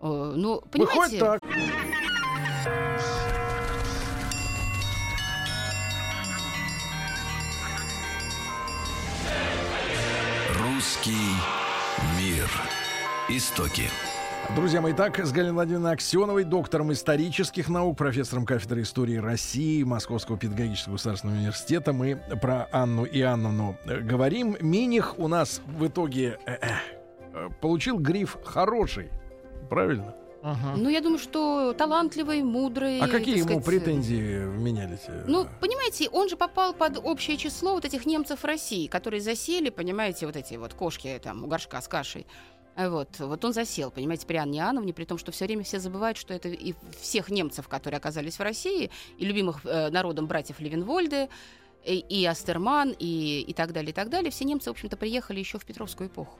Э, 0.00 0.32
ну, 0.36 0.60
понимаете... 0.60 1.18
Выходит 1.18 1.20
так. 1.20 1.40
Русский 10.82 11.12
мир. 12.18 12.50
Истоки. 13.28 13.84
Друзья 14.56 14.80
мои, 14.80 14.92
так, 14.92 15.16
с 15.16 15.30
Галиной 15.30 15.52
Владимировной 15.52 15.92
Аксеновой, 15.92 16.42
доктором 16.42 16.92
исторических 16.92 17.68
наук, 17.68 17.96
профессором 17.96 18.44
кафедры 18.44 18.82
истории 18.82 19.14
России 19.14 19.84
Московского 19.84 20.36
педагогического 20.36 20.94
государственного 20.94 21.38
университета, 21.38 21.92
мы 21.92 22.20
про 22.40 22.66
Анну 22.72 23.04
Иоанновну 23.04 23.76
э, 23.84 24.00
говорим. 24.00 24.56
Миних 24.60 25.20
у 25.20 25.28
нас 25.28 25.62
в 25.64 25.86
итоге 25.86 26.40
э, 26.46 26.56
э, 27.32 27.48
получил 27.60 28.00
гриф 28.00 28.38
«хороший». 28.44 29.10
Правильно? 29.70 30.16
Ага. 30.42 30.74
Ну, 30.76 30.88
я 30.88 31.00
думаю, 31.00 31.18
что 31.18 31.72
талантливый, 31.72 32.42
мудрый. 32.42 32.98
А 32.98 33.06
какие 33.06 33.36
ему 33.36 33.44
сказать, 33.44 33.64
претензии 33.64 34.44
менялись? 34.44 35.06
Ну, 35.26 35.46
понимаете, 35.60 36.08
он 36.10 36.28
же 36.28 36.36
попал 36.36 36.74
под 36.74 36.98
общее 36.98 37.36
число 37.36 37.74
вот 37.74 37.84
этих 37.84 38.06
немцев 38.06 38.44
России, 38.44 38.88
которые 38.88 39.20
засели, 39.20 39.70
понимаете, 39.70 40.26
вот 40.26 40.34
эти 40.34 40.54
вот 40.54 40.74
кошки 40.74 41.20
там 41.22 41.44
у 41.44 41.46
горшка 41.46 41.80
с 41.80 41.86
кашей. 41.86 42.26
Вот, 42.74 43.18
вот 43.18 43.44
он 43.44 43.52
засел, 43.52 43.90
понимаете, 43.90 44.26
при 44.26 44.36
Анне 44.36 44.58
Иоанновне, 44.58 44.94
при 44.94 45.04
том, 45.04 45.18
что 45.18 45.30
все 45.30 45.44
время 45.44 45.62
все 45.62 45.78
забывают, 45.78 46.16
что 46.16 46.32
это 46.32 46.48
и 46.48 46.74
всех 46.98 47.28
немцев, 47.28 47.68
которые 47.68 47.98
оказались 47.98 48.38
в 48.38 48.42
России, 48.42 48.90
и 49.18 49.24
любимых 49.26 49.64
э, 49.64 49.90
народом 49.90 50.26
братьев 50.26 50.58
Левенвольды, 50.58 51.28
и, 51.84 51.98
и 51.98 52.24
Астерман, 52.24 52.94
и, 52.98 53.44
и 53.46 53.52
так 53.52 53.72
далее, 53.72 53.90
и 53.90 53.94
так 53.94 54.08
далее, 54.08 54.30
все 54.30 54.44
немцы, 54.44 54.70
в 54.70 54.72
общем-то, 54.72 54.96
приехали 54.96 55.38
еще 55.38 55.58
в 55.58 55.66
Петровскую 55.66 56.08
эпоху. 56.08 56.38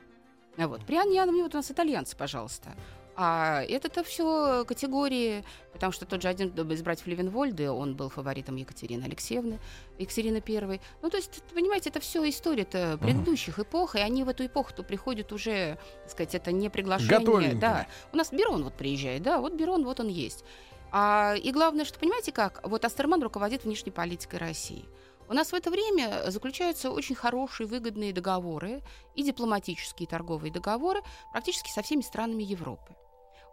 Вот. 0.57 0.83
При 0.85 0.95
Анне 0.97 1.17
Иоанновне 1.17 1.43
вот 1.43 1.53
у 1.53 1.57
нас 1.57 1.69
итальянцы, 1.69 2.17
пожалуйста. 2.17 2.75
А 3.15 3.61
это-то 3.61 4.03
все 4.03 4.65
категории, 4.65 5.43
потому 5.71 5.91
что 5.91 6.05
тот 6.05 6.21
же 6.21 6.27
один 6.29 6.49
из 6.49 6.81
братьев 6.81 7.05
Левенвольды, 7.05 7.69
он 7.69 7.95
был 7.95 8.09
фаворитом 8.09 8.55
Екатерины 8.55 9.03
Алексеевны, 9.03 9.59
Екатерины 9.99 10.41
Первой. 10.41 10.81
Ну, 11.03 11.09
то 11.11 11.17
есть, 11.17 11.43
понимаете, 11.53 11.89
это 11.89 11.99
все 11.99 12.27
история-то 12.27 12.97
предыдущих 12.99 13.59
uh-huh. 13.59 13.63
эпох, 13.63 13.95
и 13.95 13.99
они 13.99 14.23
в 14.23 14.29
эту 14.29 14.45
эпоху-то 14.47 14.81
приходят 14.81 15.31
уже, 15.31 15.77
так 16.01 16.11
сказать, 16.11 16.33
это 16.33 16.51
не 16.51 16.69
приглашение. 16.69 17.53
Да. 17.53 17.87
У 18.11 18.17
нас 18.17 18.31
Берон 18.31 18.63
вот 18.63 18.73
приезжает, 18.73 19.21
да, 19.21 19.39
вот 19.39 19.53
Берон, 19.53 19.85
вот 19.85 19.99
он 19.99 20.07
есть. 20.07 20.43
А, 20.91 21.35
и 21.35 21.51
главное, 21.51 21.85
что, 21.85 21.99
понимаете 21.99 22.31
как, 22.31 22.67
вот 22.67 22.83
Астерман 22.83 23.21
руководит 23.21 23.63
внешней 23.63 23.91
политикой 23.91 24.37
России. 24.37 24.85
У 25.29 25.33
нас 25.33 25.51
в 25.51 25.55
это 25.55 25.69
время 25.69 26.29
заключаются 26.31 26.89
очень 26.89 27.15
хорошие, 27.15 27.67
выгодные 27.67 28.11
договоры, 28.11 28.81
и 29.15 29.23
дипломатические, 29.23 30.07
и 30.07 30.09
торговые 30.09 30.51
договоры 30.51 31.01
практически 31.31 31.69
со 31.69 31.83
всеми 31.83 32.01
странами 32.01 32.43
Европы 32.43 32.95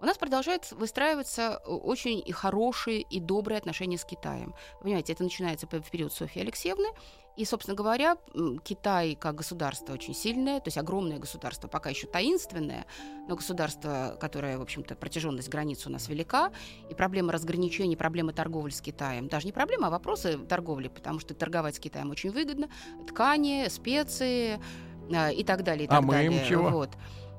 у 0.01 0.07
нас 0.07 0.19
продолжают 0.19 0.71
выстраиваться 0.73 1.61
э, 1.65 1.71
очень 1.71 2.23
и 2.25 2.33
хорошие 2.33 3.03
и 3.03 3.21
добрые 3.21 3.59
отношения 3.59 3.99
с 3.99 4.05
Китаем. 4.05 4.55
понимаете, 4.81 5.13
это 5.13 5.23
начинается 5.23 5.67
в 5.67 5.91
период 5.91 6.13
Софьи 6.13 6.43
Алексеевны, 6.43 6.89
и, 7.37 7.45
собственно 7.45 7.77
говоря, 7.77 8.17
Китай 8.65 9.15
как 9.15 9.37
государство 9.37 9.95
очень 9.95 10.15
сильное, 10.15 10.61
то 10.61 10.69
есть 10.69 10.77
огромное 10.77 11.19
государство, 11.19 11.69
пока 11.69 11.89
еще 11.89 12.07
таинственное, 12.07 12.87
но 13.29 13.37
государство, 13.37 14.17
которое, 14.21 14.59
в 14.59 14.63
общем-то, 14.63 14.95
протяженность 14.97 15.49
границ 15.49 15.87
у 15.87 15.91
нас 15.91 16.09
велика, 16.09 16.53
и 16.91 16.95
проблема 16.95 17.33
разграничения, 17.33 17.97
проблема 17.97 18.33
торговли 18.33 18.73
с 18.73 18.81
Китаем, 18.81 19.29
даже 19.29 19.47
не 19.47 19.53
проблема, 19.53 19.87
а 19.87 19.91
вопросы 19.91 20.39
торговли, 20.39 20.89
потому 20.89 21.21
что 21.21 21.33
торговать 21.35 21.77
с 21.77 21.79
Китаем 21.79 22.11
очень 22.11 22.31
выгодно, 22.31 22.69
ткани, 23.09 23.69
специи 23.69 24.61
э, 25.09 25.33
и 25.33 25.45
так 25.45 25.63
далее. 25.63 25.85
И 25.85 25.89
а 25.89 25.93
так 25.93 26.05
мы 26.05 26.15
далее. 26.15 26.43
им 26.43 26.47
чего? 26.47 26.69
Вот. 26.69 26.91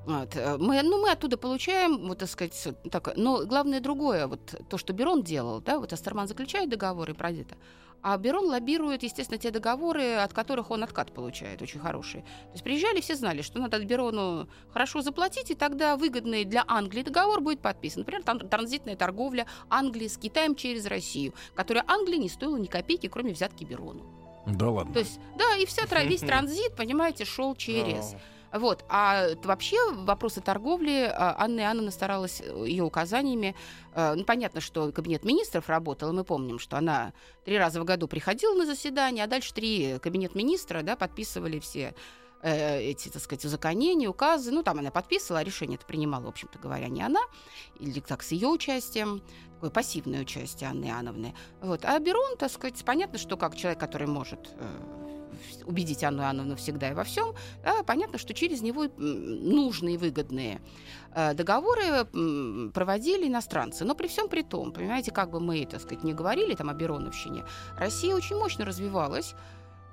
Вот. 0.05 0.35
Э, 0.35 0.57
мы, 0.57 0.81
ну, 0.81 1.01
мы 1.01 1.11
оттуда 1.11 1.37
получаем, 1.37 2.07
вот, 2.07 2.19
так 2.19 2.29
сказать, 2.29 2.67
так, 2.89 3.15
но 3.15 3.45
главное 3.45 3.79
другое, 3.79 4.27
вот 4.27 4.55
то, 4.69 4.77
что 4.77 4.93
Берон 4.93 5.23
делал, 5.23 5.61
да, 5.61 5.79
вот 5.79 5.93
Астерман 5.93 6.27
заключает 6.27 6.69
договоры 6.69 7.13
про 7.13 7.31
это, 7.31 7.55
а 8.01 8.17
Берон 8.17 8.45
лоббирует, 8.45 9.03
естественно, 9.03 9.37
те 9.37 9.51
договоры, 9.51 10.15
от 10.15 10.33
которых 10.33 10.71
он 10.71 10.83
откат 10.83 11.13
получает, 11.13 11.61
очень 11.61 11.79
хорошие. 11.79 12.23
То 12.23 12.53
есть 12.53 12.63
приезжали, 12.63 12.99
все 12.99 13.15
знали, 13.15 13.43
что 13.43 13.59
надо 13.59 13.83
Берону 13.85 14.47
хорошо 14.73 15.01
заплатить, 15.01 15.51
и 15.51 15.55
тогда 15.55 15.95
выгодный 15.97 16.45
для 16.45 16.63
Англии 16.67 17.03
договор 17.03 17.41
будет 17.41 17.59
подписан. 17.59 18.01
Например, 18.01 18.23
там 18.23 18.39
транзитная 18.39 18.95
торговля 18.95 19.45
Англии 19.69 20.07
с 20.07 20.17
Китаем 20.17 20.55
через 20.55 20.85
Россию, 20.87 21.33
которая 21.53 21.83
Англии 21.87 22.17
не 22.17 22.29
стоила 22.29 22.57
ни 22.57 22.65
копейки, 22.65 23.07
кроме 23.07 23.33
взятки 23.33 23.63
Берону. 23.63 24.03
Да 24.47 24.71
ладно. 24.71 24.93
То 24.93 24.99
есть, 24.99 25.19
да, 25.37 25.55
и 25.57 25.67
все, 25.67 25.83
весь 26.03 26.21
транзит, 26.21 26.75
понимаете, 26.75 27.25
шел 27.25 27.55
через. 27.55 28.15
Вот. 28.53 28.83
А 28.89 29.29
вообще 29.43 29.77
вопросы 29.93 30.41
торговли 30.41 31.11
а, 31.13 31.35
Анна 31.37 31.61
Иоанновна 31.61 31.91
старалась 31.91 32.41
э, 32.41 32.65
ее 32.67 32.83
указаниями. 32.83 33.55
Э, 33.93 34.13
ну, 34.15 34.23
понятно, 34.25 34.59
что 34.59 34.91
кабинет 34.91 35.23
министров 35.23 35.69
работал, 35.69 36.11
мы 36.11 36.23
помним, 36.23 36.59
что 36.59 36.77
она 36.77 37.13
три 37.45 37.57
раза 37.57 37.79
в 37.81 37.85
году 37.85 38.07
приходила 38.07 38.53
на 38.55 38.65
заседание, 38.65 39.23
а 39.23 39.27
дальше 39.27 39.53
три 39.53 39.99
кабинет 39.99 40.35
министра 40.35 40.81
да, 40.81 40.95
подписывали 40.95 41.59
все 41.59 41.95
э, 42.41 42.81
эти, 42.81 43.09
так 43.09 43.21
сказать, 43.21 43.45
узаконения, 43.45 44.09
указы. 44.09 44.51
Ну, 44.51 44.63
там 44.63 44.79
она 44.79 44.91
подписывала, 44.91 45.39
а 45.39 45.43
решение 45.43 45.77
это 45.77 45.85
принимала, 45.85 46.25
в 46.25 46.29
общем-то 46.29 46.59
говоря, 46.59 46.87
не 46.87 47.01
она, 47.01 47.21
или 47.79 47.99
так 47.99 48.23
с 48.23 48.31
ее 48.31 48.47
участием, 48.47 49.21
такое 49.55 49.69
пассивное 49.69 50.21
участие 50.21 50.69
Анны 50.69 50.85
Иоанновны. 50.85 51.35
Вот. 51.61 51.85
А 51.85 51.99
Берон, 51.99 52.37
так 52.37 52.51
сказать, 52.51 52.83
понятно, 52.85 53.17
что 53.17 53.37
как 53.37 53.55
человек, 53.55 53.79
который 53.79 54.07
может 54.07 54.49
э, 54.57 55.01
убедить 55.65 56.03
Анну 56.03 56.23
Иоанновну 56.23 56.55
всегда 56.55 56.89
и 56.89 56.93
во 56.93 57.03
всем, 57.03 57.33
да, 57.63 57.83
понятно, 57.83 58.17
что 58.17 58.33
через 58.33 58.61
него 58.61 58.87
нужные 58.97 59.97
выгодные 59.97 60.61
э, 61.13 61.33
договоры 61.33 62.05
проводили 62.73 63.27
иностранцы. 63.27 63.85
Но 63.85 63.95
при 63.95 64.07
всем 64.07 64.27
при 64.29 64.41
том, 64.41 64.71
понимаете, 64.71 65.11
как 65.11 65.29
бы 65.29 65.39
мы, 65.39 65.65
так 65.65 65.81
сказать, 65.81 66.03
не 66.03 66.13
говорили 66.13 66.55
там 66.55 66.69
о 66.69 66.73
Бероновщине, 66.73 67.43
Россия 67.77 68.15
очень 68.15 68.37
мощно 68.37 68.65
развивалась, 68.65 69.35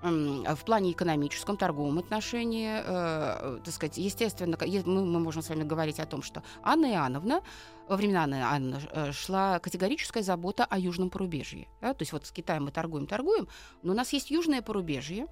в 0.02 0.64
плане 0.64 0.92
экономическом, 0.92 1.56
торговом 1.56 1.98
отношении, 1.98 2.70
э, 2.84 3.58
так 3.64 3.74
сказать, 3.74 3.98
естественно, 3.98 4.56
мы, 4.60 5.04
мы 5.04 5.20
можем 5.20 5.42
с 5.42 5.48
вами 5.48 5.64
говорить 5.64 5.98
о 5.98 6.06
том, 6.06 6.22
что 6.22 6.42
Анна 6.62 6.92
Иоанновна, 6.92 7.42
во 7.88 7.96
времена 7.96 8.22
Анны 8.24 8.34
Иоанновны 8.36 8.88
э, 8.92 9.12
шла 9.12 9.58
категорическая 9.58 10.22
забота 10.22 10.64
о 10.64 10.78
южном 10.78 11.10
порубежье. 11.10 11.66
Да? 11.80 11.94
То 11.94 12.02
есть 12.02 12.12
вот 12.12 12.26
с 12.26 12.30
Китаем 12.30 12.66
мы 12.66 12.70
торгуем, 12.70 13.06
торгуем, 13.06 13.48
но 13.82 13.92
у 13.92 13.96
нас 13.96 14.12
есть 14.12 14.30
южное 14.30 14.62
порубежье, 14.62 15.26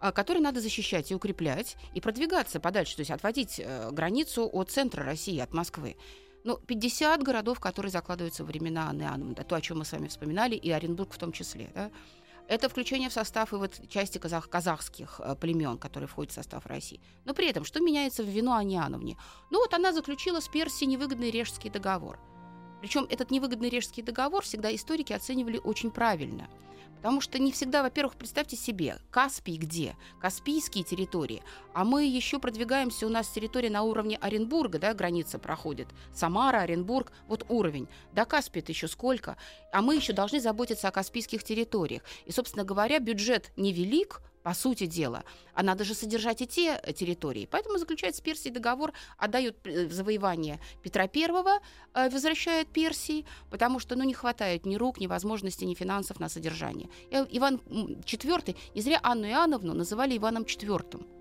э, 0.00 0.10
которое 0.10 0.40
надо 0.40 0.60
защищать 0.60 1.12
и 1.12 1.14
укреплять, 1.14 1.76
и 1.94 2.00
продвигаться 2.00 2.58
подальше, 2.58 2.96
то 2.96 3.00
есть 3.00 3.12
отводить 3.12 3.60
э, 3.60 3.90
границу 3.92 4.48
от 4.52 4.70
центра 4.70 5.04
России, 5.04 5.38
от 5.38 5.52
Москвы. 5.52 5.96
Ну, 6.44 6.56
50 6.56 7.22
городов, 7.22 7.60
которые 7.60 7.92
закладываются 7.92 8.42
во 8.42 8.48
времена 8.48 8.88
Анны 8.88 9.02
Иоанновны, 9.02 9.34
то, 9.34 9.54
о 9.54 9.60
чем 9.60 9.78
мы 9.78 9.84
с 9.84 9.92
вами 9.92 10.08
вспоминали, 10.08 10.54
и 10.54 10.70
Оренбург 10.70 11.12
в 11.12 11.18
том 11.18 11.30
числе. 11.30 11.70
Да? 11.74 11.90
Это 12.48 12.70
включение 12.70 13.10
в 13.10 13.12
состав 13.12 13.52
и 13.52 13.56
вот 13.56 13.78
части 13.88 14.16
казах, 14.16 14.48
казахских 14.48 15.20
э, 15.22 15.36
племен, 15.36 15.76
которые 15.76 16.08
входят 16.08 16.32
в 16.32 16.34
состав 16.34 16.64
России. 16.66 17.00
Но 17.26 17.34
при 17.34 17.46
этом, 17.46 17.64
что 17.64 17.80
меняется 17.80 18.22
в 18.22 18.26
вину 18.26 18.52
Аниановне? 18.52 19.18
Ну 19.50 19.58
вот 19.58 19.74
она 19.74 19.92
заключила 19.92 20.40
с 20.40 20.48
Персией 20.48 20.90
невыгодный 20.90 21.30
Режский 21.30 21.68
договор. 21.68 22.18
Причем 22.80 23.06
этот 23.10 23.30
невыгодный 23.30 23.68
Режский 23.68 24.00
договор 24.00 24.42
всегда 24.42 24.74
историки 24.74 25.12
оценивали 25.12 25.58
очень 25.58 25.90
правильно– 25.90 26.48
Потому 26.98 27.20
что 27.20 27.38
не 27.38 27.52
всегда, 27.52 27.82
во-первых, 27.82 28.16
представьте 28.16 28.56
себе, 28.56 28.98
Каспий 29.10 29.56
где? 29.56 29.96
Каспийские 30.20 30.84
территории. 30.84 31.42
А 31.72 31.84
мы 31.84 32.04
еще 32.04 32.38
продвигаемся, 32.38 33.06
у 33.06 33.08
нас 33.08 33.28
территория 33.28 33.70
на 33.70 33.82
уровне 33.82 34.18
Оренбурга, 34.20 34.78
да, 34.78 34.94
граница 34.94 35.38
проходит. 35.38 35.88
Самара, 36.12 36.58
Оренбург, 36.58 37.12
вот 37.28 37.46
уровень. 37.48 37.88
До 38.12 38.24
Каспия 38.24 38.64
еще 38.66 38.88
сколько? 38.88 39.36
А 39.72 39.80
мы 39.80 39.94
еще 39.94 40.12
должны 40.12 40.40
заботиться 40.40 40.88
о 40.88 40.90
каспийских 40.90 41.44
территориях. 41.44 42.02
И, 42.26 42.32
собственно 42.32 42.64
говоря, 42.64 42.98
бюджет 42.98 43.52
невелик, 43.56 44.20
по 44.48 44.54
сути 44.54 44.86
дела. 44.86 45.24
А 45.52 45.62
надо 45.62 45.84
же 45.84 45.94
содержать 45.94 46.40
и 46.40 46.46
те 46.46 46.80
э, 46.82 46.92
территории. 46.94 47.46
Поэтому 47.50 47.78
заключает 47.78 48.14
с 48.16 48.20
Персией 48.22 48.54
договор, 48.54 48.92
отдает 49.18 49.56
э, 49.64 49.90
завоевание 49.90 50.58
Петра 50.82 51.02
I, 51.02 51.60
э, 51.94 52.08
возвращает 52.08 52.68
Персии, 52.68 53.26
потому 53.50 53.78
что 53.78 53.94
ну, 53.94 54.04
не 54.04 54.14
хватает 54.14 54.64
ни 54.64 54.76
рук, 54.76 55.00
ни 55.00 55.06
возможностей, 55.06 55.66
ни 55.66 55.74
финансов 55.74 56.18
на 56.20 56.30
содержание. 56.30 56.88
Иван 57.10 57.56
IV, 57.66 58.56
не 58.74 58.80
зря 58.80 59.00
Анну 59.02 59.26
Иоанновну 59.26 59.74
называли 59.74 60.16
Иваном 60.16 60.44
IV 60.44 61.17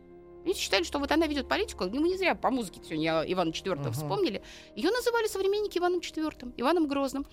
они 0.48 0.56
считали, 0.56 0.84
что 0.84 1.00
вот 1.00 1.12
она 1.12 1.28
ведет 1.28 1.50
политику. 1.50 1.86
Ну, 1.86 2.00
мы 2.00 2.08
не 2.08 2.18
зря 2.18 2.34
по 2.34 2.50
музыке 2.50 2.80
сегодня 2.82 3.24
Ивана 3.28 3.50
IV 3.50 3.84
uh-huh. 3.84 3.92
вспомнили. 3.92 4.42
Ее 4.76 4.92
называли 4.92 5.28
современники 5.28 5.78
Иваном 5.78 6.00
IV, 6.00 6.54
Иваном 6.56 6.88
Грозным. 6.88 7.26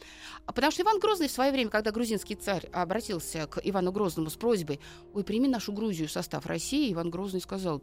А 0.47 0.53
потому 0.53 0.73
что 0.73 0.83
Иван 0.83 0.99
Грозный 0.99 1.29
в 1.29 1.31
свое 1.31 1.53
время, 1.53 1.71
когда 1.71 1.93
грузинский 1.93 2.35
царь 2.35 2.67
обратился 2.73 3.47
к 3.47 3.61
Ивану 3.63 3.93
Грозному 3.93 4.31
с 4.31 4.35
просьбой, 4.35 4.81
ой, 5.13 5.23
прими 5.23 5.47
нашу 5.47 5.73
Грузию 5.73 6.09
в 6.09 6.11
состав 6.11 6.45
России, 6.47 6.93
Иван 6.93 7.11
Грозный 7.11 7.41
сказал, 7.41 7.81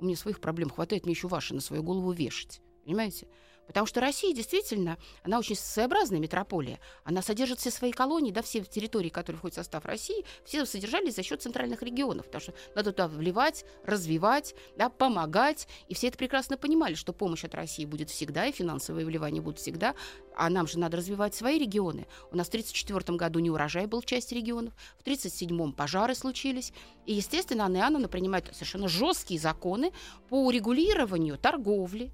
у 0.00 0.04
меня 0.04 0.16
своих 0.16 0.40
проблем 0.40 0.70
хватает, 0.70 1.04
мне 1.04 1.12
еще 1.12 1.28
ваши 1.28 1.54
на 1.54 1.60
свою 1.60 1.84
голову 1.84 2.10
вешать. 2.10 2.60
Понимаете? 2.84 3.28
Потому 3.66 3.86
что 3.86 4.00
Россия 4.00 4.34
действительно, 4.34 4.98
она 5.22 5.38
очень 5.38 5.56
своеобразная 5.56 6.20
метрополия. 6.20 6.80
Она 7.04 7.22
содержит 7.22 7.60
все 7.60 7.70
свои 7.70 7.92
колонии, 7.92 8.32
да, 8.32 8.42
все 8.42 8.62
территории, 8.62 9.08
которые 9.08 9.38
входят 9.38 9.54
в 9.54 9.56
состав 9.56 9.84
России, 9.84 10.24
все 10.44 10.66
содержались 10.66 11.14
за 11.16 11.22
счет 11.22 11.42
центральных 11.42 11.82
регионов. 11.82 12.26
Потому 12.26 12.42
что 12.42 12.54
надо 12.74 12.92
туда 12.92 13.08
вливать, 13.08 13.64
развивать, 13.84 14.54
да, 14.76 14.88
помогать. 14.88 15.68
И 15.88 15.94
все 15.94 16.08
это 16.08 16.18
прекрасно 16.18 16.56
понимали, 16.56 16.94
что 16.94 17.12
помощь 17.12 17.44
от 17.44 17.54
России 17.54 17.84
будет 17.84 18.10
всегда, 18.10 18.46
и 18.46 18.52
финансовые 18.52 19.06
вливания 19.06 19.40
будут 19.40 19.58
всегда. 19.58 19.94
А 20.36 20.50
нам 20.50 20.66
же 20.66 20.78
надо 20.78 20.96
развивать 20.96 21.34
свои 21.34 21.58
регионы. 21.58 22.06
У 22.30 22.36
нас 22.36 22.46
в 22.46 22.50
1934 22.50 23.16
году 23.16 23.38
не 23.38 23.50
урожай 23.50 23.86
был 23.86 24.02
часть 24.02 24.32
регионов, 24.32 24.74
в 24.98 25.02
1937 25.02 25.72
пожары 25.72 26.14
случились. 26.14 26.72
И, 27.06 27.14
естественно, 27.14 27.64
Анна 27.64 27.78
Иоанновна 27.78 28.08
принимает 28.08 28.50
совершенно 28.52 28.88
жесткие 28.88 29.40
законы 29.40 29.92
по 30.28 30.46
урегулированию 30.46 31.38
торговли, 31.38 32.12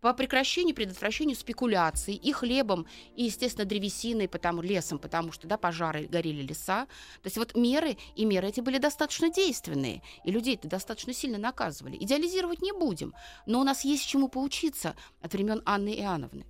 по 0.00 0.14
прекращению, 0.14 0.74
предотвращению 0.74 1.36
спекуляций 1.36 2.14
и 2.14 2.32
хлебом, 2.32 2.86
и, 3.14 3.24
естественно, 3.24 3.64
древесиной, 3.64 4.28
потому, 4.28 4.62
лесом, 4.62 4.98
потому 4.98 5.32
что 5.32 5.46
да, 5.46 5.56
пожары 5.56 6.06
горели 6.06 6.42
леса. 6.42 6.86
То 7.22 7.26
есть 7.26 7.36
вот 7.36 7.54
меры, 7.54 7.96
и 8.14 8.24
меры 8.24 8.48
эти 8.48 8.60
были 8.60 8.78
достаточно 8.78 9.30
действенные, 9.30 10.02
и 10.24 10.30
людей 10.30 10.54
это 10.56 10.68
достаточно 10.68 11.12
сильно 11.12 11.38
наказывали. 11.38 11.96
Идеализировать 11.96 12.62
не 12.62 12.72
будем, 12.72 13.14
но 13.46 13.60
у 13.60 13.64
нас 13.64 13.84
есть 13.84 14.06
чему 14.06 14.28
поучиться 14.28 14.96
от 15.20 15.32
времен 15.32 15.62
Анны 15.64 15.94
Иоанновны. 15.94 16.46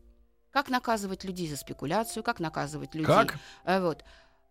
Как 0.51 0.69
наказывать 0.69 1.25
людей 1.25 1.49
за 1.49 1.57
спекуляцию, 1.57 2.23
как 2.25 2.41
наказывать 2.41 2.95
людей... 2.95 3.07
Как? 3.07 3.39
Э, 3.65 3.81
вот 3.81 4.05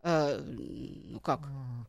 э, 0.03 0.39
ну 0.39 1.19
как, 1.19 1.41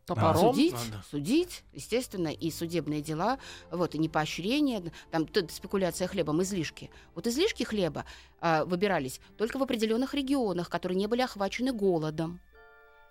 топором 0.07 0.55
судить, 0.55 0.73
Надо. 0.73 1.05
судить, 1.11 1.65
естественно, 1.73 2.29
и 2.29 2.51
судебные 2.51 3.01
дела, 3.01 3.39
вот, 3.71 3.95
и 3.95 3.99
не 3.99 4.09
поощрение, 4.09 4.83
там 5.11 5.27
спекуляция 5.49 6.09
хлебом, 6.09 6.43
излишки. 6.43 6.91
Вот 7.15 7.27
излишки 7.27 7.63
хлеба 7.63 8.05
э, 8.41 8.65
выбирались 8.65 9.21
только 9.37 9.59
в 9.59 9.63
определенных 9.63 10.15
регионах, 10.15 10.69
которые 10.69 10.99
не 10.99 11.07
были 11.07 11.23
охвачены 11.23 11.73
голодом. 11.73 12.41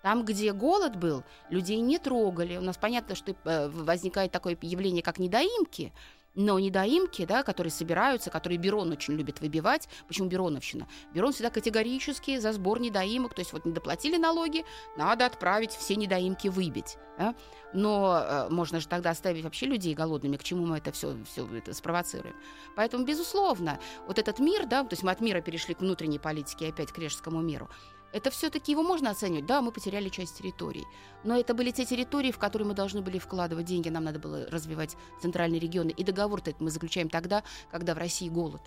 Там, 0.02 0.24
где 0.24 0.52
голод 0.54 0.96
был, 0.96 1.24
людей 1.50 1.78
не 1.80 1.98
трогали. 1.98 2.56
У 2.56 2.62
нас 2.62 2.78
понятно, 2.78 3.14
что 3.14 3.36
э, 3.44 3.68
возникает 3.68 4.32
такое 4.32 4.56
явление, 4.62 5.02
как 5.02 5.18
недоимки, 5.18 5.92
но 6.34 6.58
недоимки, 6.58 7.24
да, 7.24 7.42
которые 7.42 7.70
собираются, 7.70 8.30
которые 8.30 8.58
Берон 8.58 8.90
очень 8.92 9.14
любит 9.14 9.40
выбивать. 9.40 9.88
Почему 10.06 10.28
Бероновщина? 10.28 10.86
Берон 11.12 11.32
всегда 11.32 11.50
категорически 11.50 12.38
за 12.38 12.52
сбор 12.52 12.80
недоимок. 12.80 13.34
То 13.34 13.40
есть 13.40 13.52
вот 13.52 13.64
не 13.64 13.72
доплатили 13.72 14.16
налоги, 14.16 14.64
надо 14.96 15.26
отправить 15.26 15.72
все 15.72 15.96
недоимки 15.96 16.48
выбить. 16.48 16.96
Да? 17.18 17.34
Но 17.72 18.22
э, 18.22 18.48
можно 18.50 18.80
же 18.80 18.88
тогда 18.88 19.10
оставить 19.10 19.44
вообще 19.44 19.66
людей 19.66 19.94
голодными, 19.94 20.36
к 20.36 20.44
чему 20.44 20.66
мы 20.66 20.78
это 20.78 20.92
все, 20.92 21.16
все 21.30 21.46
это 21.54 21.74
спровоцируем. 21.74 22.34
Поэтому, 22.76 23.04
безусловно, 23.04 23.78
вот 24.06 24.18
этот 24.18 24.38
мир, 24.38 24.66
да, 24.66 24.82
то 24.82 24.92
есть 24.92 25.02
мы 25.02 25.10
от 25.10 25.20
мира 25.20 25.40
перешли 25.40 25.74
к 25.74 25.80
внутренней 25.80 26.18
политике 26.18 26.66
и 26.66 26.70
опять 26.70 26.92
к 26.92 26.98
режскому 26.98 27.40
миру, 27.40 27.68
это 28.12 28.30
все-таки 28.30 28.72
его 28.72 28.82
можно 28.82 29.10
оценивать. 29.10 29.46
Да, 29.46 29.62
мы 29.62 29.72
потеряли 29.72 30.08
часть 30.08 30.38
территорий. 30.38 30.86
Но 31.24 31.38
это 31.38 31.54
были 31.54 31.70
те 31.70 31.84
территории, 31.84 32.32
в 32.32 32.38
которые 32.38 32.68
мы 32.68 32.74
должны 32.74 33.02
были 33.02 33.18
вкладывать 33.18 33.66
деньги. 33.66 33.88
Нам 33.88 34.04
надо 34.04 34.18
было 34.18 34.46
развивать 34.50 34.96
центральные 35.20 35.60
регионы. 35.60 35.90
И 35.90 36.02
договор-то 36.02 36.54
мы 36.58 36.70
заключаем 36.70 37.08
тогда, 37.08 37.42
когда 37.70 37.94
в 37.94 37.98
России 37.98 38.28
голод. 38.28 38.62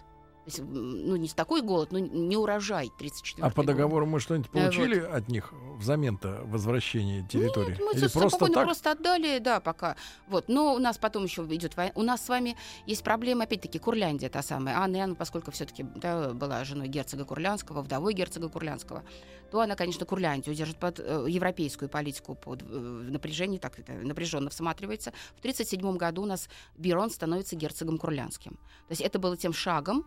Есть, 0.46 0.60
ну, 0.60 1.16
не 1.16 1.30
такой 1.30 1.62
голод, 1.62 1.92
но 1.92 2.00
не 2.00 2.36
урожай 2.36 2.92
34 2.98 3.48
А 3.48 3.50
по 3.50 3.64
договору 3.64 4.06
мы 4.06 4.20
что-нибудь 4.20 4.52
получили 4.52 5.00
вот. 5.00 5.14
от 5.14 5.30
них 5.30 5.54
взамен-то 5.78 6.42
возвращения 6.46 7.26
территории? 7.28 7.72
Нет, 7.72 7.80
мы 7.80 7.92
Или 7.94 8.08
просто 8.08 8.46
так? 8.48 8.66
просто 8.66 8.92
отдали, 8.92 9.40
да, 9.40 9.60
пока. 9.60 9.96
Вот. 10.28 10.50
Но 10.50 10.74
у 10.76 10.80
нас 10.80 10.98
потом 10.98 11.24
еще 11.24 11.44
идет 11.44 11.78
война. 11.78 11.94
У 11.96 12.02
нас 12.02 12.26
с 12.26 12.30
вами 12.30 12.58
есть 12.86 13.04
проблема, 13.04 13.44
опять-таки, 13.44 13.80
Курляндия 13.80 14.30
та 14.30 14.42
самая. 14.42 14.78
Анна 14.78 14.98
Иоанна, 14.98 15.16
поскольку 15.16 15.52
все-таки 15.52 15.84
да, 15.96 16.34
была 16.34 16.64
женой 16.66 16.88
герцога 16.90 17.24
Курлянского, 17.24 17.82
вдовой 17.82 18.14
герцога 18.14 18.50
Курлянского, 18.50 19.04
то 19.50 19.62
она, 19.62 19.76
конечно, 19.76 20.06
Курляндию 20.06 20.56
держит 20.56 20.78
под 20.78 21.00
э, 21.00 21.26
европейскую 21.30 21.88
политику, 21.88 22.36
под 22.36 22.64
э, 22.64 22.66
напряжение, 22.66 23.60
так 23.60 23.80
это 23.80 23.94
напряженно 23.94 24.50
всматривается. 24.50 25.12
В 25.36 25.40
1937 25.40 25.96
году 25.96 26.24
у 26.24 26.26
нас 26.26 26.50
Бирон 26.76 27.12
становится 27.12 27.56
герцогом 27.56 27.98
Курлянским. 27.98 28.54
То 28.54 28.92
есть 28.92 29.02
это 29.02 29.20
было 29.20 29.38
тем 29.38 29.54
шагом, 29.54 30.06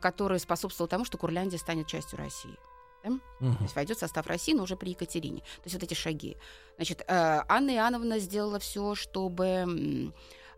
который 0.00 0.38
способствовал 0.38 0.88
тому, 0.88 1.04
что 1.04 1.18
Курляндия 1.18 1.58
станет 1.58 1.86
частью 1.86 2.18
России. 2.18 2.56
Да? 3.04 3.10
Угу. 3.10 3.56
То 3.56 3.62
есть 3.62 3.76
войдет 3.76 3.96
в 3.96 4.00
состав 4.00 4.26
России, 4.26 4.54
но 4.54 4.62
уже 4.62 4.76
при 4.76 4.90
Екатерине. 4.90 5.40
То 5.40 5.62
есть 5.64 5.74
вот 5.74 5.82
эти 5.82 5.94
шаги. 5.94 6.36
Значит, 6.76 7.02
э, 7.06 7.42
Анна 7.48 7.74
Иоанновна 7.74 8.18
сделала 8.18 8.58
все, 8.58 8.94
чтобы 8.94 10.12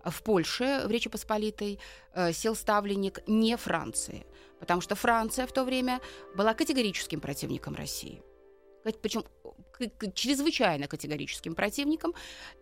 в 0.04 0.22
Польше, 0.22 0.84
в 0.86 0.90
Речи 0.90 1.10
Посполитой, 1.10 1.78
э, 2.14 2.32
сел 2.32 2.54
ставленник 2.54 3.26
не 3.26 3.56
Франции. 3.56 4.26
Потому 4.60 4.80
что 4.80 4.94
Франция 4.94 5.46
в 5.46 5.52
то 5.52 5.64
время 5.64 6.00
была 6.36 6.54
категорическим 6.54 7.20
противником 7.20 7.74
России. 7.74 8.22
Причем 9.02 9.24
чрезвычайно 10.14 10.86
категорическим 10.86 11.54
противником, 11.54 12.14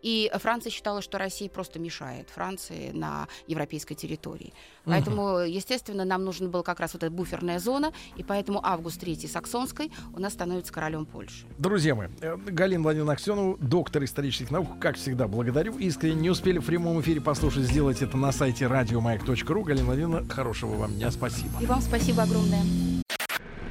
и 0.03 0.31
Франция 0.35 0.71
считала, 0.71 1.03
что 1.03 1.19
Россия 1.19 1.49
просто 1.49 1.79
мешает 1.79 2.31
Франции 2.31 2.91
на 2.93 3.29
европейской 3.47 3.95
территории. 3.95 4.53
Поэтому, 4.85 5.41
естественно, 5.41 6.05
нам 6.05 6.25
нужна 6.25 6.49
была 6.49 6.63
как 6.63 6.81
раз 6.81 6.95
вот 6.95 7.03
эта 7.03 7.13
буферная 7.13 7.59
зона, 7.59 7.93
и 8.17 8.23
поэтому 8.23 8.61
Август 8.65 9.03
III 9.03 9.29
Саксонской 9.29 9.91
у 10.15 10.21
нас 10.21 10.33
становится 10.33 10.73
королем 10.73 11.07
Польши. 11.07 11.47
Друзья 11.59 11.95
мои, 11.95 12.09
э, 12.21 12.37
Галина 12.37 12.83
Владимировна 12.83 13.15
Аксенова, 13.15 13.57
доктор 13.59 14.05
исторических 14.05 14.51
наук, 14.51 14.79
как 14.81 14.97
всегда, 14.97 15.27
благодарю. 15.29 15.77
Искренне 15.79 16.15
не 16.23 16.31
успели 16.31 16.59
в 16.59 16.67
прямом 16.67 17.01
эфире 17.01 17.21
послушать, 17.21 17.65
сделать 17.65 18.03
это 18.03 18.17
на 18.17 18.33
сайте 18.33 18.67
радиомаяк.ру. 18.67 19.63
Галина 19.63 19.87
Владимировна, 19.87 20.29
хорошего 20.29 20.77
вам 20.77 20.95
дня, 20.95 21.11
спасибо. 21.11 21.61
И 21.61 21.67
вам 21.67 21.81
спасибо 21.81 22.23
огромное. 22.23 22.63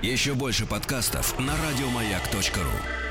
Еще 0.02 0.34
больше 0.34 0.66
подкастов 0.68 1.38
на 1.40 1.54
радиомаяк.ру 1.58 3.05